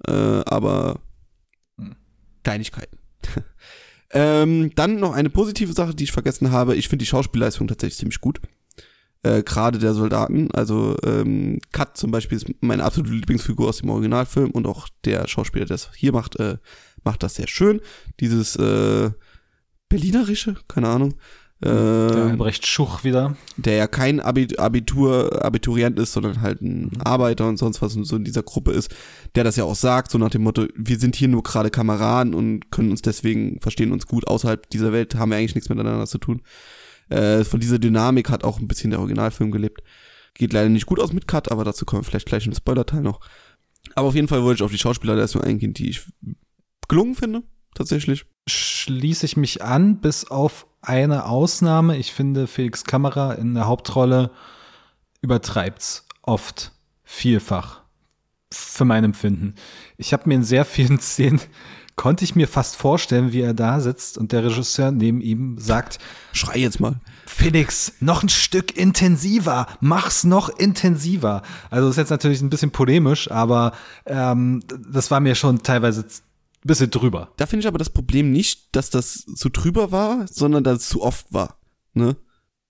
Äh, 0.07 0.11
aber 0.11 0.99
Hm. 1.79 1.95
Kleinigkeiten. 2.43 2.99
ähm, 4.11 4.71
dann 4.75 4.99
noch 4.99 5.13
eine 5.13 5.31
positive 5.31 5.73
Sache, 5.73 5.95
die 5.95 6.03
ich 6.03 6.11
vergessen 6.11 6.51
habe. 6.51 6.75
Ich 6.75 6.89
finde 6.89 7.03
die 7.03 7.09
Schauspielleistung 7.09 7.67
tatsächlich 7.67 7.97
ziemlich 7.97 8.21
gut. 8.21 8.39
Äh, 9.25 9.43
Gerade 9.43 9.79
der 9.79 9.93
Soldaten. 9.93 10.51
Also 10.51 10.95
ähm, 11.03 11.59
Kat 11.71 11.97
zum 11.97 12.11
Beispiel 12.11 12.37
ist 12.37 12.47
meine 12.61 12.83
absolute 12.83 13.13
Lieblingsfigur 13.13 13.67
aus 13.69 13.77
dem 13.79 13.89
Originalfilm 13.89 14.51
und 14.51 14.67
auch 14.67 14.87
der 15.03 15.27
Schauspieler, 15.27 15.65
der 15.65 15.75
es 15.75 15.89
hier 15.95 16.11
macht, 16.11 16.39
äh, 16.39 16.57
macht 17.03 17.23
das 17.23 17.35
sehr 17.35 17.47
schön. 17.47 17.81
Dieses 18.19 18.55
äh, 18.55 19.09
Berlinerische, 19.89 20.55
keine 20.67 20.87
Ahnung. 20.89 21.13
Äh, 21.61 21.67
Der 21.69 22.25
Albrecht 22.31 22.67
Schuch 22.67 23.03
wieder. 23.05 23.35
der 23.55 23.75
ja 23.75 23.87
kein 23.87 24.19
Abi- 24.19 24.57
Abitur, 24.57 25.43
Abiturient 25.43 25.97
ist, 25.99 26.11
sondern 26.11 26.41
halt 26.41 26.61
ein 26.61 26.91
Arbeiter 27.03 27.47
und 27.47 27.57
sonst 27.57 27.81
was 27.81 27.95
und 27.95 28.03
so 28.03 28.17
in 28.17 28.25
dieser 28.25 28.43
Gruppe 28.43 28.71
ist, 28.71 28.93
der 29.35 29.43
das 29.45 29.55
ja 29.55 29.63
auch 29.63 29.75
sagt, 29.75 30.11
so 30.11 30.17
nach 30.17 30.29
dem 30.31 30.43
Motto, 30.43 30.65
wir 30.75 30.99
sind 30.99 31.15
hier 31.15 31.29
nur 31.29 31.43
gerade 31.43 31.69
Kameraden 31.69 32.33
und 32.33 32.71
können 32.71 32.91
uns 32.91 33.01
deswegen, 33.01 33.59
verstehen 33.61 33.93
uns 33.93 34.05
gut, 34.05 34.27
außerhalb 34.27 34.69
dieser 34.69 34.91
Welt 34.91 35.15
haben 35.15 35.31
wir 35.31 35.37
eigentlich 35.37 35.55
nichts 35.55 35.69
miteinander 35.69 36.05
zu 36.07 36.17
tun. 36.17 36.41
Äh, 37.09 37.43
von 37.43 37.59
dieser 37.59 37.79
Dynamik 37.79 38.29
hat 38.29 38.43
auch 38.43 38.59
ein 38.59 38.67
bisschen 38.67 38.91
der 38.91 38.99
Originalfilm 38.99 39.51
gelebt. 39.51 39.81
Geht 40.33 40.53
leider 40.53 40.69
nicht 40.69 40.85
gut 40.85 40.99
aus 40.99 41.13
mit 41.13 41.27
Cut, 41.27 41.51
aber 41.51 41.63
dazu 41.63 41.85
kommen 41.85 42.01
wir 42.01 42.05
vielleicht 42.05 42.27
gleich 42.27 42.45
im 42.45 42.53
Spoiler-Teil 42.53 43.01
noch. 43.01 43.21
Aber 43.93 44.07
auf 44.07 44.15
jeden 44.15 44.27
Fall 44.27 44.43
wollte 44.43 44.59
ich 44.59 44.65
auf 44.65 44.71
die 44.71 44.77
Schauspielerleistung 44.77 45.41
eingehen, 45.41 45.73
die 45.73 45.89
ich 45.89 46.01
gelungen 46.87 47.15
finde, 47.15 47.43
tatsächlich. 47.73 48.25
Schließe 48.47 49.25
ich 49.25 49.37
mich 49.37 49.63
an, 49.63 50.01
bis 50.01 50.25
auf 50.25 50.67
eine 50.81 51.25
Ausnahme. 51.25 51.97
Ich 51.97 52.11
finde, 52.11 52.47
Felix 52.47 52.83
Kamera 52.83 53.33
in 53.33 53.53
der 53.53 53.67
Hauptrolle 53.67 54.31
übertreibt's 55.21 56.07
oft, 56.21 56.71
vielfach, 57.03 57.83
für 58.51 58.85
mein 58.85 59.03
Empfinden. 59.03 59.55
Ich 59.97 60.13
habe 60.13 60.27
mir 60.27 60.35
in 60.35 60.43
sehr 60.43 60.65
vielen 60.65 60.99
Szenen, 61.01 61.41
konnte 61.95 62.23
ich 62.25 62.35
mir 62.35 62.47
fast 62.47 62.75
vorstellen, 62.75 63.31
wie 63.31 63.41
er 63.41 63.53
da 63.53 63.79
sitzt 63.79 64.17
und 64.17 64.31
der 64.31 64.43
Regisseur 64.43 64.91
neben 64.91 65.21
ihm 65.21 65.57
sagt, 65.57 65.99
Schrei 66.33 66.57
jetzt 66.57 66.79
mal. 66.79 66.99
Felix, 67.25 67.93
noch 67.99 68.21
ein 68.23 68.29
Stück 68.29 68.77
intensiver, 68.77 69.67
mach's 69.79 70.23
noch 70.23 70.49
intensiver. 70.49 71.41
Also 71.69 71.87
das 71.87 71.95
ist 71.95 72.01
jetzt 72.01 72.09
natürlich 72.09 72.41
ein 72.41 72.49
bisschen 72.49 72.71
polemisch, 72.71 73.31
aber 73.31 73.71
ähm, 74.05 74.61
das 74.89 75.09
war 75.11 75.19
mir 75.19 75.35
schon 75.35 75.63
teilweise 75.63 76.07
z- 76.07 76.23
bisschen 76.63 76.89
drüber. 76.89 77.29
Da 77.37 77.45
finde 77.45 77.61
ich 77.61 77.67
aber 77.67 77.77
das 77.77 77.91
Problem 77.91 78.31
nicht, 78.31 78.75
dass 78.75 78.89
das 78.89 79.23
zu 79.35 79.49
drüber 79.49 79.91
war, 79.91 80.25
sondern 80.27 80.63
dass 80.63 80.79
es 80.79 80.89
zu 80.89 81.01
oft 81.03 81.31
war. 81.31 81.59
Ne? 81.93 82.15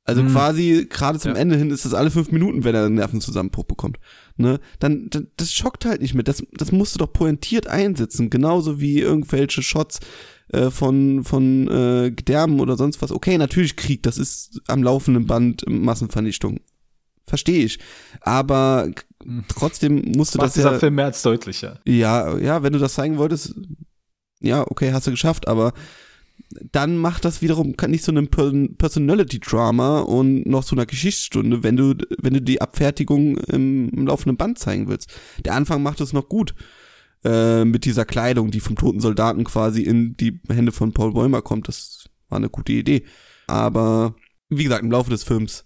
Also 0.08 0.22
Hm. 0.22 0.32
quasi 0.32 0.88
gerade 0.90 1.20
zum 1.20 1.34
Ja. 1.34 1.38
Ende 1.40 1.58
hin 1.58 1.72
ist 1.72 1.84
das 1.84 1.94
alle 1.96 2.12
fünf 2.12 2.32
Minuten, 2.32 2.64
wenn 2.64 2.76
er 2.76 2.86
einen 2.86 2.96
Nervenzusammenbruch 2.96 3.66
bekommt. 3.66 3.98
Ne? 4.38 4.60
Dann, 4.80 5.10
dann 5.10 5.28
das 5.38 5.52
schockt 5.52 5.84
halt 5.86 6.02
nicht 6.02 6.14
mehr. 6.14 6.24
Das, 6.24 6.44
das 6.54 6.72
musst 6.72 6.94
du 6.96 7.00
doch 7.00 7.12
pointiert 7.12 7.66
einsetzen, 7.68 8.30
genauso 8.30 8.80
wie 8.80 9.00
irgendwelche 9.00 9.64
Shots 9.64 10.00
äh, 10.54 10.70
von 10.70 11.24
von 11.24 11.68
äh, 11.68 12.12
Gedärmen 12.12 12.60
oder 12.60 12.78
sonst 12.78 13.02
was. 13.02 13.12
Okay, 13.12 13.38
natürlich 13.40 13.76
Krieg, 13.76 14.04
das 14.04 14.20
ist 14.20 14.62
am 14.68 14.84
laufenden 14.84 15.26
Band 15.26 15.64
Massenvernichtung. 15.68 16.60
Verstehe 17.26 17.66
ich. 17.66 17.80
Aber 18.22 18.92
k- 18.94 19.04
trotzdem 19.48 20.12
musst 20.16 20.36
du 20.36 20.38
Macht 20.38 20.50
das 20.50 20.54
dieser 20.54 20.74
ja, 20.74 20.80
Film 20.80 20.94
mehr 20.96 21.06
als 21.06 21.24
deutlicher. 21.24 21.80
ja, 21.88 22.38
ja, 22.38 22.62
wenn 22.62 22.74
du 22.74 22.78
das 22.80 22.94
zeigen 22.94 23.18
wolltest, 23.18 23.56
ja, 24.40 24.62
okay, 24.70 24.94
hast 24.94 25.08
du 25.08 25.12
geschafft, 25.12 25.48
aber 25.48 25.74
dann 26.72 26.98
macht 26.98 27.26
das 27.26 27.42
wiederum 27.42 27.76
kann 27.76 27.92
nicht 27.92 28.04
so 28.04 28.12
ein 28.12 28.28
Person- 28.30 28.76
Personality-Drama 28.78 30.02
und 30.02 30.46
noch 30.46 30.64
so 30.64 30.76
eine 30.76 30.86
Geschichtsstunde, 30.86 31.64
wenn 31.64 31.76
du, 31.76 31.96
wenn 32.22 32.34
du 32.34 32.42
die 32.42 32.62
Abfertigung 32.62 33.38
im, 33.38 33.90
im 33.90 34.08
laufenden 34.08 34.38
Band 34.38 34.60
zeigen 34.60 34.88
willst. 34.88 35.10
Der 35.44 35.54
Anfang 35.54 35.84
macht 35.84 36.02
es 36.02 36.14
noch 36.14 36.30
gut. 36.30 36.56
Äh, 37.24 37.66
mit 37.66 37.86
dieser 37.86 38.06
Kleidung, 38.06 38.52
die 38.52 38.60
vom 38.60 38.76
toten 38.76 39.00
Soldaten 39.00 39.46
quasi 39.46 39.82
in 39.82 40.16
die 40.16 40.40
Hände 40.48 40.72
von 40.72 40.94
Paul 40.94 41.14
Bäumer 41.14 41.42
kommt. 41.42 41.68
Das 41.68 42.06
war 42.30 42.38
eine 42.38 42.50
gute 42.50 42.74
Idee. 42.74 43.04
Aber 43.48 44.16
wie 44.50 44.64
gesagt, 44.64 44.84
im 44.84 44.92
Laufe 44.92 45.10
des 45.10 45.24
Films 45.24 45.66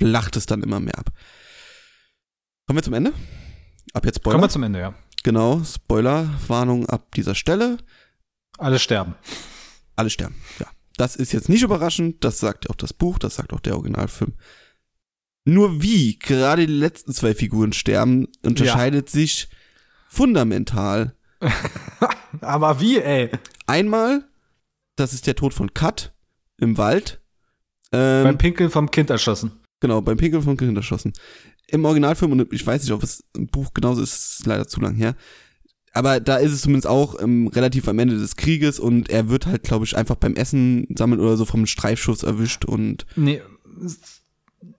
lacht 0.00 0.36
es 0.36 0.46
dann 0.46 0.62
immer 0.62 0.78
mehr 0.78 0.96
ab. 0.96 1.10
Kommen 2.66 2.78
wir 2.78 2.84
zum 2.84 2.94
Ende? 2.94 3.12
Ab 3.94 4.04
jetzt 4.06 4.18
Spoiler. 4.18 4.34
Kommen 4.34 4.44
wir 4.44 4.52
zum 4.52 4.62
Ende, 4.62 4.78
ja. 4.78 4.94
Genau, 5.24 5.62
Spoilerwarnung 5.64 6.86
ab 6.86 7.12
dieser 7.16 7.34
Stelle. 7.34 7.78
Alle 8.58 8.78
sterben. 8.78 9.16
Alle 9.96 10.10
sterben, 10.10 10.36
ja. 10.60 10.66
Das 10.96 11.16
ist 11.16 11.32
jetzt 11.32 11.48
nicht 11.48 11.62
überraschend, 11.62 12.24
das 12.24 12.38
sagt 12.38 12.70
auch 12.70 12.74
das 12.74 12.92
Buch, 12.94 13.18
das 13.18 13.36
sagt 13.36 13.52
auch 13.52 13.60
der 13.60 13.74
Originalfilm. 13.74 14.34
Nur 15.44 15.82
wie 15.82 16.18
gerade 16.18 16.66
die 16.66 16.72
letzten 16.72 17.12
zwei 17.12 17.34
Figuren 17.34 17.72
sterben, 17.72 18.28
unterscheidet 18.42 19.10
sich 19.10 19.48
fundamental. 20.08 21.14
Aber 22.40 22.80
wie, 22.80 22.98
ey? 22.98 23.30
Einmal, 23.66 24.24
das 24.96 25.12
ist 25.12 25.26
der 25.26 25.36
Tod 25.36 25.52
von 25.52 25.74
Kat 25.74 26.14
im 26.58 26.78
Wald. 26.78 27.20
Ähm, 27.92 28.24
Beim 28.24 28.38
Pinkeln 28.38 28.70
vom 28.70 28.90
Kind 28.90 29.10
erschossen. 29.10 29.52
Genau, 29.80 30.00
beim 30.00 30.16
Pinkeln 30.16 30.42
von 30.42 30.56
Kind 30.56 30.76
erschossen. 30.76 31.12
Im 31.68 31.84
Originalfilm, 31.84 32.32
und 32.32 32.52
ich 32.52 32.66
weiß 32.66 32.82
nicht, 32.82 32.92
ob 32.92 33.02
es 33.02 33.24
im 33.36 33.46
Buch 33.46 33.74
genauso 33.74 34.02
ist, 34.02 34.40
ist 34.40 34.46
leider 34.46 34.66
zu 34.66 34.80
lang 34.80 34.94
her. 34.94 35.14
Aber 35.96 36.20
da 36.20 36.36
ist 36.36 36.52
es 36.52 36.60
zumindest 36.60 36.86
auch 36.86 37.20
ähm, 37.22 37.48
relativ 37.48 37.88
am 37.88 37.98
Ende 37.98 38.18
des 38.18 38.36
Krieges 38.36 38.78
und 38.78 39.08
er 39.08 39.30
wird 39.30 39.46
halt, 39.46 39.62
glaube 39.62 39.86
ich, 39.86 39.96
einfach 39.96 40.16
beim 40.16 40.34
Essen 40.34 40.86
sammeln 40.94 41.20
oder 41.20 41.36
so 41.36 41.46
vom 41.46 41.64
Streifschuss 41.66 42.22
erwischt 42.22 42.64
und 42.66 43.06
Nee. 43.16 43.40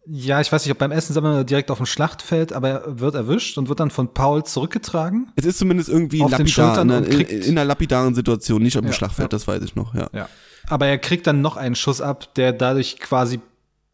Ja, 0.06 0.40
ich 0.40 0.52
weiß 0.52 0.64
nicht, 0.64 0.72
ob 0.72 0.78
beim 0.78 0.92
Essen 0.92 1.14
sammeln 1.14 1.34
oder 1.34 1.44
direkt 1.44 1.70
auf 1.70 1.78
dem 1.78 1.86
Schlachtfeld, 1.86 2.54
aber 2.54 2.70
er 2.70 3.00
wird 3.00 3.16
erwischt 3.16 3.58
und 3.58 3.68
wird 3.68 3.80
dann 3.80 3.90
von 3.90 4.14
Paul 4.14 4.44
zurückgetragen. 4.46 5.32
es 5.36 5.46
ist 5.46 5.58
zumindest 5.58 5.90
irgendwie 5.90 6.22
Auf 6.22 6.32
lapidar, 6.32 6.76
Schultern 6.76 7.04
in, 7.04 7.22
in, 7.22 7.42
in 7.42 7.58
einer 7.58 7.66
lapidaren 7.66 8.16
Situation, 8.16 8.62
nicht 8.62 8.78
am 8.78 8.86
Ja, 8.86 8.94
Schlachtfeld, 8.94 9.26
ja. 9.26 9.38
das 9.38 9.48
weiß 9.48 9.64
ich 9.64 9.76
noch, 9.76 9.96
ja. 9.96 10.10
Ja. 10.14 10.30
Aber 10.68 10.86
er 10.88 10.98
kriegt 10.98 11.28
dann 11.28 11.42
noch 11.42 11.58
einen 11.58 11.76
Schuss 11.76 12.00
ab, 12.00 12.34
der 12.36 12.54
dadurch 12.54 13.00
quasi 13.00 13.40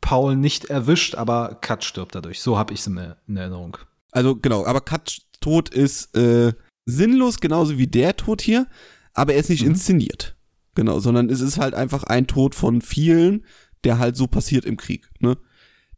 Paul 0.02 0.36
nicht 0.36 0.66
erwischt, 0.66 1.16
aber 1.16 1.58
Kat 1.62 1.84
stirbt 1.84 2.16
dadurch. 2.16 2.42
So 2.42 2.58
habe 2.58 2.74
ich 2.74 2.82
es 2.82 2.88
in, 2.88 3.00
in 3.28 3.38
Erinnerung. 3.38 3.78
Also 4.12 4.36
genau, 4.36 4.66
aber 4.66 4.82
Kats 4.82 5.22
Tod 5.40 5.70
ist 5.70 6.16
äh, 6.16 6.54
sinnlos, 6.86 7.40
genauso 7.40 7.78
wie 7.78 7.88
der 7.88 8.16
Tod 8.16 8.42
hier, 8.42 8.68
aber 9.14 9.34
er 9.34 9.40
ist 9.40 9.50
nicht 9.50 9.64
Mhm. 9.64 9.72
inszeniert. 9.72 10.36
Genau, 10.76 11.00
sondern 11.00 11.30
es 11.30 11.40
ist 11.42 11.58
halt 11.60 11.74
einfach 11.76 12.04
ein 12.04 12.26
Tod 12.28 12.56
von 12.56 12.82
vielen, 12.82 13.46
der 13.84 14.00
halt 14.00 14.16
so 14.18 14.28
passiert 14.28 14.66
im 14.66 14.76
Krieg. 14.78 15.10
Ne? 15.20 15.38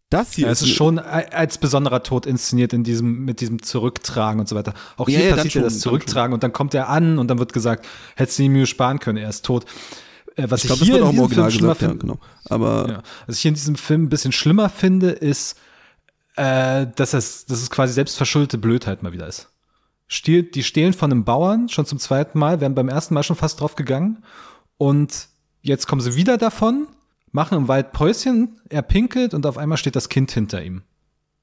Das 0.10 0.34
hier 0.34 0.46
Ja, 0.48 0.52
es 0.52 0.62
ist 0.62 0.70
schon 0.70 1.00
als 1.00 1.58
besonderer 1.58 2.04
Tod 2.04 2.26
inszeniert 2.26 2.74
in 2.74 2.84
diesem, 2.84 3.26
mit 3.26 3.42
diesem 3.42 3.62
Zurücktragen 3.62 4.40
und 4.40 4.48
so 4.50 4.56
weiter. 4.56 4.74
Auch 4.98 5.08
Ja, 5.10 5.20
hier 5.20 5.30
ja, 5.30 5.36
passiert 5.36 5.56
ja 5.56 5.62
das 5.62 5.80
Zurücktragen 5.80 6.34
und 6.34 6.44
dann 6.44 6.54
kommt 6.54 6.74
er 6.74 6.90
an 6.90 7.18
und 7.18 7.28
dann 7.30 7.40
wird 7.40 7.54
gesagt, 7.54 7.88
hättest 8.16 8.38
du 8.38 8.44
die 8.44 8.50
Mühe 8.50 8.66
sparen 8.68 9.00
können, 9.00 9.18
er 9.18 9.30
ist 9.30 9.46
tot. 9.46 9.66
Äh, 10.36 10.48
was 10.50 10.64
Ich 10.64 10.66
ich, 10.66 10.68
glaube, 10.68 10.80
das 10.80 10.86
hier 10.88 10.94
wird 10.96 11.02
in 11.02 11.08
auch 11.08 11.10
im 11.10 11.16
diesem 11.16 11.24
Original 11.24 11.50
Film 11.52 11.58
schlimmer 11.60 11.76
finde, 11.76 11.98
genau. 11.98 12.20
Aber. 12.46 13.04
Was 13.26 13.38
ich 13.38 13.42
hier 13.42 13.50
in 13.50 13.56
diesem 13.56 13.76
Film 13.76 14.04
ein 14.04 14.10
bisschen 14.10 14.32
schlimmer 14.34 14.70
finde, 14.70 15.10
ist, 15.12 15.58
äh, 16.36 16.86
dass 16.96 17.14
es, 17.14 17.46
dass 17.46 17.62
es 17.62 17.70
quasi 17.70 17.94
selbstverschuldete 17.94 18.58
Blödheit 18.58 19.02
mal 19.02 19.14
wieder 19.14 19.28
ist. 19.28 19.50
Stiel, 20.08 20.44
die 20.44 20.64
stehlen 20.64 20.94
von 20.94 21.12
einem 21.12 21.24
Bauern 21.24 21.70
schon 21.70 21.86
zum 21.86 22.00
zweiten 22.00 22.38
Mal, 22.38 22.62
werden 22.62 22.76
beim 22.76 22.90
ersten 22.90 23.14
Mal 23.14 23.24
schon 23.24 23.36
fast 23.36 23.60
drauf 23.60 23.76
gegangen 23.76 24.24
und 24.78 25.30
jetzt 25.62 25.88
kommen 25.88 26.02
sie 26.02 26.16
wieder 26.16 26.38
davon, 26.38 26.88
machen 27.32 27.58
im 27.58 27.68
Wald 27.68 27.92
Päuschen, 27.92 28.62
er 28.70 28.82
pinkelt 28.82 29.34
und 29.34 29.46
auf 29.46 29.58
einmal 29.58 29.78
steht 29.78 29.96
das 29.96 30.10
Kind 30.10 30.32
hinter 30.32 30.64
ihm 30.64 30.84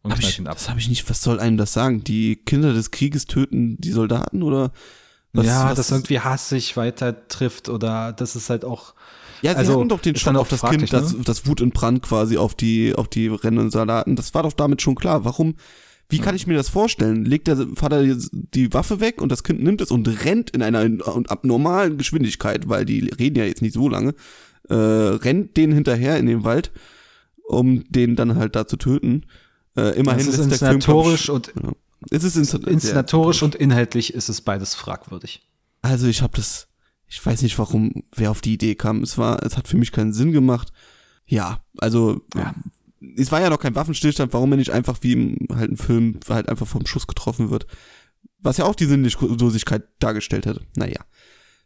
und 0.03 0.13
hab 0.13 0.19
knallt 0.19 0.33
ich, 0.33 0.39
ihn 0.39 0.47
ab. 0.47 0.55
das 0.55 0.69
habe 0.69 0.81
ich 0.81 0.89
nicht, 0.89 1.09
was 1.09 1.23
soll 1.23 1.41
einem 1.41 1.57
das 1.57 1.73
sagen? 1.73 2.05
Die 2.05 2.37
Kinder 2.37 2.73
des 2.73 2.91
Krieges 2.91 3.27
töten 3.27 3.77
die 3.81 3.93
Soldaten 3.93 4.43
oder 4.43 4.73
was, 5.33 5.47
ja, 5.47 5.71
was, 5.71 5.77
dass 5.77 5.91
irgendwie 5.91 6.21
hassig 6.21 6.77
weiter 6.77 7.27
trifft 7.29 7.69
oder 7.69 8.13
das 8.13 8.37
ist 8.37 8.51
halt 8.51 8.65
auch. 8.65 8.95
Ja, 9.41 9.53
sie 9.53 9.59
also, 9.59 9.81
hatten 9.81 9.89
doch 9.89 10.01
den 10.01 10.15
auch 10.17 10.43
auf 10.43 10.49
das 10.49 10.61
fraglich, 10.61 10.91
Kind, 10.91 10.93
das, 10.93 11.15
ne? 11.15 11.23
das 11.25 11.47
Wut 11.47 11.61
und 11.61 11.73
Brand 11.73 12.03
quasi 12.03 12.37
auf 12.37 12.55
die, 12.55 12.95
auf 12.95 13.09
die 13.09 13.29
rennenden 13.29 13.71
Soldaten. 13.71 14.15
Das 14.15 14.35
war 14.35 14.43
doch 14.43 14.53
damit 14.53 14.83
schon 14.83 14.95
klar. 14.95 15.25
Warum, 15.25 15.57
wie 16.13 16.19
kann 16.19 16.37
ich 16.37 16.47
mir 16.47 16.55
das 16.55 16.69
vorstellen? 16.69 17.25
Legt 17.25 17.49
der 17.49 17.57
Vater 17.75 18.05
die, 18.05 18.73
Waffe 18.73 19.01
weg 19.01 19.21
und 19.21 19.31
das 19.33 19.43
Kind 19.43 19.63
nimmt 19.63 19.81
es 19.81 19.91
und 19.91 20.07
rennt 20.25 20.51
in 20.51 20.63
einer 20.63 20.81
abnormalen 21.29 21.99
Geschwindigkeit, 21.99 22.69
weil 22.69 22.85
die 22.85 23.01
reden 23.19 23.37
ja 23.39 23.45
jetzt 23.45 23.63
nicht 23.63 23.75
so 23.75 23.89
lange, 23.89 24.15
äh, 24.69 24.75
rennt 24.75 25.57
den 25.57 25.73
hinterher 25.73 26.19
in 26.19 26.27
den 26.27 26.45
Wald, 26.45 26.71
um 27.49 27.85
den 27.91 28.15
dann 28.17 28.37
halt 28.37 28.55
da 28.55 28.67
zu 28.67 28.77
töten. 28.77 29.27
Äh, 29.77 29.97
immerhin 29.99 30.27
Das 30.27 30.39
ist 30.39 30.53
ist 30.53 30.61
der 30.63 30.81
Film, 30.81 31.35
und 31.35 31.53
ja. 31.63 31.73
Es 32.11 32.25
ist 32.25 32.37
inszen- 32.37 32.67
inszenatorisch 32.67 33.43
und 33.43 33.55
inhaltlich 33.55 34.13
ist 34.15 34.29
es 34.29 34.41
beides 34.41 34.75
fragwürdig. 34.75 35.49
Also 35.83 36.07
ich 36.09 36.21
habe 36.23 36.37
das, 36.37 36.69
ich 37.09 37.25
weiß 37.25 37.43
nicht, 37.43 37.59
warum, 37.59 38.05
wer 38.15 38.31
auf 38.31 38.41
die 38.41 38.55
Idee 38.55 38.75
kam. 38.75 39.03
Es 39.03 39.19
war, 39.19 39.43
es 39.45 39.57
hat 39.57 39.69
für 39.69 39.77
mich 39.77 39.93
keinen 39.93 40.13
Sinn 40.13 40.33
gemacht. 40.33 40.73
Ja, 41.27 41.61
also 41.79 42.21
Ja. 42.35 42.55
Es 43.17 43.33
war 43.33 43.41
ja 43.41 43.51
noch 43.51 43.59
kein 43.59 43.75
Waffenstillstand, 43.75 44.33
warum 44.33 44.53
er 44.53 44.57
nicht 44.59 44.71
einfach 44.71 44.99
wie 45.03 45.13
im 45.13 45.39
halt 45.55 45.71
ein 45.71 45.77
Film 45.77 46.21
halt 46.29 46.49
einfach 46.49 46.67
vom 46.67 46.87
Schuss 46.87 47.07
getroffen 47.07 47.51
wird. 47.51 47.67
Was 48.39 48.57
ja 48.57 48.65
auch 48.65 48.75
die 48.75 48.87
Sinnlosigkeit 48.87 49.85
dargestellt 49.99 50.47
hätte. 50.47 50.63
Naja. 50.77 51.05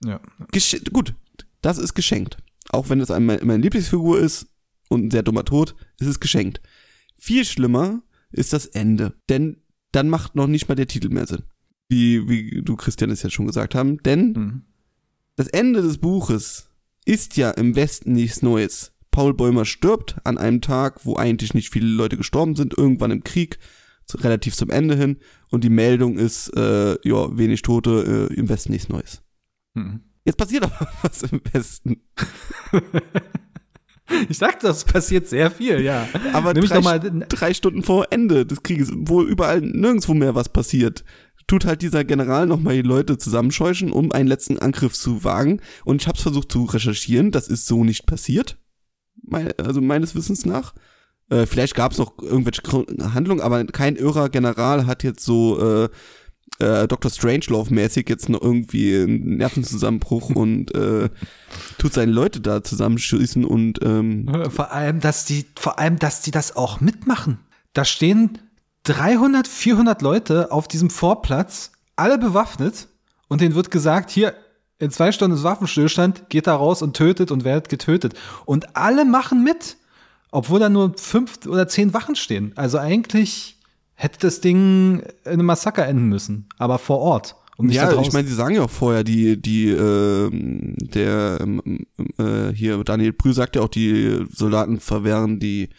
Ja. 0.04 0.20
Gesch 0.52 0.76
gut, 0.92 1.14
das 1.62 1.78
ist 1.78 1.94
geschenkt. 1.94 2.38
Auch 2.70 2.88
wenn 2.90 3.00
es 3.00 3.08
meine 3.08 3.44
meine 3.44 3.62
Lieblingsfigur 3.62 4.18
ist 4.18 4.48
und 4.88 5.06
ein 5.06 5.10
sehr 5.10 5.22
dummer 5.22 5.44
Tod, 5.44 5.74
ist 5.98 6.08
es 6.08 6.20
geschenkt. 6.20 6.60
Viel 7.18 7.44
schlimmer 7.44 8.02
ist 8.30 8.52
das 8.52 8.66
Ende. 8.66 9.14
Denn 9.28 9.62
dann 9.92 10.08
macht 10.08 10.34
noch 10.34 10.46
nicht 10.46 10.68
mal 10.68 10.74
der 10.74 10.86
Titel 10.86 11.08
mehr 11.08 11.26
Sinn. 11.26 11.44
Wie, 11.88 12.28
wie 12.28 12.62
du, 12.62 12.76
Christian, 12.76 13.10
es 13.10 13.22
ja 13.22 13.30
schon 13.30 13.46
gesagt 13.46 13.74
haben. 13.74 14.02
Denn 14.02 14.32
Mhm. 14.32 14.62
das 15.36 15.46
Ende 15.48 15.80
des 15.82 15.98
Buches 15.98 16.68
ist 17.04 17.36
ja 17.36 17.50
im 17.52 17.76
Westen 17.76 18.12
nichts 18.12 18.42
Neues. 18.42 18.92
Paul 19.16 19.32
Bäumer 19.32 19.64
stirbt 19.64 20.16
an 20.24 20.36
einem 20.36 20.60
Tag, 20.60 21.06
wo 21.06 21.16
eigentlich 21.16 21.54
nicht 21.54 21.70
viele 21.72 21.86
Leute 21.86 22.18
gestorben 22.18 22.54
sind, 22.54 22.76
irgendwann 22.76 23.10
im 23.10 23.24
Krieg, 23.24 23.58
zu, 24.04 24.18
relativ 24.18 24.54
zum 24.54 24.68
Ende 24.68 24.94
hin. 24.94 25.16
Und 25.50 25.64
die 25.64 25.70
Meldung 25.70 26.18
ist, 26.18 26.54
äh, 26.54 26.98
ja, 27.02 27.38
wenig 27.38 27.62
Tote, 27.62 28.28
äh, 28.30 28.34
im 28.34 28.50
Westen 28.50 28.72
nichts 28.72 28.90
Neues. 28.90 29.22
Mhm. 29.72 30.02
Jetzt 30.26 30.36
passiert 30.36 30.64
aber 30.64 30.86
was 31.02 31.22
im 31.22 31.40
Westen. 31.50 32.02
Ich 34.28 34.38
sagte, 34.38 34.66
das 34.68 34.84
passiert 34.84 35.26
sehr 35.26 35.50
viel, 35.50 35.80
ja. 35.80 36.06
Aber 36.32 36.52
Nämlich 36.52 36.70
drei, 36.70 36.80
mal- 36.80 37.00
drei 37.00 37.52
Stunden 37.54 37.82
vor 37.82 38.06
Ende 38.10 38.46
des 38.46 38.62
Krieges, 38.62 38.92
wo 38.94 39.22
überall 39.22 39.60
nirgendwo 39.62 40.14
mehr 40.14 40.34
was 40.36 40.48
passiert, 40.48 41.04
tut 41.48 41.64
halt 41.64 41.82
dieser 41.82 42.04
General 42.04 42.46
nochmal 42.46 42.74
die 42.76 42.82
Leute 42.82 43.18
zusammenscheuchen, 43.18 43.90
um 43.90 44.12
einen 44.12 44.28
letzten 44.28 44.58
Angriff 44.60 44.92
zu 44.92 45.24
wagen. 45.24 45.60
Und 45.84 46.02
ich 46.02 46.06
habe 46.06 46.16
es 46.16 46.22
versucht 46.22 46.52
zu 46.52 46.64
recherchieren, 46.66 47.32
das 47.32 47.48
ist 47.48 47.66
so 47.66 47.82
nicht 47.82 48.06
passiert. 48.06 48.58
Also 49.58 49.80
meines 49.80 50.14
Wissens 50.14 50.46
nach. 50.46 50.74
Äh, 51.28 51.46
vielleicht 51.46 51.74
gab 51.74 51.92
es 51.92 51.98
noch 51.98 52.18
irgendwelche 52.20 52.62
Handlungen, 53.14 53.40
aber 53.40 53.64
kein 53.66 53.96
irrer 53.96 54.28
General 54.28 54.86
hat 54.86 55.02
jetzt 55.02 55.24
so 55.24 55.84
äh, 55.84 55.88
äh, 56.58 56.86
Dr. 56.86 57.10
Strangelove-mäßig 57.10 58.08
jetzt 58.08 58.28
noch 58.28 58.40
irgendwie 58.40 58.96
einen 58.96 59.36
Nervenzusammenbruch 59.36 60.30
und 60.30 60.74
äh, 60.74 61.10
tut 61.78 61.92
seine 61.92 62.12
Leute 62.12 62.40
da 62.40 62.62
zusammenschießen 62.62 63.44
und 63.44 63.80
ähm, 63.82 64.26
Vor 64.50 64.72
allem, 64.72 65.00
dass 65.00 65.24
die, 65.24 65.44
vor 65.56 65.78
allem, 65.78 65.98
dass 65.98 66.22
die 66.22 66.30
das 66.30 66.56
auch 66.56 66.80
mitmachen. 66.80 67.38
Da 67.72 67.84
stehen 67.84 68.38
300, 68.84 69.48
400 69.48 70.00
Leute 70.00 70.52
auf 70.52 70.68
diesem 70.68 70.90
Vorplatz, 70.90 71.72
alle 71.96 72.18
bewaffnet, 72.18 72.88
und 73.28 73.40
denen 73.40 73.56
wird 73.56 73.70
gesagt, 73.72 74.10
hier, 74.10 74.34
in 74.78 74.90
zwei 74.90 75.12
Stunden 75.12 75.36
ist 75.36 75.42
Waffenstillstand, 75.42 76.28
geht 76.28 76.46
da 76.46 76.56
raus 76.56 76.82
und 76.82 76.96
tötet 76.96 77.30
und 77.30 77.44
werdet 77.44 77.68
getötet. 77.68 78.14
Und 78.44 78.76
alle 78.76 79.04
machen 79.04 79.42
mit, 79.42 79.76
obwohl 80.30 80.60
da 80.60 80.68
nur 80.68 80.94
fünf 80.96 81.46
oder 81.46 81.68
zehn 81.68 81.94
Wachen 81.94 82.16
stehen. 82.16 82.52
Also 82.56 82.78
eigentlich 82.78 83.56
hätte 83.94 84.18
das 84.20 84.40
Ding 84.40 85.00
in 85.24 85.30
einem 85.30 85.46
Massaker 85.46 85.86
enden 85.86 86.08
müssen, 86.08 86.46
aber 86.58 86.78
vor 86.78 86.98
Ort. 86.98 87.36
Nicht 87.58 87.80
da 87.80 87.90
ja, 87.90 88.02
ich 88.02 88.12
meine, 88.12 88.28
sie 88.28 88.34
sagen 88.34 88.54
ja 88.54 88.62
auch 88.64 88.70
vorher, 88.70 89.02
die, 89.02 89.40
die, 89.40 89.70
ähm, 89.70 90.74
der, 90.76 91.38
ähm, 91.40 91.86
äh, 92.18 92.52
hier, 92.52 92.84
Daniel 92.84 93.14
Brühl 93.14 93.32
sagt 93.32 93.56
ja 93.56 93.62
auch, 93.62 93.68
die 93.68 94.26
Soldaten 94.30 94.78
verwehren 94.78 95.40
die 95.40 95.70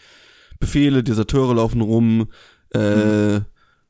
Befehle, 0.59 1.03
Deserteure 1.03 1.53
laufen 1.53 1.81
rum. 1.81 2.29
Äh, 2.73 3.41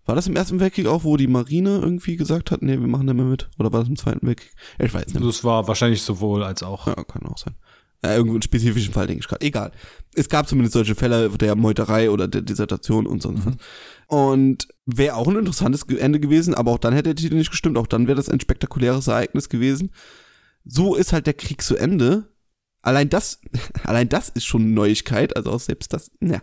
war 0.08 0.16
das 0.16 0.28
im 0.28 0.36
Ersten 0.36 0.60
Weltkrieg 0.60 0.88
auch, 0.88 1.04
wo 1.04 1.18
die 1.18 1.28
Marine 1.28 1.80
irgendwie 1.82 2.16
gesagt 2.16 2.52
hat, 2.52 2.62
nee, 2.62 2.80
wir 2.80 2.88
machen 2.88 3.06
nicht 3.06 3.16
mehr 3.16 3.26
mit? 3.26 3.50
Oder 3.60 3.72
war 3.74 3.82
das 3.82 3.90
im 3.90 3.98
Zweiten 3.98 4.26
Weltkrieg? 4.26 4.54
Ich 4.80 4.94
weiß 4.94 5.08
nicht. 5.08 5.20
mehr. 5.20 5.24
das 5.24 5.44
war 5.44 5.68
wahrscheinlich 5.68 6.02
sowohl 6.02 6.44
als 6.44 6.64
auch. 6.64 6.88
Ja, 6.88 6.96
kann 7.04 7.26
auch 7.28 7.38
sein. 7.38 7.56
Äh, 8.04 8.16
irgendwo 8.16 8.36
einen 8.36 8.42
spezifischen 8.44 8.94
Fall, 8.94 9.08
denke 9.08 9.22
ich 9.22 9.28
gerade. 9.28 9.46
Egal. 9.46 9.72
Es 10.14 10.30
gab 10.30 10.48
zumindest 10.48 10.74
solche 10.74 10.96
Fälle 10.96 11.30
der 11.30 11.56
Meuterei 11.56 12.10
oder 12.10 12.28
der 12.28 12.42
Dissertation 12.42 13.08
und 13.08 13.22
sonst 13.22 13.46
was. 13.46 13.56
Und 14.08 14.68
wäre 14.86 15.16
auch 15.16 15.28
ein 15.28 15.36
interessantes 15.36 15.84
Ende 15.84 16.20
gewesen, 16.20 16.54
aber 16.54 16.72
auch 16.72 16.78
dann 16.78 16.94
hätte 16.94 17.14
der 17.14 17.16
Titel 17.16 17.36
nicht 17.36 17.50
gestimmt. 17.50 17.78
Auch 17.78 17.88
dann 17.88 18.08
wäre 18.08 18.16
das 18.16 18.30
ein 18.30 18.40
spektakuläres 18.40 19.08
Ereignis 19.08 19.50
gewesen. 19.50 19.92
So 20.64 20.96
ist 20.96 21.12
halt 21.12 21.26
der 21.26 21.34
Krieg 21.34 21.62
zu 21.62 21.76
Ende. 21.76 22.32
Allein 22.82 23.10
das, 23.10 23.42
allein 23.84 24.08
das 24.08 24.30
ist 24.30 24.46
schon 24.46 24.62
eine 24.62 24.72
Neuigkeit. 24.72 25.36
Also 25.36 25.52
auch 25.52 25.60
selbst 25.60 25.92
das, 25.92 26.12
ja. 26.22 26.40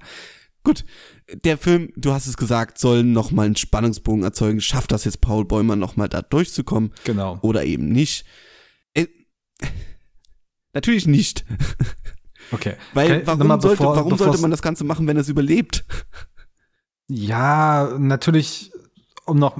Gut, 0.64 0.84
der 1.44 1.58
Film, 1.58 1.92
du 1.94 2.12
hast 2.12 2.26
es 2.26 2.36
gesagt, 2.38 2.78
soll 2.78 3.02
nochmal 3.04 3.46
einen 3.46 3.56
Spannungsbogen 3.56 4.22
erzeugen. 4.24 4.60
Schafft 4.62 4.92
das 4.92 5.04
jetzt 5.04 5.20
Paul 5.20 5.44
Bäumer 5.44 5.76
nochmal 5.76 6.08
da 6.08 6.22
durchzukommen? 6.22 6.92
Genau. 7.04 7.38
oder 7.42 7.64
eben 7.64 7.88
nicht. 7.90 8.24
Äh, 8.94 9.06
natürlich 10.72 11.06
nicht. 11.06 11.44
Okay. 12.50 12.74
Weil 12.94 13.08
Kann- 13.08 13.26
warum, 13.26 13.38
nochmal 13.40 13.60
sollte, 13.60 13.76
bevor- 13.82 13.96
warum 13.96 14.16
sollte 14.18 14.38
man 14.38 14.50
das 14.50 14.62
Ganze 14.62 14.84
machen, 14.84 15.06
wenn 15.06 15.16
es 15.16 15.28
überlebt? 15.28 15.84
Ja, 17.08 17.96
natürlich, 17.98 18.72
um 19.26 19.38
noch, 19.38 19.58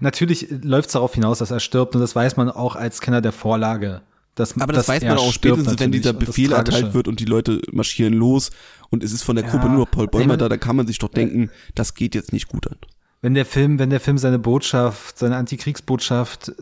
natürlich 0.00 0.48
läuft 0.50 0.88
es 0.88 0.92
darauf 0.92 1.14
hinaus, 1.14 1.38
dass 1.38 1.50
er 1.50 1.60
stirbt 1.60 1.94
und 1.94 2.00
das 2.02 2.14
weiß 2.14 2.36
man 2.36 2.50
auch 2.50 2.76
als 2.76 3.00
Kenner 3.00 3.20
der 3.22 3.32
Vorlage. 3.32 4.02
Dass, 4.34 4.60
Aber 4.60 4.72
das 4.72 4.86
dass 4.86 4.96
weiß 4.96 5.04
man 5.04 5.18
auch 5.18 5.32
spätestens, 5.32 5.78
wenn 5.78 5.92
dieser 5.92 6.12
das 6.12 6.26
Befehl 6.26 6.52
erteilt 6.52 6.92
wird 6.92 7.06
und 7.06 7.20
die 7.20 7.24
Leute 7.24 7.60
marschieren 7.70 8.14
los 8.14 8.50
und 8.90 9.04
es 9.04 9.12
ist 9.12 9.22
von 9.22 9.36
der 9.36 9.44
Ja, 9.44 9.50
Gruppe 9.50 9.68
nur 9.68 9.86
Paul 9.86 10.08
Bäumer 10.08 10.36
da, 10.36 10.48
da 10.48 10.56
kann 10.56 10.74
man 10.76 10.86
sich 10.86 10.98
doch 10.98 11.08
denken, 11.08 11.50
das 11.74 11.94
geht 11.94 12.14
jetzt 12.14 12.32
nicht 12.32 12.48
gut 12.48 12.66
an. 12.66 12.76
Wenn 13.22 13.34
der 13.34 13.46
Film, 13.46 13.78
wenn 13.78 13.90
der 13.90 14.00
Film 14.00 14.18
seine 14.18 14.38
Botschaft, 14.38 15.18
seine 15.18 15.36
Antikriegsbotschaft 15.36 16.52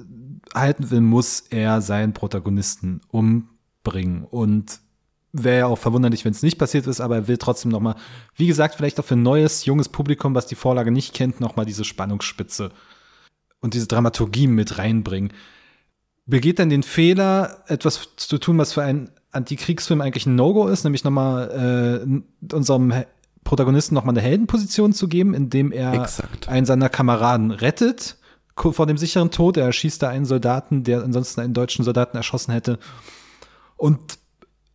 halten 0.55 0.91
will, 0.91 1.01
muss 1.01 1.45
er 1.51 1.81
seinen 1.81 2.13
Protagonisten 2.13 3.01
umbringen. 3.09 4.25
Und 4.25 4.81
wäre 5.33 5.59
ja 5.59 5.67
auch 5.67 5.79
verwunderlich, 5.79 6.25
wenn 6.25 6.33
es 6.33 6.43
nicht 6.43 6.59
passiert 6.59 6.87
ist, 6.87 7.01
aber 7.01 7.17
er 7.17 7.29
will 7.29 7.39
trotzdem 7.39 7.71
nochmal, 7.71 7.97
wie 8.37 8.47
gesagt, 8.47 8.75
vielleicht 8.75 9.01
auch 9.01 9.05
für 9.05 9.15
ein 9.15 9.23
neues, 9.23 9.65
junges 9.65 9.89
Publikum, 9.89 10.35
was 10.35 10.47
die 10.47 10.55
Vorlage 10.55 10.91
nicht 10.91 11.15
kennt, 11.15 11.41
nochmal 11.41 11.65
diese 11.65 11.85
Spannungsspitze 11.85 12.71
und 13.61 13.75
diese 13.75 13.87
Dramaturgie 13.87 14.47
mit 14.47 14.79
reinbringen. 14.79 15.33
Begeht 16.27 16.59
dann 16.59 16.71
den 16.71 16.83
Fehler, 16.83 17.65
etwas 17.67 18.11
zu 18.17 18.39
tun, 18.39 18.59
was 18.59 18.73
für 18.73 18.83
einen 18.83 19.11
Antikriegsfilm 19.33 20.01
eigentlich 20.01 20.27
ein 20.27 20.37
No-Go 20.37 20.69
ist, 20.69 20.85
nämlich 20.85 21.05
nochmal 21.05 22.03
äh, 22.51 22.55
unserem 22.55 22.93
Protagonisten 23.45 23.95
nochmal 23.95 24.15
eine 24.15 24.23
Heldenposition 24.27 24.93
zu 24.93 25.09
geben, 25.09 25.35
indem 25.35 25.73
er 25.73 25.95
Exakt. 25.95 26.49
einen 26.49 26.67
seiner 26.67 26.89
Kameraden 26.89 27.51
rettet 27.51 28.19
vor 28.57 28.87
dem 28.87 28.99
sicheren 28.99 29.31
Tod. 29.31 29.57
Er 29.57 29.65
erschießt 29.67 30.03
da 30.03 30.09
einen 30.09 30.27
Soldaten, 30.27 30.85
der 30.85 31.03
ansonsten 31.03 31.41
einen 31.41 31.55
deutschen 31.55 31.85
Soldaten 31.85 32.17
erschossen 32.17 32.53
hätte. 32.53 32.79
Und 33.77 34.19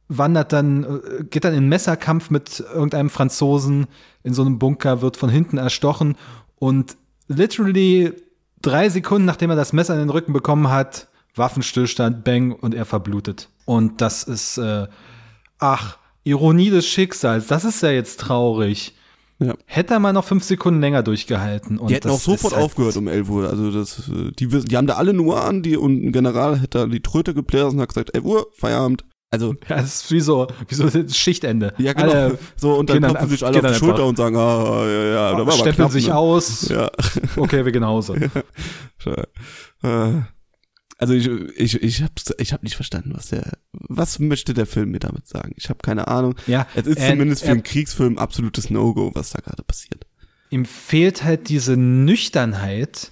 wandert 0.10 0.53
dann, 0.53 0.83
äh, 0.83 1.23
geht 1.23 1.43
dann 1.43 1.53
in 1.53 1.69
Messerkampf 1.69 2.29
mit 2.29 2.60
irgendeinem 2.60 3.10
Franzosen 3.10 3.88
in 4.23 4.33
so 4.33 4.41
einem 4.41 4.60
Bunker, 4.60 5.01
wird 5.01 5.17
von 5.17 5.29
hinten 5.29 5.57
erstochen 5.57 6.15
und 6.55 6.97
literally 7.27 8.13
drei 8.62 8.89
Sekunden, 8.89 9.25
nachdem 9.25 9.49
er 9.49 9.55
das 9.55 9.73
Messer 9.73 9.93
in 9.93 9.99
den 9.99 10.10
Rücken 10.10 10.33
bekommen 10.33 10.69
hat, 10.69 11.07
Waffenstillstand, 11.38 12.23
bang, 12.23 12.52
und 12.54 12.73
er 12.76 12.86
verblutet. 12.86 13.50
Und 13.65 14.02
das 14.02 14.23
ist, 14.23 14.58
äh, 14.58 14.88
ach, 15.60 15.97
Ironie 16.23 16.69
des 16.69 16.88
Schicksals, 16.88 17.47
das 17.47 17.63
ist 17.65 17.82
ja 17.84 17.89
jetzt 17.91 18.19
traurig. 18.19 18.93
Ja. 19.39 19.54
Hätte 19.65 19.93
er 19.93 20.00
mal 20.00 20.13
noch 20.13 20.26
fünf 20.26 20.43
Sekunden 20.43 20.82
länger 20.82 21.04
durchgehalten. 21.04 21.78
Und 21.78 21.89
Die 21.89 21.93
hätten 21.95 22.10
auch 22.10 22.19
sofort 22.19 22.56
halt- 22.56 22.63
aufgehört 22.65 22.97
um 22.97 23.08
11 23.08 23.30
Uhr. 23.30 23.47
Also 23.50 23.71
das, 23.71 24.10
äh, 24.10 24.32
die, 24.32 24.47
die 24.47 24.76
haben 24.78 24.88
da 24.88 24.95
alle 24.95 25.13
nur 25.13 25.41
an, 25.43 25.62
die 25.62 25.78
und 25.78 26.04
ein 26.04 26.12
General 26.12 26.58
hätte 26.60 26.80
da 26.80 26.86
die 26.88 27.02
Tröte 27.02 27.34
gebläst 27.36 27.73
und 27.73 27.80
hat 27.82 27.89
gesagt, 27.89 28.15
11 28.15 28.23
Uhr, 28.26 28.47
Feierabend. 28.58 29.06
Also, 29.30 29.54
Ja, 29.69 29.76
das 29.78 30.04
ist 30.04 30.12
wie 30.12 30.21
so, 30.21 30.47
wie 30.67 30.73
so 30.76 30.89
Schichtende. 31.13 31.73
ja 31.78 31.93
genau. 31.93 32.12
Alle 32.12 32.39
so, 32.56 32.73
und 32.76 32.89
dann 32.89 33.04
klopfen 33.04 33.30
sich 33.30 33.45
alle 33.45 33.60
auf 33.60 33.67
die 33.73 33.78
Schulter 33.78 33.93
einfach. 33.95 34.08
und 34.08 34.17
sagen, 34.17 34.38
ah, 34.38 34.86
ja, 34.88 35.04
ja, 35.04 35.32
da 35.32 35.38
war 35.38 35.41
aber 35.41 35.52
stempeln 35.52 35.76
knapp, 35.76 35.91
sich 35.91 36.08
ne? 36.08 36.15
aus. 36.15 36.69
Ja. 36.69 36.89
Okay, 37.36 37.63
wir 37.63 37.71
gehen 37.71 37.82
nach 37.82 37.89
Hause. 37.89 38.15
Äh, 39.84 40.21
Also 40.99 41.13
ich, 41.13 41.27
ich, 41.55 41.81
ich 41.83 42.01
habe 42.01 42.13
ich 42.39 42.53
hab 42.53 42.63
nicht 42.63 42.75
verstanden, 42.75 43.12
was 43.15 43.27
der, 43.29 43.57
was 43.71 44.17
möchte 44.19 44.53
der 44.55 44.65
Film 44.65 44.91
mir 44.91 44.99
damit 44.99 45.27
sagen? 45.27 45.53
Ich 45.55 45.69
habe 45.69 45.79
keine 45.83 46.07
Ahnung. 46.07 46.36
Ja, 46.47 46.65
Es 46.75 46.88
ist 46.88 46.97
er- 46.99 47.12
zumindest 47.12 47.41
für 47.41 47.47
er- 47.49 47.53
einen 47.53 47.63
Kriegsfilm 47.63 48.17
absolutes 48.17 48.69
No-Go, 48.71 49.12
was 49.13 49.29
da 49.31 49.39
gerade 49.39 49.62
passiert. 49.63 50.05
ihm 50.49 50.65
fehlt 50.65 51.23
halt 51.23 51.49
diese 51.49 51.77
Nüchternheit 51.77 53.12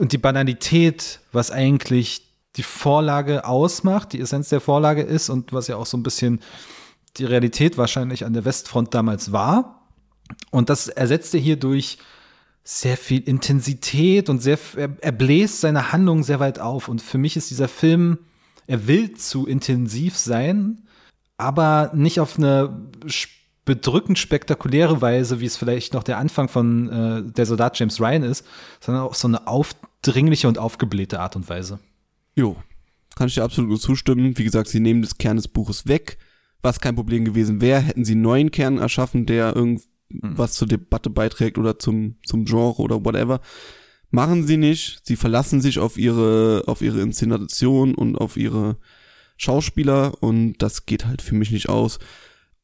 und 0.00 0.12
die 0.12 0.18
Banalität, 0.18 1.20
was 1.32 1.50
eigentlich 1.50 2.22
die 2.56 2.62
Vorlage 2.62 3.44
ausmacht, 3.44 4.12
die 4.14 4.20
Essenz 4.20 4.48
der 4.48 4.60
Vorlage 4.60 5.02
ist 5.02 5.28
und 5.28 5.52
was 5.52 5.68
ja 5.68 5.76
auch 5.76 5.86
so 5.86 5.96
ein 5.96 6.02
bisschen 6.02 6.40
die 7.18 7.24
Realität 7.24 7.76
wahrscheinlich 7.78 8.24
an 8.24 8.32
der 8.32 8.44
Westfront 8.44 8.94
damals 8.94 9.32
war. 9.32 9.86
Und 10.50 10.68
das 10.70 10.88
ersetzt 10.88 11.34
er 11.34 11.40
hier 11.40 11.56
durch 11.56 11.98
sehr 12.70 12.98
viel 12.98 13.22
Intensität 13.22 14.28
und 14.28 14.42
sehr, 14.42 14.58
er, 14.76 14.90
er 15.00 15.12
bläst 15.12 15.62
seine 15.62 15.90
Handlung 15.90 16.22
sehr 16.22 16.38
weit 16.38 16.58
auf. 16.58 16.88
Und 16.88 17.00
für 17.00 17.16
mich 17.16 17.34
ist 17.34 17.48
dieser 17.48 17.66
Film, 17.66 18.18
er 18.66 18.86
will 18.86 19.14
zu 19.14 19.46
intensiv 19.46 20.18
sein, 20.18 20.82
aber 21.38 21.90
nicht 21.94 22.20
auf 22.20 22.36
eine 22.36 22.90
bedrückend 23.64 24.18
spektakuläre 24.18 25.00
Weise, 25.00 25.40
wie 25.40 25.46
es 25.46 25.56
vielleicht 25.56 25.94
noch 25.94 26.02
der 26.02 26.18
Anfang 26.18 26.48
von 26.48 26.90
äh, 26.90 27.32
der 27.32 27.46
Soldat 27.46 27.78
James 27.78 28.02
Ryan 28.02 28.22
ist, 28.22 28.44
sondern 28.80 29.04
auf 29.04 29.16
so 29.16 29.28
eine 29.28 29.46
aufdringliche 29.46 30.46
und 30.46 30.58
aufgeblähte 30.58 31.20
Art 31.20 31.36
und 31.36 31.48
Weise. 31.48 31.78
Jo, 32.36 32.54
kann 33.16 33.28
ich 33.28 33.34
dir 33.34 33.44
absolut 33.44 33.70
nur 33.70 33.80
zustimmen. 33.80 34.36
Wie 34.36 34.44
gesagt, 34.44 34.68
sie 34.68 34.80
nehmen 34.80 35.00
das 35.00 35.16
Kern 35.16 35.38
des 35.38 35.48
Buches 35.48 35.86
weg, 35.86 36.18
was 36.60 36.80
kein 36.80 36.96
Problem 36.96 37.24
gewesen 37.24 37.62
wäre. 37.62 37.80
Hätten 37.80 38.04
sie 38.04 38.12
einen 38.12 38.20
neuen 38.20 38.50
Kern 38.50 38.76
erschaffen, 38.76 39.24
der 39.24 39.56
irgendwas 40.10 40.54
zur 40.54 40.68
Debatte 40.68 41.10
beiträgt 41.10 41.58
oder 41.58 41.78
zum, 41.78 42.16
zum 42.24 42.44
Genre 42.44 42.80
oder 42.82 43.04
whatever. 43.04 43.40
Machen 44.10 44.46
sie 44.46 44.56
nicht. 44.56 45.00
Sie 45.04 45.16
verlassen 45.16 45.60
sich 45.60 45.78
auf 45.78 45.98
ihre, 45.98 46.64
auf 46.66 46.80
ihre 46.80 47.00
Inszenation 47.00 47.94
und 47.94 48.16
auf 48.16 48.36
ihre 48.36 48.78
Schauspieler 49.36 50.22
und 50.22 50.54
das 50.58 50.86
geht 50.86 51.04
halt 51.06 51.22
für 51.22 51.34
mich 51.34 51.50
nicht 51.50 51.68
aus. 51.68 51.98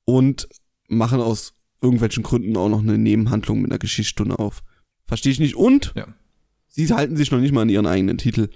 Und 0.06 0.48
machen 0.88 1.20
aus 1.20 1.54
irgendwelchen 1.82 2.22
Gründen 2.22 2.56
auch 2.56 2.68
noch 2.68 2.80
eine 2.80 2.98
Nebenhandlung 2.98 3.60
mit 3.60 3.70
einer 3.70 3.78
Geschichtsstunde 3.78 4.38
auf. 4.38 4.62
Verstehe 5.06 5.32
ich 5.32 5.40
nicht. 5.40 5.54
Und 5.54 5.92
Ja. 5.96 6.06
sie 6.68 6.92
halten 6.92 7.16
sich 7.16 7.30
noch 7.30 7.40
nicht 7.40 7.52
mal 7.52 7.62
an 7.62 7.68
ihren 7.68 7.86
eigenen 7.86 8.16
Titel. 8.18 8.48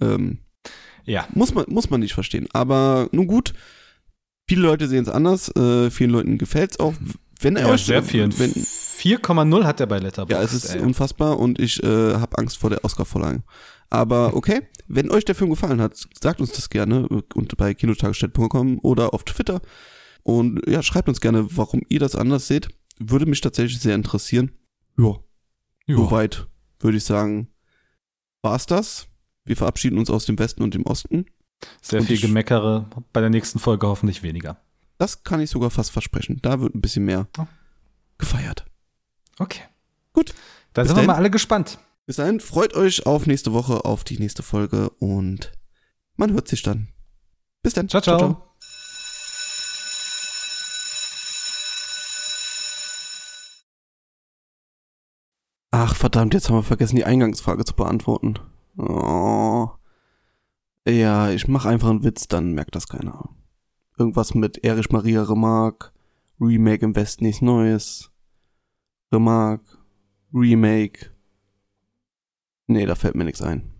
Ähm, 0.00 0.38
Ja. 1.04 1.26
muss 1.34 1.54
man, 1.54 1.64
muss 1.68 1.90
man 1.90 2.00
nicht 2.00 2.14
verstehen. 2.14 2.48
Aber 2.52 3.08
nun 3.12 3.26
gut, 3.28 3.54
viele 4.48 4.62
Leute 4.62 4.88
sehen 4.88 5.02
es 5.04 5.08
anders, 5.08 5.54
äh, 5.56 5.90
vielen 5.90 6.10
Leuten 6.10 6.38
gefällt's 6.38 6.78
auch. 6.80 6.94
Wenn 7.42 7.56
er 7.56 7.66
Ja, 7.68 7.72
euch 7.74 7.84
sehr. 7.84 8.06
Wenn, 8.12 8.30
4,0 8.32 9.64
hat 9.64 9.80
er 9.80 9.86
bei 9.86 9.98
Letterboxd. 9.98 10.32
ja, 10.32 10.42
es 10.42 10.52
ist 10.52 10.74
ey. 10.74 10.80
unfassbar 10.80 11.38
und 11.38 11.58
ich 11.58 11.82
äh, 11.82 12.14
habe 12.14 12.38
Angst 12.38 12.58
vor 12.58 12.70
der 12.70 12.84
Oscar-Vorlage. 12.84 13.42
Aber 13.90 14.34
okay, 14.36 14.62
wenn 14.86 15.10
euch 15.10 15.24
der 15.24 15.34
Film 15.34 15.50
gefallen 15.50 15.80
hat, 15.80 15.96
sagt 16.20 16.40
uns 16.40 16.52
das 16.52 16.70
gerne 16.70 17.08
und 17.08 17.56
bei 17.56 17.74
kinotagesstätte.com 17.74 18.78
oder 18.82 19.12
auf 19.14 19.24
Twitter. 19.24 19.60
Und 20.22 20.60
ja, 20.68 20.82
schreibt 20.82 21.08
uns 21.08 21.20
gerne, 21.20 21.46
warum 21.56 21.82
ihr 21.88 21.98
das 22.00 22.14
anders 22.14 22.46
seht. 22.46 22.68
Würde 22.98 23.26
mich 23.26 23.40
tatsächlich 23.40 23.80
sehr 23.80 23.94
interessieren. 23.96 24.52
Ja, 24.98 25.16
Ja. 25.86 25.96
soweit 25.96 26.46
würde 26.78 26.98
ich 26.98 27.04
sagen, 27.04 27.48
war's 28.42 28.66
das. 28.66 29.08
Wir 29.44 29.56
verabschieden 29.56 29.98
uns 29.98 30.10
aus 30.10 30.26
dem 30.26 30.38
Westen 30.38 30.62
und 30.62 30.74
dem 30.74 30.86
Osten. 30.86 31.26
Sehr 31.80 32.00
Und 32.00 32.06
viel 32.06 32.20
Gemeckere. 32.20 32.88
Bei 33.12 33.20
der 33.20 33.30
nächsten 33.30 33.58
Folge 33.58 33.86
hoffentlich 33.88 34.22
weniger. 34.22 34.60
Das 35.02 35.24
kann 35.24 35.40
ich 35.40 35.50
sogar 35.50 35.70
fast 35.70 35.90
versprechen. 35.90 36.38
Da 36.42 36.60
wird 36.60 36.76
ein 36.76 36.80
bisschen 36.80 37.04
mehr 37.04 37.26
Oh. 37.36 37.46
gefeiert. 38.18 38.64
Okay. 39.40 39.62
Gut. 40.12 40.32
Dann 40.74 40.84
Bis 40.84 40.90
sind 40.90 40.96
wir 40.98 41.00
dann. 41.00 41.06
mal 41.08 41.16
alle 41.16 41.28
gespannt. 41.28 41.80
Bis 42.06 42.14
dahin, 42.16 42.38
freut 42.38 42.74
euch 42.74 43.04
auf 43.04 43.26
nächste 43.26 43.52
Woche, 43.52 43.84
auf 43.84 44.04
die 44.04 44.20
nächste 44.20 44.44
Folge 44.44 44.90
und 45.00 45.50
man 46.14 46.32
hört 46.32 46.46
sich 46.46 46.62
dann. 46.62 46.86
Bis 47.64 47.74
dann. 47.74 47.88
Ciao, 47.88 48.00
ciao. 48.00 48.44
Ach, 55.70 55.94
verdammt, 55.96 56.34
jetzt 56.34 56.48
haben 56.48 56.56
wir 56.56 56.62
vergessen, 56.62 56.96
die 56.96 57.04
Eingangsfrage 57.04 57.64
zu 57.64 57.74
beantworten. 57.74 58.34
Oh. 58.76 59.70
Ja, 60.86 61.30
ich 61.30 61.48
mache 61.48 61.68
einfach 61.68 61.88
einen 61.90 62.04
Witz, 62.04 62.28
dann 62.28 62.52
merkt 62.52 62.74
das 62.74 62.88
keiner. 62.88 63.30
Irgendwas 63.98 64.34
mit 64.34 64.64
Erich 64.64 64.90
Maria 64.90 65.22
Remarque, 65.22 65.92
Remake 66.40 66.84
im 66.84 66.96
Westen 66.96 67.24
nichts 67.24 67.42
Neues. 67.42 68.10
Remarque, 69.12 69.78
Remake. 70.32 71.10
Nee, 72.66 72.86
da 72.86 72.94
fällt 72.94 73.14
mir 73.14 73.24
nichts 73.24 73.42
ein. 73.42 73.70